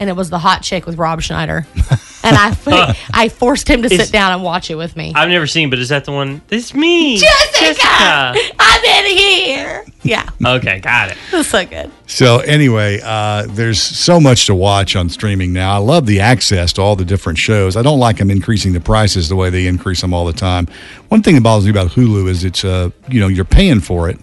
And 0.00 0.08
it 0.08 0.14
was 0.14 0.30
the 0.30 0.38
hot 0.38 0.62
chick 0.62 0.86
with 0.86 0.96
Rob 0.96 1.20
Schneider, 1.20 1.66
and 2.24 2.34
I 2.36 2.96
I 3.12 3.28
forced 3.28 3.68
him 3.68 3.82
to 3.82 3.86
It's- 3.86 4.06
sit 4.08 4.12
down 4.12 4.32
and 4.32 4.42
watch 4.42 4.70
it 4.70 4.76
with 4.76 4.96
me. 4.96 5.12
I've 5.14 5.28
never 5.28 5.46
seen, 5.46 5.68
but 5.68 5.78
is 5.78 5.90
that 5.90 6.06
the 6.06 6.12
one? 6.12 6.40
It's 6.48 6.72
me. 6.74 7.18
Jessica, 7.18 8.34
I'm 8.58 8.84
in 8.84 9.16
here. 9.18 9.84
Yeah, 10.02 10.26
Okay, 10.42 10.80
got 10.80 11.10
it. 11.10 11.18
it 11.30 11.36
was 11.36 11.46
so 11.48 11.66
good. 11.66 11.90
So 12.06 12.38
anyway, 12.38 13.00
uh, 13.04 13.46
there's 13.50 13.80
so 13.82 14.18
much 14.18 14.46
to 14.46 14.54
watch 14.54 14.96
on 14.96 15.10
streaming 15.10 15.52
now. 15.52 15.74
I 15.74 15.76
love 15.76 16.06
the 16.06 16.20
access 16.20 16.72
to 16.74 16.80
all 16.80 16.96
the 16.96 17.04
different 17.04 17.38
shows. 17.38 17.76
I 17.76 17.82
don't 17.82 17.98
like 17.98 18.16
them 18.16 18.30
increasing 18.30 18.72
the 18.72 18.80
prices 18.80 19.28
the 19.28 19.36
way 19.36 19.50
they 19.50 19.66
increase 19.66 20.00
them 20.00 20.14
all 20.14 20.24
the 20.24 20.32
time. 20.32 20.66
One 21.10 21.22
thing 21.22 21.34
that 21.34 21.42
bothers 21.42 21.66
me 21.66 21.70
about 21.70 21.90
Hulu 21.90 22.26
is 22.28 22.42
it's 22.44 22.64
uh, 22.64 22.88
you 23.10 23.20
know 23.20 23.28
you're 23.28 23.44
paying 23.44 23.80
for 23.80 24.08
it, 24.08 24.18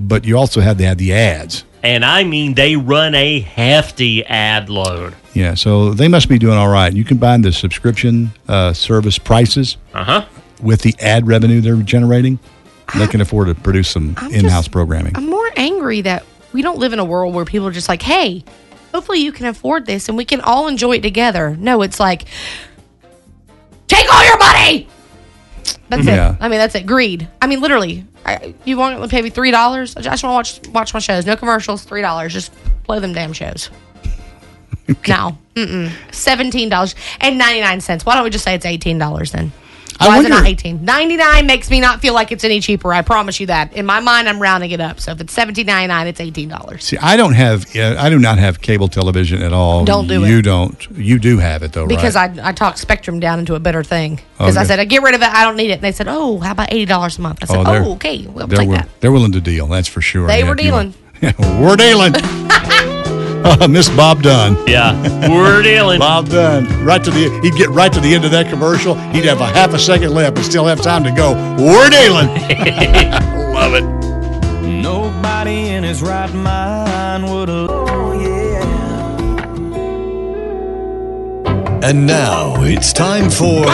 but 0.00 0.24
you 0.24 0.36
also 0.36 0.60
have 0.60 0.78
to 0.78 0.84
have 0.84 0.98
the 0.98 1.12
ads. 1.14 1.62
And 1.82 2.04
I 2.04 2.22
mean, 2.24 2.54
they 2.54 2.76
run 2.76 3.14
a 3.14 3.40
hefty 3.40 4.24
ad 4.24 4.68
load. 4.70 5.14
Yeah, 5.34 5.54
so 5.54 5.94
they 5.94 6.08
must 6.08 6.28
be 6.28 6.38
doing 6.38 6.56
all 6.56 6.68
right. 6.68 6.92
You 6.92 7.04
combine 7.04 7.42
the 7.42 7.52
subscription 7.52 8.32
uh, 8.48 8.72
service 8.72 9.18
prices 9.18 9.76
Uh 9.94 10.04
huh. 10.04 10.26
with 10.62 10.82
the 10.82 10.94
ad 11.00 11.26
revenue 11.26 11.60
they're 11.60 11.76
generating, 11.76 12.38
they 12.96 13.06
can 13.06 13.20
afford 13.20 13.48
to 13.48 13.54
produce 13.54 13.88
some 13.88 14.14
I'm 14.18 14.30
in-house 14.32 14.68
programming. 14.68 15.16
I'm 15.16 15.26
more 15.28 15.50
angry 15.56 16.02
that 16.02 16.24
we 16.52 16.60
don't 16.62 16.78
live 16.78 16.92
in 16.92 16.98
a 16.98 17.04
world 17.04 17.34
where 17.34 17.44
people 17.46 17.66
are 17.66 17.72
just 17.72 17.88
like, 17.88 18.02
hey, 18.02 18.44
hopefully 18.92 19.20
you 19.20 19.32
can 19.32 19.46
afford 19.46 19.86
this 19.86 20.08
and 20.08 20.16
we 20.18 20.24
can 20.26 20.40
all 20.42 20.68
enjoy 20.68 20.96
it 20.96 21.02
together. 21.02 21.56
No, 21.56 21.80
it's 21.82 21.98
like, 21.98 22.26
take 23.88 24.12
all 24.12 24.24
your 24.24 24.38
money. 24.38 24.86
That's 25.88 26.04
Yeah. 26.06 26.32
it. 26.32 26.36
I 26.40 26.48
mean, 26.48 26.58
that's 26.58 26.74
it. 26.74 26.86
Greed. 26.86 27.28
I 27.40 27.46
mean, 27.46 27.60
literally. 27.60 28.04
I, 28.24 28.54
you 28.64 28.76
want 28.76 29.02
to 29.02 29.08
pay 29.08 29.20
me 29.22 29.30
three 29.30 29.50
dollars? 29.50 29.96
I 29.96 30.00
just 30.00 30.22
want 30.22 30.46
to 30.46 30.60
watch 30.60 30.68
watch 30.74 30.94
my 30.94 31.00
shows. 31.00 31.26
No 31.26 31.36
commercials. 31.36 31.82
Three 31.84 32.00
dollars. 32.02 32.32
Just 32.32 32.52
play 32.84 32.98
them 33.00 33.12
damn 33.12 33.32
shows. 33.32 33.70
No, 35.08 35.38
mm-mm. 35.54 35.90
seventeen 36.12 36.68
dollars 36.68 36.94
and 37.20 37.38
ninety 37.38 37.60
nine 37.60 37.80
cents. 37.80 38.04
Why 38.04 38.14
don't 38.14 38.24
we 38.24 38.30
just 38.30 38.44
say 38.44 38.54
it's 38.54 38.66
eighteen 38.66 38.98
dollars 38.98 39.30
then? 39.32 39.52
I 40.00 40.08
Why 40.08 40.18
is 40.18 40.26
it 40.26 40.28
not 40.30 40.34
wonder- 40.36 40.50
eighteen? 40.50 40.84
Ninety 40.84 41.16
nine 41.16 41.46
makes 41.46 41.70
me 41.70 41.80
not 41.80 42.00
feel 42.00 42.14
like 42.14 42.32
it's 42.32 42.44
any 42.44 42.60
cheaper. 42.60 42.92
I 42.92 43.02
promise 43.02 43.38
you 43.40 43.46
that. 43.46 43.72
In 43.74 43.86
my 43.86 44.00
mind, 44.00 44.28
I'm 44.28 44.40
rounding 44.40 44.70
it 44.70 44.80
up. 44.80 45.00
So 45.00 45.12
if 45.12 45.20
it's 45.20 45.32
seventeen 45.32 45.66
ninety 45.66 45.88
nine, 45.88 46.06
it's 46.06 46.20
eighteen 46.20 46.48
dollars. 46.48 46.84
See, 46.84 46.96
I 46.98 47.16
don't 47.16 47.34
have, 47.34 47.74
uh, 47.76 47.96
I 47.98 48.10
do 48.10 48.18
not 48.18 48.38
have 48.38 48.60
cable 48.60 48.88
television 48.88 49.42
at 49.42 49.52
all. 49.52 49.84
Don't 49.84 50.06
do 50.08 50.24
it. 50.24 50.28
You 50.28 50.42
don't. 50.42 50.90
You 50.96 51.18
do 51.18 51.38
have 51.38 51.62
it 51.62 51.72
though, 51.72 51.86
Because 51.86 52.14
right? 52.16 52.38
I 52.38 52.48
I 52.48 52.52
talked 52.52 52.78
Spectrum 52.78 53.20
down 53.20 53.38
into 53.38 53.54
a 53.54 53.60
better 53.60 53.82
thing. 53.84 54.20
Because 54.38 54.56
I 54.56 54.64
said 54.64 54.78
I 54.80 54.84
get 54.84 55.02
rid 55.02 55.14
of 55.14 55.22
it. 55.22 55.28
I 55.28 55.44
don't 55.44 55.56
need 55.56 55.70
it. 55.70 55.74
And 55.74 55.82
they 55.82 55.92
said, 55.92 56.08
oh, 56.08 56.38
how 56.40 56.52
about 56.52 56.72
eighty 56.72 56.84
dollars 56.86 57.18
a 57.18 57.20
month? 57.22 57.38
I 57.42 57.46
said, 57.46 57.64
they're- 57.64 57.82
oh, 57.84 57.92
okay, 57.92 58.26
we'll 58.26 58.46
they're, 58.48 58.58
take 58.58 58.66
wi- 58.68 58.82
that. 58.82 59.00
they're 59.00 59.12
willing 59.12 59.32
to 59.32 59.40
deal. 59.40 59.66
That's 59.68 59.88
for 59.88 60.00
sure. 60.00 60.26
They 60.26 60.40
Yeah, 60.40 60.44
were 60.48 60.56
you 60.56 60.62
dealing. 60.62 60.94
we're 61.60 61.76
dealing. 61.76 62.12
Uh, 63.44 63.66
Miss 63.70 63.88
Bob 63.88 64.22
Dunn. 64.22 64.56
Yeah, 64.66 64.94
we're 65.28 65.62
dealing. 65.62 65.98
Bob 65.98 66.28
Dunn. 66.28 66.84
Right 66.84 67.02
to 67.04 67.10
the 67.10 67.40
he'd 67.42 67.54
get 67.54 67.68
right 67.70 67.92
to 67.92 68.00
the 68.00 68.14
end 68.14 68.24
of 68.24 68.30
that 68.30 68.48
commercial. 68.48 68.94
He'd 68.94 69.24
have 69.24 69.40
a 69.40 69.46
half 69.46 69.74
a 69.74 69.78
second 69.78 70.10
left, 70.14 70.36
but 70.36 70.44
still 70.44 70.64
have 70.66 70.80
time 70.80 71.04
to 71.04 71.10
go. 71.10 71.32
We're 71.58 71.90
dealing. 71.90 72.28
Love 73.52 73.74
it. 73.74 73.84
Nobody 74.82 75.68
in 75.70 75.82
his 75.84 76.02
right 76.02 76.32
mind 76.32 77.24
would 77.24 77.48
have. 77.48 77.68
Oh, 77.70 78.12
yeah. 78.20 78.62
And 81.88 82.06
now 82.06 82.62
it's 82.62 82.92
time 82.92 83.28
for 83.28 83.64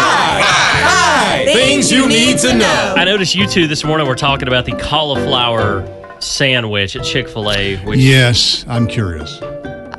Things 1.44 1.90
you 1.90 2.08
need 2.08 2.38
to 2.38 2.54
know. 2.54 2.94
I 2.96 3.04
noticed 3.04 3.34
you 3.34 3.46
two 3.46 3.66
this 3.66 3.84
morning 3.84 4.06
were 4.06 4.14
talking 4.14 4.48
about 4.48 4.64
the 4.64 4.72
cauliflower 4.72 5.86
sandwich 6.20 6.96
at 6.96 7.04
Chick 7.04 7.28
fil 7.28 7.50
A, 7.50 7.76
which 7.78 8.00
Yes, 8.00 8.64
I'm 8.68 8.86
curious. 8.86 9.40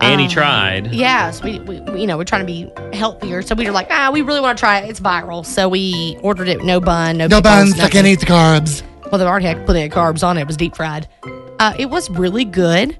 Annie 0.01 0.25
Um, 0.25 0.29
tried. 0.29 0.87
Yes, 0.93 1.43
we, 1.43 1.59
we, 1.59 1.79
we- 1.81 2.01
you 2.01 2.07
know, 2.07 2.17
we're 2.17 2.23
trying 2.23 2.45
to 2.45 2.51
be 2.51 2.69
healthier. 2.97 3.41
So 3.41 3.55
we 3.55 3.65
were 3.65 3.71
like, 3.71 3.87
ah, 3.89 4.09
we 4.11 4.21
really 4.21 4.41
want 4.41 4.57
to 4.57 4.61
try 4.61 4.79
it. 4.79 4.89
It's 4.89 4.99
viral. 4.99 5.45
So 5.45 5.67
we 5.69 6.17
ordered 6.21 6.47
it, 6.47 6.63
no 6.63 6.79
bun, 6.79 7.17
no, 7.17 7.27
No 7.27 7.37
pickles, 7.41 7.43
buns. 7.43 7.73
I 7.73 7.77
nothing. 7.77 7.91
can't 7.91 8.07
eat 8.07 8.19
the 8.19 8.25
carbs. 8.25 8.83
Well, 9.11 9.19
they 9.19 9.25
already 9.25 9.45
had 9.47 9.65
plenty 9.65 9.83
of 9.85 9.91
carbs 9.91 10.23
on 10.25 10.37
it. 10.37 10.41
It 10.41 10.47
was 10.47 10.57
deep 10.57 10.75
fried. 10.75 11.07
Uh, 11.59 11.73
it 11.79 11.89
was 11.89 12.09
really 12.09 12.45
good. 12.45 12.97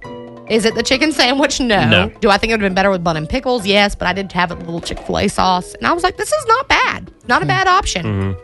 Is 0.49 0.65
it 0.65 0.73
the 0.73 0.81
chicken 0.81 1.11
sandwich? 1.11 1.59
No. 1.59 1.87
No. 1.87 2.09
Do 2.21 2.29
I 2.31 2.37
think 2.39 2.49
it 2.49 2.55
would 2.55 2.61
have 2.61 2.69
been 2.69 2.73
better 2.73 2.89
with 2.89 3.03
bun 3.03 3.15
and 3.17 3.29
pickles? 3.29 3.67
Yes, 3.67 3.93
but 3.93 4.07
I 4.07 4.13
did 4.13 4.31
have 4.31 4.49
a 4.51 4.55
little 4.55 4.81
Chick 4.81 4.97
fil 4.99 5.19
A 5.19 5.27
sauce. 5.27 5.75
And 5.75 5.85
I 5.85 5.93
was 5.93 6.01
like, 6.03 6.17
this 6.17 6.31
is 6.33 6.45
not 6.47 6.67
bad. 6.67 7.11
Not 7.27 7.43
a 7.43 7.45
bad 7.45 7.67
option. 7.67 8.35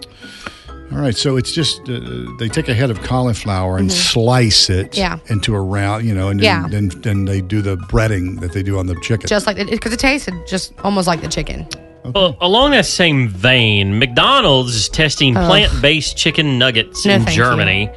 All 0.91 0.99
right, 1.01 1.15
so 1.15 1.35
it's 1.35 1.51
just 1.51 1.89
uh, 1.89 1.99
they 2.39 2.47
take 2.47 2.69
a 2.69 2.73
head 2.73 2.89
of 2.89 3.01
cauliflower 3.01 3.77
and 3.77 3.91
slice 3.91 4.69
it 4.69 4.91
Mm-hmm. 4.91 4.99
Yeah. 4.99 5.19
into 5.27 5.55
a 5.55 5.59
round, 5.61 6.05
you 6.05 6.13
know, 6.15 6.29
and 6.29 6.39
Yeah. 6.41 6.67
then, 6.69 6.89
then 6.89 7.01
then 7.01 7.25
they 7.25 7.41
do 7.41 7.61
the 7.61 7.75
breading 7.77 8.39
that 8.41 8.53
they 8.53 8.63
do 8.63 8.77
on 8.77 8.85
the 8.87 8.95
chicken. 9.01 9.27
Just 9.27 9.47
like, 9.47 9.57
because 9.57 9.91
it 9.93 9.99
tasted 9.99 10.33
just 10.47 10.73
almost 10.83 11.07
like 11.07 11.21
the 11.21 11.27
chicken. 11.27 11.67
Well, 12.13 12.37
along 12.39 12.71
that 12.71 12.85
same 12.85 13.27
vein, 13.29 13.97
McDonald's 13.97 14.75
is 14.75 14.87
testing 14.89 15.35
Ugh. 15.35 15.47
plant-based 15.49 16.15
chicken 16.15 16.59
nuggets 16.59 17.03
No, 17.05 17.15
in. 17.15 17.25
Germany. 17.25 17.89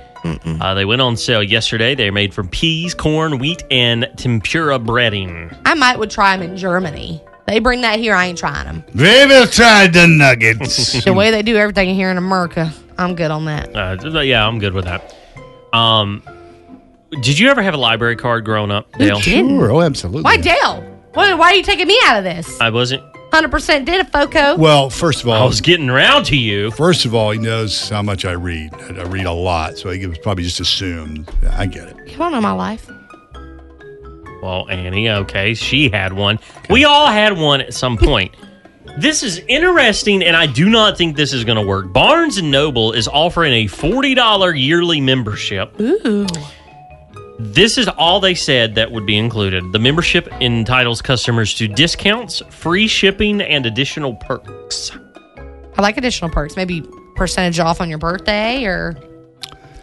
Uh, 0.60 0.74
they 0.74 0.84
went 0.84 1.00
on 1.00 1.16
sale 1.16 1.42
yesterday. 1.42 1.94
They're 1.94 2.10
made 2.10 2.34
from 2.34 2.48
peas, 2.48 2.92
corn, 2.94 3.38
wheat, 3.38 3.62
and 3.70 4.08
tempura 4.16 4.78
breading. 4.78 5.56
I 5.64 5.74
might 5.74 5.98
would 5.98 6.10
try 6.10 6.36
them 6.36 6.50
in 6.50 6.56
Germany. 6.56 7.22
They 7.48 7.60
bring 7.60 7.80
that 7.80 7.98
here. 7.98 8.14
I 8.14 8.26
ain't 8.26 8.36
trying 8.36 8.66
them. 8.66 8.84
they 8.94 9.26
will 9.26 9.46
try 9.46 9.86
the 9.86 10.06
nuggets. 10.06 11.02
the 11.04 11.14
way 11.14 11.30
they 11.30 11.42
do 11.42 11.56
everything 11.56 11.94
here 11.94 12.10
in 12.10 12.18
America, 12.18 12.70
I'm 12.98 13.14
good 13.14 13.30
on 13.30 13.46
that. 13.46 13.74
Uh, 13.74 14.20
yeah, 14.20 14.46
I'm 14.46 14.58
good 14.58 14.74
with 14.74 14.84
that. 14.84 15.14
Um, 15.72 16.22
did 17.22 17.38
you 17.38 17.48
ever 17.48 17.62
have 17.62 17.72
a 17.72 17.78
library 17.78 18.16
card 18.16 18.44
growing 18.44 18.70
up, 18.70 18.92
Dale? 18.98 19.18
didn't? 19.20 19.58
Sure, 19.58 19.72
oh, 19.72 19.80
absolutely. 19.80 20.24
Why, 20.24 20.36
Dale? 20.36 20.82
Why, 21.14 21.32
why 21.32 21.52
are 21.52 21.54
you 21.54 21.62
taking 21.62 21.88
me 21.88 21.98
out 22.04 22.18
of 22.18 22.24
this? 22.24 22.60
I 22.60 22.68
wasn't. 22.68 23.02
100% 23.30 23.84
did 23.86 24.00
a 24.00 24.04
FOCO. 24.04 24.56
Well, 24.56 24.90
first 24.90 25.22
of 25.22 25.28
all, 25.28 25.42
I 25.42 25.46
was 25.46 25.62
getting 25.62 25.88
around 25.88 26.24
to 26.26 26.36
you. 26.36 26.70
First 26.70 27.06
of 27.06 27.14
all, 27.14 27.30
he 27.30 27.38
knows 27.38 27.88
how 27.88 28.02
much 28.02 28.24
I 28.26 28.32
read. 28.32 28.74
I 28.74 29.00
I 29.00 29.04
read 29.04 29.26
a 29.26 29.32
lot, 29.32 29.78
so 29.78 29.90
he 29.90 30.06
was 30.06 30.18
probably 30.18 30.44
just 30.44 30.60
assumed. 30.60 31.30
I 31.50 31.66
get 31.66 31.88
it. 31.88 31.96
You 32.10 32.16
don't 32.16 32.32
know 32.32 32.40
my 32.40 32.52
life. 32.52 32.90
Well, 34.42 34.68
Annie, 34.68 35.08
okay, 35.10 35.54
she 35.54 35.88
had 35.88 36.12
one. 36.12 36.38
We 36.70 36.84
all 36.84 37.08
had 37.08 37.36
one 37.36 37.60
at 37.60 37.74
some 37.74 37.96
point. 37.98 38.34
this 38.98 39.22
is 39.22 39.38
interesting, 39.48 40.22
and 40.22 40.36
I 40.36 40.46
do 40.46 40.68
not 40.68 40.96
think 40.96 41.16
this 41.16 41.32
is 41.32 41.44
going 41.44 41.58
to 41.58 41.66
work. 41.66 41.92
Barnes 41.92 42.38
and 42.38 42.50
Noble 42.50 42.92
is 42.92 43.08
offering 43.08 43.52
a 43.52 43.66
forty 43.66 44.14
dollar 44.14 44.54
yearly 44.54 45.00
membership. 45.00 45.78
Ooh. 45.80 46.26
This 47.40 47.78
is 47.78 47.86
all 47.88 48.18
they 48.18 48.34
said 48.34 48.74
that 48.74 48.90
would 48.90 49.06
be 49.06 49.16
included. 49.16 49.72
The 49.72 49.78
membership 49.78 50.26
entitles 50.40 51.00
customers 51.00 51.54
to 51.54 51.68
discounts, 51.68 52.42
free 52.50 52.88
shipping, 52.88 53.40
and 53.40 53.64
additional 53.64 54.14
perks. 54.14 54.90
I 55.76 55.82
like 55.82 55.96
additional 55.96 56.30
perks. 56.30 56.56
Maybe 56.56 56.82
percentage 57.14 57.60
off 57.60 57.80
on 57.80 57.88
your 57.88 57.98
birthday 57.98 58.64
or. 58.64 58.96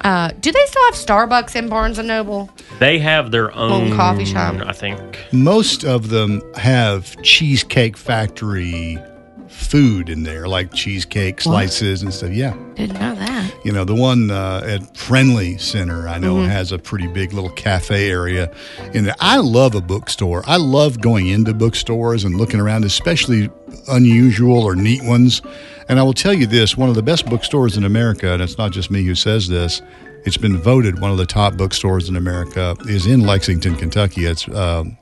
Uh, 0.06 0.30
do 0.40 0.52
they 0.52 0.66
still 0.68 0.84
have 0.86 0.94
Starbucks 0.94 1.56
in 1.56 1.68
Barnes 1.68 1.98
and 1.98 2.08
Noble? 2.08 2.48
They 2.80 3.00
have 3.00 3.32
their 3.32 3.52
own, 3.56 3.72
Own 3.90 3.96
coffee 3.96 4.24
shop. 4.26 4.56
I 4.64 4.72
think. 4.72 5.18
Most 5.32 5.84
of 5.84 6.10
them 6.10 6.44
have 6.56 7.20
Cheesecake 7.24 7.98
Factory 7.98 9.00
food 9.48 10.10
in 10.10 10.22
there, 10.22 10.48
like 10.48 10.72
cheesecake 10.74 11.42
slices 11.42 12.04
and 12.04 12.14
stuff. 12.14 12.30
Yeah. 12.32 12.54
Didn't 12.76 13.00
know 13.00 13.16
that. 13.16 13.52
You 13.64 13.72
know, 13.72 13.84
the 13.84 13.96
one 13.96 14.30
uh, 14.30 14.62
at 14.64 14.96
Friendly 14.96 15.58
Center, 15.58 16.08
I 16.08 16.20
know, 16.20 16.36
Mhm. 16.36 16.50
has 16.50 16.72
a 16.72 16.78
pretty 16.78 17.08
big 17.08 17.34
little 17.34 17.50
cafe 17.50 18.10
area 18.12 18.52
in 18.94 19.06
there. 19.06 19.16
I 19.20 19.38
love 19.38 19.74
a 19.74 19.82
bookstore. 19.82 20.44
I 20.46 20.58
love 20.58 21.02
going 21.02 21.28
into 21.28 21.54
bookstores 21.54 22.26
and 22.26 22.36
looking 22.36 22.60
around, 22.60 22.84
especially 22.84 23.50
unusual 23.88 24.62
or 24.62 24.76
neat 24.76 25.04
ones. 25.04 25.42
And 25.88 26.00
I 26.00 26.04
will 26.04 26.14
tell 26.14 26.34
you 26.34 26.48
this 26.48 26.76
one 26.76 26.90
of 26.90 26.96
the 26.96 27.04
best 27.04 27.26
bookstores 27.28 27.78
in 27.78 27.84
America, 27.84 28.34
and 28.34 28.42
it's 28.42 28.58
not 28.58 28.72
just 28.72 28.90
me 28.90 29.04
who 29.04 29.16
says 29.16 29.48
this, 29.48 29.82
it's 30.26 30.38
been 30.38 30.58
voted 30.58 31.00
one 31.00 31.12
of 31.12 31.18
the 31.18 31.26
top 31.26 31.56
bookstores 31.56 32.10
in 32.10 32.16
America, 32.16 32.76
is 32.90 33.06
in 33.06 33.22
Lexington, 33.22 33.76
Kentucky. 33.76 34.26
It's, 34.26 34.48
um, 34.50 34.98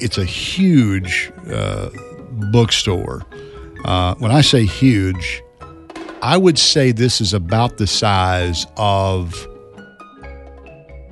it's 0.00 0.18
a 0.18 0.24
huge 0.24 1.32
uh, 1.52 1.90
bookstore. 2.50 3.24
Uh, 3.84 4.14
when 4.16 4.32
I 4.32 4.40
say 4.40 4.64
huge, 4.64 5.42
I 6.22 6.36
would 6.36 6.58
say 6.58 6.90
this 6.90 7.20
is 7.20 7.32
about 7.32 7.76
the 7.76 7.86
size 7.86 8.66
of 8.76 9.46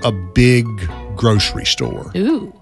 a 0.02 0.10
big 0.10 0.66
grocery 1.16 1.66
store. 1.66 2.10
Ooh. 2.16 2.61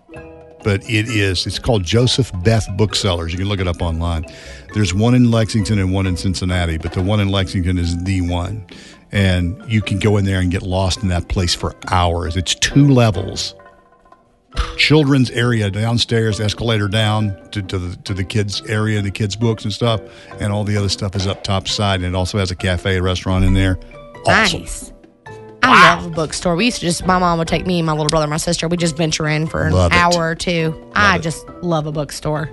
But 0.62 0.82
it 0.88 1.08
is. 1.08 1.46
It's 1.46 1.58
called 1.58 1.84
Joseph 1.84 2.30
Beth 2.42 2.66
Booksellers. 2.76 3.32
You 3.32 3.38
can 3.38 3.48
look 3.48 3.60
it 3.60 3.68
up 3.68 3.80
online. 3.80 4.26
There's 4.74 4.92
one 4.92 5.14
in 5.14 5.30
Lexington 5.30 5.78
and 5.78 5.92
one 5.92 6.06
in 6.06 6.16
Cincinnati, 6.16 6.76
but 6.78 6.92
the 6.92 7.02
one 7.02 7.20
in 7.20 7.28
Lexington 7.28 7.78
is 7.78 8.02
the 8.04 8.20
one. 8.20 8.66
And 9.12 9.60
you 9.70 9.82
can 9.82 9.98
go 9.98 10.16
in 10.18 10.24
there 10.24 10.40
and 10.40 10.50
get 10.50 10.62
lost 10.62 11.02
in 11.02 11.08
that 11.08 11.28
place 11.28 11.54
for 11.54 11.74
hours. 11.88 12.36
It's 12.36 12.54
two 12.54 12.88
levels. 12.88 13.54
Children's 14.76 15.30
area 15.30 15.70
downstairs, 15.70 16.40
escalator 16.40 16.88
down 16.88 17.36
to, 17.52 17.62
to 17.62 17.78
the 17.78 17.96
to 18.02 18.14
the 18.14 18.24
kids 18.24 18.62
area, 18.62 19.00
the 19.00 19.10
kids 19.10 19.36
books 19.36 19.64
and 19.64 19.72
stuff, 19.72 20.00
and 20.40 20.52
all 20.52 20.64
the 20.64 20.76
other 20.76 20.88
stuff 20.88 21.14
is 21.14 21.26
up 21.26 21.44
top 21.44 21.68
side, 21.68 22.00
and 22.00 22.06
it 22.06 22.14
also 22.16 22.38
has 22.38 22.50
a 22.50 22.56
cafe, 22.56 22.96
a 22.96 23.02
restaurant 23.02 23.44
in 23.44 23.54
there. 23.54 23.78
Awesome. 24.26 24.60
Nice. 24.62 24.92
I 25.70 25.94
love 25.94 26.06
a 26.06 26.10
bookstore. 26.10 26.56
We 26.56 26.66
used 26.66 26.78
to 26.80 26.86
just, 26.86 27.06
my 27.06 27.18
mom 27.18 27.38
would 27.38 27.48
take 27.48 27.66
me 27.66 27.78
and 27.78 27.86
my 27.86 27.92
little 27.92 28.08
brother 28.08 28.24
and 28.24 28.30
my 28.30 28.36
sister. 28.36 28.68
We 28.68 28.76
just 28.76 28.96
venture 28.96 29.28
in 29.28 29.46
for 29.46 29.64
an 29.66 29.72
Love 29.72 29.92
it. 29.92 29.96
hour 29.96 30.30
or 30.30 30.34
two. 30.34 30.90
I 30.94 31.18
just 31.18 31.48
love 31.62 31.86
a 31.86 31.92
bookstore. 31.92 32.50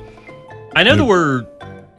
I 0.75 0.83
know 0.83 0.95
the 0.95 1.05
word 1.05 1.47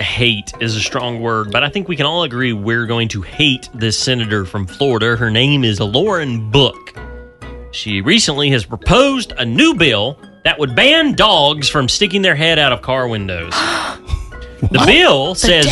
hate 0.00 0.52
is 0.60 0.76
a 0.76 0.80
strong 0.80 1.20
word, 1.20 1.50
but 1.50 1.64
I 1.64 1.68
think 1.68 1.88
we 1.88 1.96
can 1.96 2.06
all 2.06 2.22
agree 2.22 2.52
we're 2.52 2.86
going 2.86 3.08
to 3.08 3.22
hate 3.22 3.68
this 3.74 3.98
senator 3.98 4.44
from 4.44 4.66
Florida. 4.66 5.16
Her 5.16 5.30
name 5.30 5.64
is 5.64 5.80
Lauren 5.80 6.50
Book. 6.50 6.96
She 7.72 8.00
recently 8.00 8.50
has 8.50 8.64
proposed 8.64 9.32
a 9.32 9.44
new 9.44 9.74
bill 9.74 10.18
that 10.44 10.58
would 10.58 10.74
ban 10.74 11.14
dogs 11.14 11.68
from 11.68 11.88
sticking 11.88 12.22
their 12.22 12.36
head 12.36 12.58
out 12.58 12.72
of 12.72 12.82
car 12.82 13.08
windows. 13.08 13.52
the 14.62 14.82
bill 14.86 15.34
says 15.34 15.66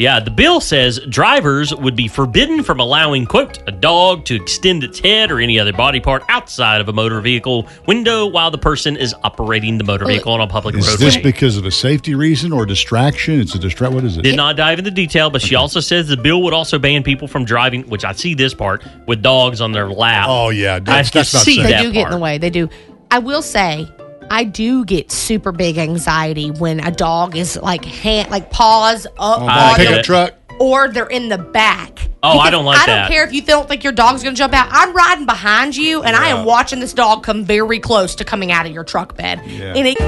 Yeah, 0.00 0.18
the 0.18 0.30
bill 0.30 0.62
says 0.62 0.98
drivers 1.10 1.74
would 1.74 1.94
be 1.94 2.08
forbidden 2.08 2.62
from 2.62 2.80
allowing, 2.80 3.26
quote, 3.26 3.58
a 3.68 3.70
dog 3.70 4.24
to 4.24 4.34
extend 4.34 4.82
its 4.82 4.98
head 4.98 5.30
or 5.30 5.40
any 5.40 5.58
other 5.58 5.74
body 5.74 6.00
part 6.00 6.22
outside 6.30 6.80
of 6.80 6.88
a 6.88 6.92
motor 6.94 7.20
vehicle 7.20 7.68
window 7.86 8.24
while 8.24 8.50
the 8.50 8.56
person 8.56 8.96
is 8.96 9.14
operating 9.24 9.76
the 9.76 9.84
motor 9.84 10.06
vehicle 10.06 10.32
on 10.32 10.40
a 10.40 10.46
public 10.46 10.74
road. 10.74 10.84
Is 10.84 10.88
roadway. 10.88 11.04
this 11.04 11.16
because 11.18 11.58
of 11.58 11.66
a 11.66 11.70
safety 11.70 12.14
reason 12.14 12.50
or 12.50 12.64
distraction? 12.64 13.40
It's 13.40 13.54
a 13.54 13.58
distract. 13.58 13.92
What 13.92 14.04
is 14.04 14.16
it? 14.16 14.22
Did 14.22 14.36
not 14.36 14.56
dive 14.56 14.78
into 14.78 14.90
detail, 14.90 15.28
but 15.28 15.42
she 15.42 15.54
also 15.54 15.80
says 15.80 16.08
the 16.08 16.16
bill 16.16 16.42
would 16.44 16.54
also 16.54 16.78
ban 16.78 17.02
people 17.02 17.28
from 17.28 17.44
driving, 17.44 17.82
which 17.90 18.02
I 18.02 18.12
see 18.12 18.32
this 18.32 18.54
part, 18.54 18.82
with 19.06 19.20
dogs 19.20 19.60
on 19.60 19.72
their 19.72 19.90
lap. 19.90 20.28
Oh 20.30 20.48
yeah, 20.48 20.76
I 20.76 20.78
that's, 20.78 21.10
can 21.10 21.18
that's 21.18 21.34
not 21.34 21.42
see 21.42 21.56
safe. 21.56 21.64
They 21.64 21.72
that 21.72 21.82
do 21.82 21.92
get 21.92 22.06
in 22.06 22.12
the 22.12 22.18
way. 22.18 22.38
They 22.38 22.48
do. 22.48 22.70
I 23.10 23.18
will 23.18 23.42
say, 23.42 23.86
I 24.32 24.44
do 24.44 24.84
get 24.84 25.10
super 25.10 25.50
big 25.50 25.76
anxiety 25.76 26.50
when 26.52 26.78
a 26.78 26.92
dog 26.92 27.36
is 27.36 27.56
like 27.60 27.84
hand, 27.84 28.30
like 28.30 28.50
paws 28.50 29.04
up 29.18 29.40
on 29.40 29.78
the- 29.78 29.98
it. 29.98 30.04
truck. 30.04 30.34
or 30.60 30.88
they're 30.88 31.06
in 31.08 31.28
the 31.28 31.38
back. 31.38 32.08
Oh, 32.22 32.38
I 32.38 32.50
don't 32.50 32.64
like 32.66 32.76
that. 32.76 32.82
I 32.82 32.86
don't 32.86 32.96
that. 33.04 33.10
care 33.10 33.24
if 33.24 33.32
you 33.32 33.40
don't 33.42 33.66
think 33.66 33.82
your 33.82 33.94
dog's 33.94 34.22
going 34.22 34.34
to 34.34 34.38
jump 34.38 34.52
out. 34.52 34.68
I'm 34.70 34.94
riding 34.94 35.24
behind 35.24 35.74
you, 35.74 36.02
and 36.02 36.14
I 36.14 36.28
am 36.28 36.44
watching 36.44 36.78
this 36.78 36.92
dog 36.92 37.22
come 37.24 37.44
very 37.44 37.80
close 37.80 38.14
to 38.16 38.24
coming 38.26 38.52
out 38.52 38.66
of 38.66 38.72
your 38.72 38.84
truck 38.84 39.16
bed. 39.16 39.40
Yeah. 39.46 39.72
And 39.74 39.88
it, 39.88 39.98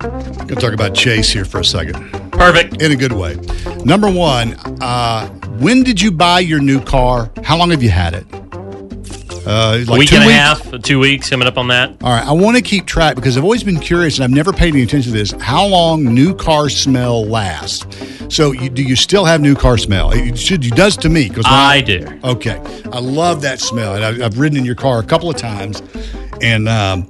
Gonna 0.00 0.60
talk 0.60 0.72
about 0.74 0.94
Chase 0.94 1.30
here 1.30 1.44
for 1.44 1.60
a 1.60 1.64
second. 1.64 1.94
Perfect. 2.32 2.82
In 2.82 2.92
a 2.92 2.96
good 2.96 3.12
way. 3.12 3.36
Number 3.84 4.10
one, 4.10 4.54
uh, 4.82 5.28
when 5.60 5.82
did 5.82 6.00
you 6.02 6.10
buy 6.12 6.40
your 6.40 6.60
new 6.60 6.80
car? 6.82 7.30
How 7.44 7.56
long 7.56 7.70
have 7.70 7.82
you 7.82 7.90
had 7.90 8.12
it? 8.14 8.26
Uh, 9.46 9.78
a 9.78 9.84
like 9.84 9.98
week 9.98 10.08
two 10.08 10.16
and 10.16 10.24
a 10.24 10.26
weeks? 10.26 10.38
half, 10.38 10.82
two 10.82 10.98
weeks 10.98 11.28
coming 11.28 11.46
up 11.46 11.58
on 11.58 11.68
that. 11.68 11.90
All 12.02 12.10
right, 12.10 12.26
I 12.26 12.32
want 12.32 12.56
to 12.56 12.62
keep 12.62 12.86
track 12.86 13.14
because 13.14 13.36
I've 13.36 13.44
always 13.44 13.62
been 13.62 13.78
curious 13.78 14.16
and 14.16 14.24
I've 14.24 14.30
never 14.30 14.52
paid 14.52 14.74
any 14.74 14.82
attention 14.82 15.12
to 15.12 15.18
this. 15.18 15.32
How 15.32 15.66
long 15.66 16.04
new 16.04 16.34
car 16.34 16.68
smell 16.70 17.24
lasts? 17.26 17.86
So, 18.34 18.52
you, 18.52 18.70
do 18.70 18.82
you 18.82 18.96
still 18.96 19.24
have 19.24 19.40
new 19.42 19.54
car 19.54 19.76
smell? 19.76 20.10
It 20.12 20.38
should. 20.38 20.64
It 20.64 20.74
does 20.74 20.96
to 20.98 21.08
me 21.08 21.28
because 21.28 21.44
I 21.46 21.82
do. 21.82 22.06
Okay, 22.24 22.58
I 22.90 22.98
love 23.00 23.42
that 23.42 23.60
smell, 23.60 23.94
and 23.96 24.22
I, 24.22 24.24
I've 24.24 24.38
ridden 24.38 24.56
in 24.56 24.64
your 24.64 24.74
car 24.74 24.98
a 24.98 25.04
couple 25.04 25.28
of 25.28 25.36
times, 25.36 25.82
and 26.40 26.68
um, 26.68 27.06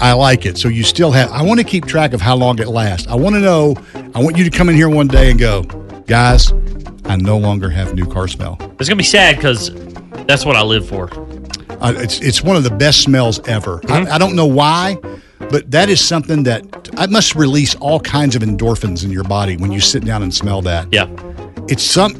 I 0.00 0.14
like 0.14 0.46
it. 0.46 0.56
So 0.56 0.68
you 0.68 0.84
still 0.84 1.10
have. 1.12 1.30
I 1.30 1.42
want 1.42 1.60
to 1.60 1.64
keep 1.64 1.84
track 1.84 2.14
of 2.14 2.20
how 2.20 2.34
long 2.34 2.58
it 2.60 2.68
lasts. 2.68 3.06
I 3.08 3.14
want 3.14 3.34
to 3.34 3.40
know. 3.40 3.76
I 4.14 4.22
want 4.22 4.38
you 4.38 4.44
to 4.44 4.50
come 4.50 4.68
in 4.70 4.74
here 4.74 4.88
one 4.88 5.06
day 5.06 5.30
and 5.30 5.38
go, 5.38 5.62
guys. 6.06 6.52
I 7.06 7.16
no 7.16 7.36
longer 7.36 7.68
have 7.68 7.94
new 7.94 8.06
car 8.06 8.26
smell. 8.26 8.56
It's 8.80 8.88
gonna 8.88 8.96
be 8.96 9.04
sad 9.04 9.36
because 9.36 9.70
that's 10.26 10.46
what 10.46 10.56
I 10.56 10.62
live 10.62 10.88
for. 10.88 11.08
Uh, 11.84 11.92
it's 11.98 12.18
it's 12.20 12.42
one 12.42 12.56
of 12.56 12.64
the 12.64 12.70
best 12.70 13.02
smells 13.02 13.46
ever. 13.46 13.78
Mm-hmm. 13.80 14.08
I, 14.08 14.14
I 14.14 14.18
don't 14.18 14.34
know 14.34 14.46
why, 14.46 14.96
but 15.50 15.70
that 15.70 15.88
is 15.90 16.00
something 16.06 16.42
that 16.44 16.88
I 16.96 17.06
must 17.06 17.34
release 17.34 17.74
all 17.76 18.00
kinds 18.00 18.34
of 18.34 18.42
endorphins 18.42 19.04
in 19.04 19.10
your 19.10 19.24
body 19.24 19.56
when 19.58 19.70
you 19.70 19.80
sit 19.80 20.04
down 20.04 20.22
and 20.22 20.32
smell 20.32 20.62
that. 20.62 20.90
Yeah. 20.92 21.08
It's 21.68 21.82
some 21.82 22.14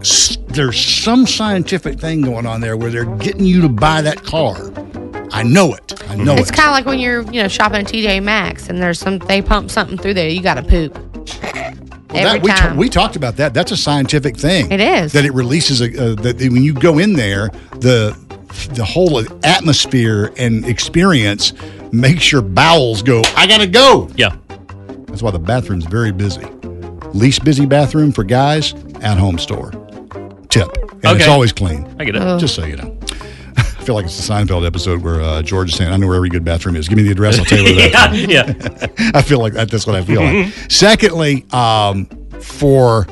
s- 0.00 0.38
there's 0.48 0.78
some 0.78 1.26
scientific 1.26 1.98
thing 1.98 2.22
going 2.22 2.46
on 2.46 2.60
there 2.60 2.76
where 2.76 2.90
they're 2.90 3.16
getting 3.16 3.44
you 3.44 3.60
to 3.62 3.68
buy 3.68 4.02
that 4.02 4.22
car. 4.22 4.56
I 5.32 5.42
know 5.42 5.74
it. 5.74 5.94
I 6.10 6.14
know 6.14 6.34
it's 6.36 6.50
it. 6.50 6.54
kind 6.54 6.68
of 6.68 6.72
like 6.74 6.84
when 6.84 6.98
you're, 6.98 7.22
you 7.32 7.42
know, 7.42 7.48
shopping 7.48 7.80
at 7.80 7.86
TJ 7.86 8.22
Maxx, 8.22 8.68
and 8.68 8.80
there's 8.80 8.98
some 9.00 9.18
they 9.18 9.42
pump 9.42 9.70
something 9.70 9.96
through 9.98 10.14
there. 10.14 10.28
You 10.28 10.42
got 10.42 10.54
to 10.54 10.62
poop. 10.62 10.94
Well, 12.12 12.26
Every 12.26 12.40
that, 12.40 12.42
we, 12.42 12.50
time. 12.50 12.76
we 12.76 12.88
talked 12.90 13.16
about 13.16 13.36
that. 13.36 13.54
That's 13.54 13.72
a 13.72 13.76
scientific 13.76 14.36
thing. 14.36 14.70
It 14.70 14.80
is. 14.80 15.12
that 15.14 15.24
it 15.24 15.32
releases 15.32 15.80
a 15.80 15.86
uh, 15.86 16.14
that 16.16 16.36
when 16.40 16.62
you 16.62 16.74
go 16.74 16.98
in 16.98 17.14
there, 17.14 17.48
the 17.78 18.14
the 18.74 18.84
whole 18.84 19.20
atmosphere 19.44 20.32
and 20.36 20.64
experience 20.66 21.52
makes 21.92 22.30
your 22.32 22.42
bowels 22.42 23.02
go. 23.02 23.22
I 23.36 23.46
gotta 23.46 23.66
go. 23.66 24.08
Yeah. 24.16 24.36
That's 25.06 25.22
why 25.22 25.30
the 25.30 25.38
bathroom's 25.38 25.84
very 25.84 26.12
busy. 26.12 26.44
Least 27.12 27.44
busy 27.44 27.66
bathroom 27.66 28.12
for 28.12 28.24
guys 28.24 28.72
at 29.02 29.18
home 29.18 29.38
store. 29.38 29.70
Tip, 30.48 30.74
and 31.04 31.18
it's 31.18 31.28
always 31.28 31.52
clean. 31.52 31.84
I 31.98 32.04
get 32.04 32.16
it. 32.16 32.22
Oh. 32.22 32.38
Just 32.38 32.54
so 32.54 32.64
you 32.64 32.76
know. 32.76 32.98
I 33.56 33.84
feel 33.84 33.94
like 33.96 34.04
it's 34.04 34.16
the 34.26 34.32
Seinfeld 34.32 34.64
episode 34.66 35.02
where 35.02 35.20
uh, 35.20 35.42
George 35.42 35.70
is 35.70 35.76
saying, 35.76 35.90
"I 35.92 35.96
know 35.96 36.06
where 36.06 36.16
every 36.16 36.28
good 36.28 36.44
bathroom 36.44 36.76
is. 36.76 36.88
Give 36.88 36.96
me 36.96 37.02
the 37.04 37.10
address. 37.10 37.38
I'll 37.38 37.44
tell 37.44 37.58
you 37.58 37.74
where 37.76 37.90
that 37.90 38.14
is." 38.14 38.26
yeah, 38.26 38.52
yeah. 38.56 39.10
I 39.14 39.22
feel 39.22 39.40
like 39.40 39.54
that. 39.54 39.70
That's 39.70 39.86
what 39.86 39.96
I 39.96 40.04
feel 40.04 40.22
like. 40.22 40.52
Secondly, 40.70 41.44
um, 41.52 42.06
for 42.40 43.06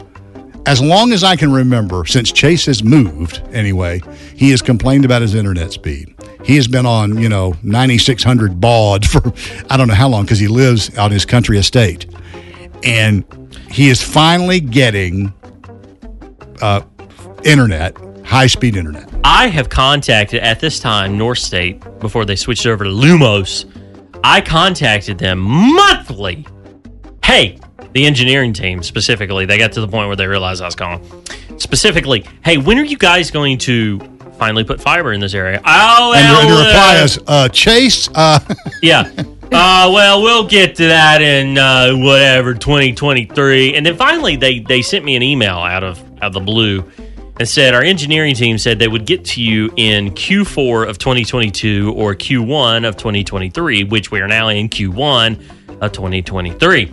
as 0.67 0.81
long 0.81 1.13
as 1.13 1.25
I 1.25 1.37
can 1.37 1.53
remember, 1.53 2.05
since 2.07 2.31
Chase 2.33 2.67
has 2.67 2.83
moved, 2.85 3.43
anyway, 3.53 4.01
he 4.37 4.51
has 4.51 4.63
complained 4.63 5.05
about 5.05 5.23
his 5.23 5.35
internet 5.35 5.73
speed. 5.73 6.15
He 6.45 6.57
has 6.57 6.69
been 6.69 6.87
on, 6.87 7.19
you 7.19 7.29
know, 7.29 7.55
9600 7.63 8.61
baud 8.61 9.07
for 9.07 9.33
I 9.69 9.77
don't 9.77 9.89
know 9.89 9.95
how 9.95 10.09
long 10.09 10.25
because 10.25 10.39
he 10.39 10.49
lives 10.49 10.97
on 10.97 11.11
his 11.11 11.25
country 11.25 11.59
estate. 11.59 12.07
And 12.83 13.25
he 13.71 13.89
is 13.89 14.03
finally 14.03 14.61
getting 14.61 15.33
uh, 16.61 16.83
internet, 17.45 17.97
high 18.25 18.47
speed 18.47 18.77
internet. 18.77 19.09
I 19.25 19.49
have 19.49 19.69
contacted 19.69 20.41
at 20.41 20.61
this 20.61 20.81
time 20.81 21.19
North 21.19 21.39
State 21.39 21.83
before 22.01 22.25
they 22.25 22.37
switched 22.37 22.67
over 22.67 22.85
to 22.85 22.91
Lumos. 22.91 23.71
I 24.25 24.41
contacted 24.41 25.19
them 25.19 25.39
monthly. 25.39 26.47
Hey, 27.25 27.59
the 27.93 28.07
engineering 28.07 28.53
team 28.53 28.83
specifically, 28.83 29.47
they 29.47 29.59
got 29.59 29.73
to 29.73 29.81
the 29.81 29.89
point 29.89 30.09
where 30.09 30.17
they 30.17 30.27
realized 30.27 30.63
I 30.63 30.67
was 30.67 30.75
calling. 30.75 31.03
Specifically, 31.59 32.25
hey, 32.45 32.57
when 32.57 32.79
are 32.79 32.85
you 32.85 32.97
guys 32.99 33.31
going 33.31 33.59
to 33.59 33.99
finally 34.39 34.65
put 34.65 34.81
fiber 34.81 35.13
in 35.13 35.21
this 35.21 35.35
area? 35.35 35.61
Oh, 35.65 36.15
And, 36.17 36.29
well, 36.33 36.59
the 36.59 36.65
reply 36.65 37.03
is, 37.03 37.19
uh, 37.27 37.49
Chase, 37.49 38.09
uh, 38.15 38.39
yeah. 38.83 39.11
Uh, 39.53 39.91
well, 39.93 40.23
we'll 40.23 40.47
get 40.47 40.77
to 40.77 40.87
that 40.87 41.21
in 41.21 41.59
uh, 41.59 41.93
whatever 41.95 42.55
2023. 42.55 43.75
And 43.75 43.85
then 43.85 43.97
finally, 43.97 44.37
they 44.37 44.61
they 44.61 44.81
sent 44.81 45.05
me 45.05 45.17
an 45.17 45.23
email 45.23 45.57
out 45.57 45.83
of 45.83 46.01
out 46.19 46.27
of 46.29 46.33
the 46.35 46.41
blue 46.41 46.85
and 47.41 47.49
said 47.49 47.75
our 47.75 47.83
engineering 47.83 48.35
team 48.37 48.59
said 48.59 48.79
they 48.79 48.87
would 48.87 49.07
get 49.07 49.25
to 49.25 49.43
you 49.43 49.73
in 49.77 50.11
Q4 50.11 50.89
of 50.89 50.99
2022 50.99 51.93
or 51.97 52.15
Q1 52.15 52.87
of 52.87 52.97
2023, 52.97 53.85
which 53.85 54.11
we 54.13 54.21
are 54.21 54.29
now 54.29 54.49
in 54.49 54.69
Q1 54.69 55.81
of 55.81 55.91
2023. 55.91 56.93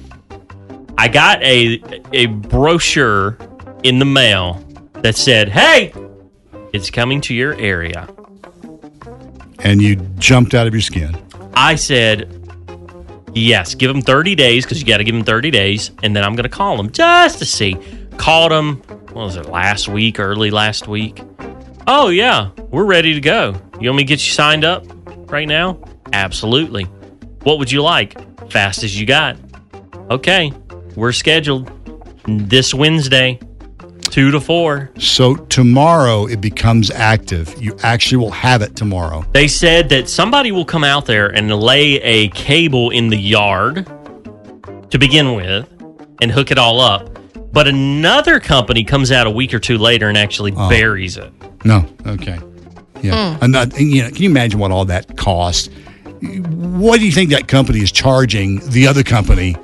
I 0.97 1.07
got 1.07 1.41
a 1.43 1.81
a 2.13 2.25
brochure 2.27 3.37
in 3.83 3.99
the 3.99 4.05
mail 4.05 4.63
that 4.93 5.15
said, 5.15 5.49
"Hey, 5.49 5.93
it's 6.73 6.89
coming 6.89 7.21
to 7.21 7.33
your 7.33 7.55
area." 7.55 8.07
and 9.59 9.81
you 9.81 9.95
jumped 10.17 10.53
out 10.53 10.67
of 10.67 10.73
your 10.73 10.81
skin. 10.81 11.15
I 11.55 11.75
said, 11.75 12.31
yes, 13.33 13.75
give 13.75 13.91
them 13.91 14.01
30 14.01 14.35
days 14.35 14.65
because 14.65 14.79
you 14.79 14.87
got 14.87 14.97
to 14.97 15.03
give 15.03 15.15
them 15.15 15.23
30 15.23 15.51
days. 15.51 15.91
And 16.03 16.15
then 16.15 16.23
I'm 16.23 16.35
going 16.35 16.43
to 16.43 16.49
call 16.49 16.77
them 16.77 16.91
just 16.91 17.39
to 17.39 17.45
see. 17.45 17.75
Called 18.17 18.51
them, 18.51 18.77
what 19.11 19.15
was 19.15 19.35
it, 19.35 19.47
last 19.47 19.87
week, 19.87 20.19
early 20.19 20.51
last 20.51 20.87
week? 20.87 21.21
Oh, 21.87 22.09
yeah, 22.09 22.51
we're 22.69 22.85
ready 22.85 23.13
to 23.13 23.21
go. 23.21 23.55
You 23.79 23.89
want 23.89 23.97
me 23.97 24.03
to 24.03 24.07
get 24.07 24.25
you 24.25 24.33
signed 24.33 24.65
up 24.65 24.85
right 25.31 25.47
now? 25.47 25.79
Absolutely. 26.13 26.83
What 27.43 27.59
would 27.59 27.71
you 27.71 27.81
like? 27.81 28.49
Fast 28.51 28.83
as 28.83 28.99
you 28.99 29.05
got. 29.05 29.37
Okay, 30.09 30.51
we're 30.97 31.11
scheduled 31.11 31.71
this 32.25 32.73
Wednesday, 32.73 33.39
2 34.09 34.31
to 34.31 34.39
4. 34.41 34.89
So 34.97 35.35
tomorrow 35.35 36.25
it 36.25 36.41
becomes 36.41 36.89
active. 36.89 37.53
You 37.61 37.77
actually 37.83 38.17
will 38.17 38.31
have 38.31 38.63
it 38.63 38.75
tomorrow. 38.75 39.23
They 39.31 39.47
said 39.47 39.89
that 39.89 40.09
somebody 40.09 40.51
will 40.51 40.65
come 40.65 40.83
out 40.83 41.05
there 41.05 41.27
and 41.27 41.53
lay 41.53 42.01
a 42.01 42.29
cable 42.29 42.89
in 42.89 43.09
the 43.09 43.17
yard 43.17 43.85
to 44.89 44.97
begin 44.97 45.35
with 45.35 45.67
and 46.19 46.31
hook 46.31 46.49
it 46.49 46.57
all 46.57 46.81
up. 46.81 47.13
But 47.53 47.67
another 47.67 48.39
company 48.39 48.83
comes 48.83 49.11
out 49.11 49.27
a 49.27 49.31
week 49.31 49.53
or 49.53 49.59
two 49.59 49.77
later 49.77 50.09
and 50.09 50.17
actually 50.17 50.53
Oh. 50.57 50.67
buries 50.67 51.15
it. 51.17 51.31
No, 51.63 51.85
okay, 52.07 52.39
yeah. 53.03 53.35
Hmm. 53.35 53.43
And, 53.43 53.55
that, 53.55 53.77
and, 53.77 53.91
you 53.91 54.01
know, 54.01 54.09
can 54.09 54.23
you 54.23 54.29
imagine 54.29 54.59
what 54.59 54.71
all 54.71 54.85
that 54.85 55.15
costs? 55.15 55.69
What 56.21 56.99
do 56.99 57.05
you 57.05 57.11
think 57.11 57.29
that 57.29 57.47
company 57.47 57.79
is 57.81 57.91
charging 57.91 58.67
the 58.69 58.87
other 58.87 59.03
company 59.03 59.55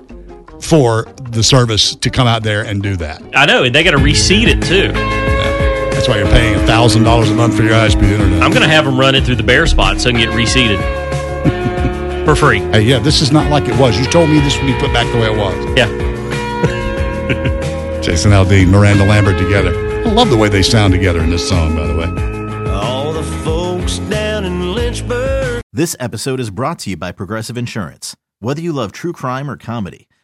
for 0.64 1.04
the 1.32 1.44
service 1.44 1.96
to 1.96 2.10
come 2.10 2.28
out 2.28 2.44
there 2.44 2.64
and 2.64 2.82
do 2.82 2.96
that? 2.98 3.22
I 3.36 3.46
know, 3.46 3.64
and 3.64 3.74
they 3.76 3.84
got 3.84 3.92
to 3.92 3.98
reseed 3.98 4.48
it 4.48 4.62
too. 4.64 4.92
That's 5.94 6.08
why 6.08 6.18
you're 6.18 6.28
paying 6.28 6.58
thousand 6.66 7.04
dollars 7.04 7.30
a 7.30 7.36
month 7.36 7.56
for 7.56 7.64
your 7.64 7.74
high 7.74 7.90
speed 7.90 8.12
internet. 8.12 8.42
I'm 8.42 8.52
going 8.52 8.64
to 8.64 8.68
have 8.68 8.86
them 8.86 9.00
run 9.00 9.16
it 9.16 9.26
through 9.26 9.36
the 9.36 9.44
bare 9.44 9.68
spot 9.68 10.00
so 10.02 10.10
it 10.10 10.14
can 10.14 10.22
get 10.22 10.30
reseeded 10.34 10.80
for 12.26 12.36
free. 12.36 12.60
Hey, 12.60 12.82
yeah, 12.82 13.00
this 13.00 13.22
is 13.22 13.32
not 13.32 13.50
like 13.52 13.66
it 13.68 13.78
was. 13.80 13.98
You 14.00 14.06
told 14.06 14.30
me 14.30 14.40
this 14.40 14.58
would 14.58 14.66
be 14.68 14.74
put 14.80 14.92
back 14.94 15.12
the 15.14 15.20
way 15.20 15.32
it 15.32 15.38
was. 15.38 15.78
Yeah. 15.78 15.88
Jason 18.02 18.32
Aldean, 18.32 18.70
Miranda 18.70 19.06
Lambert 19.06 19.38
together. 19.38 19.74
I 20.06 20.12
love 20.12 20.30
the 20.30 20.36
way 20.38 20.50
they 20.50 20.62
sound 20.62 20.94
together 20.94 21.22
in 21.22 21.30
this 21.30 21.48
song, 21.48 21.76
by 21.76 21.88
the 21.88 21.96
way. 21.96 22.70
All 22.72 23.14
the 23.14 23.24
folks 23.44 24.00
down 24.00 24.44
in 24.44 24.74
Lynchburg. 24.74 25.62
This 25.72 25.96
episode 26.00 26.40
is 26.42 26.50
brought 26.50 26.80
to 26.80 26.90
you 26.90 26.98
by 26.98 27.14
Progressive 27.14 27.58
Insurance. 27.58 28.16
Whether 28.40 28.60
you 28.62 28.74
love 28.74 28.92
true 28.92 29.14
crime 29.14 29.50
or 29.50 29.56
comedy, 29.56 30.10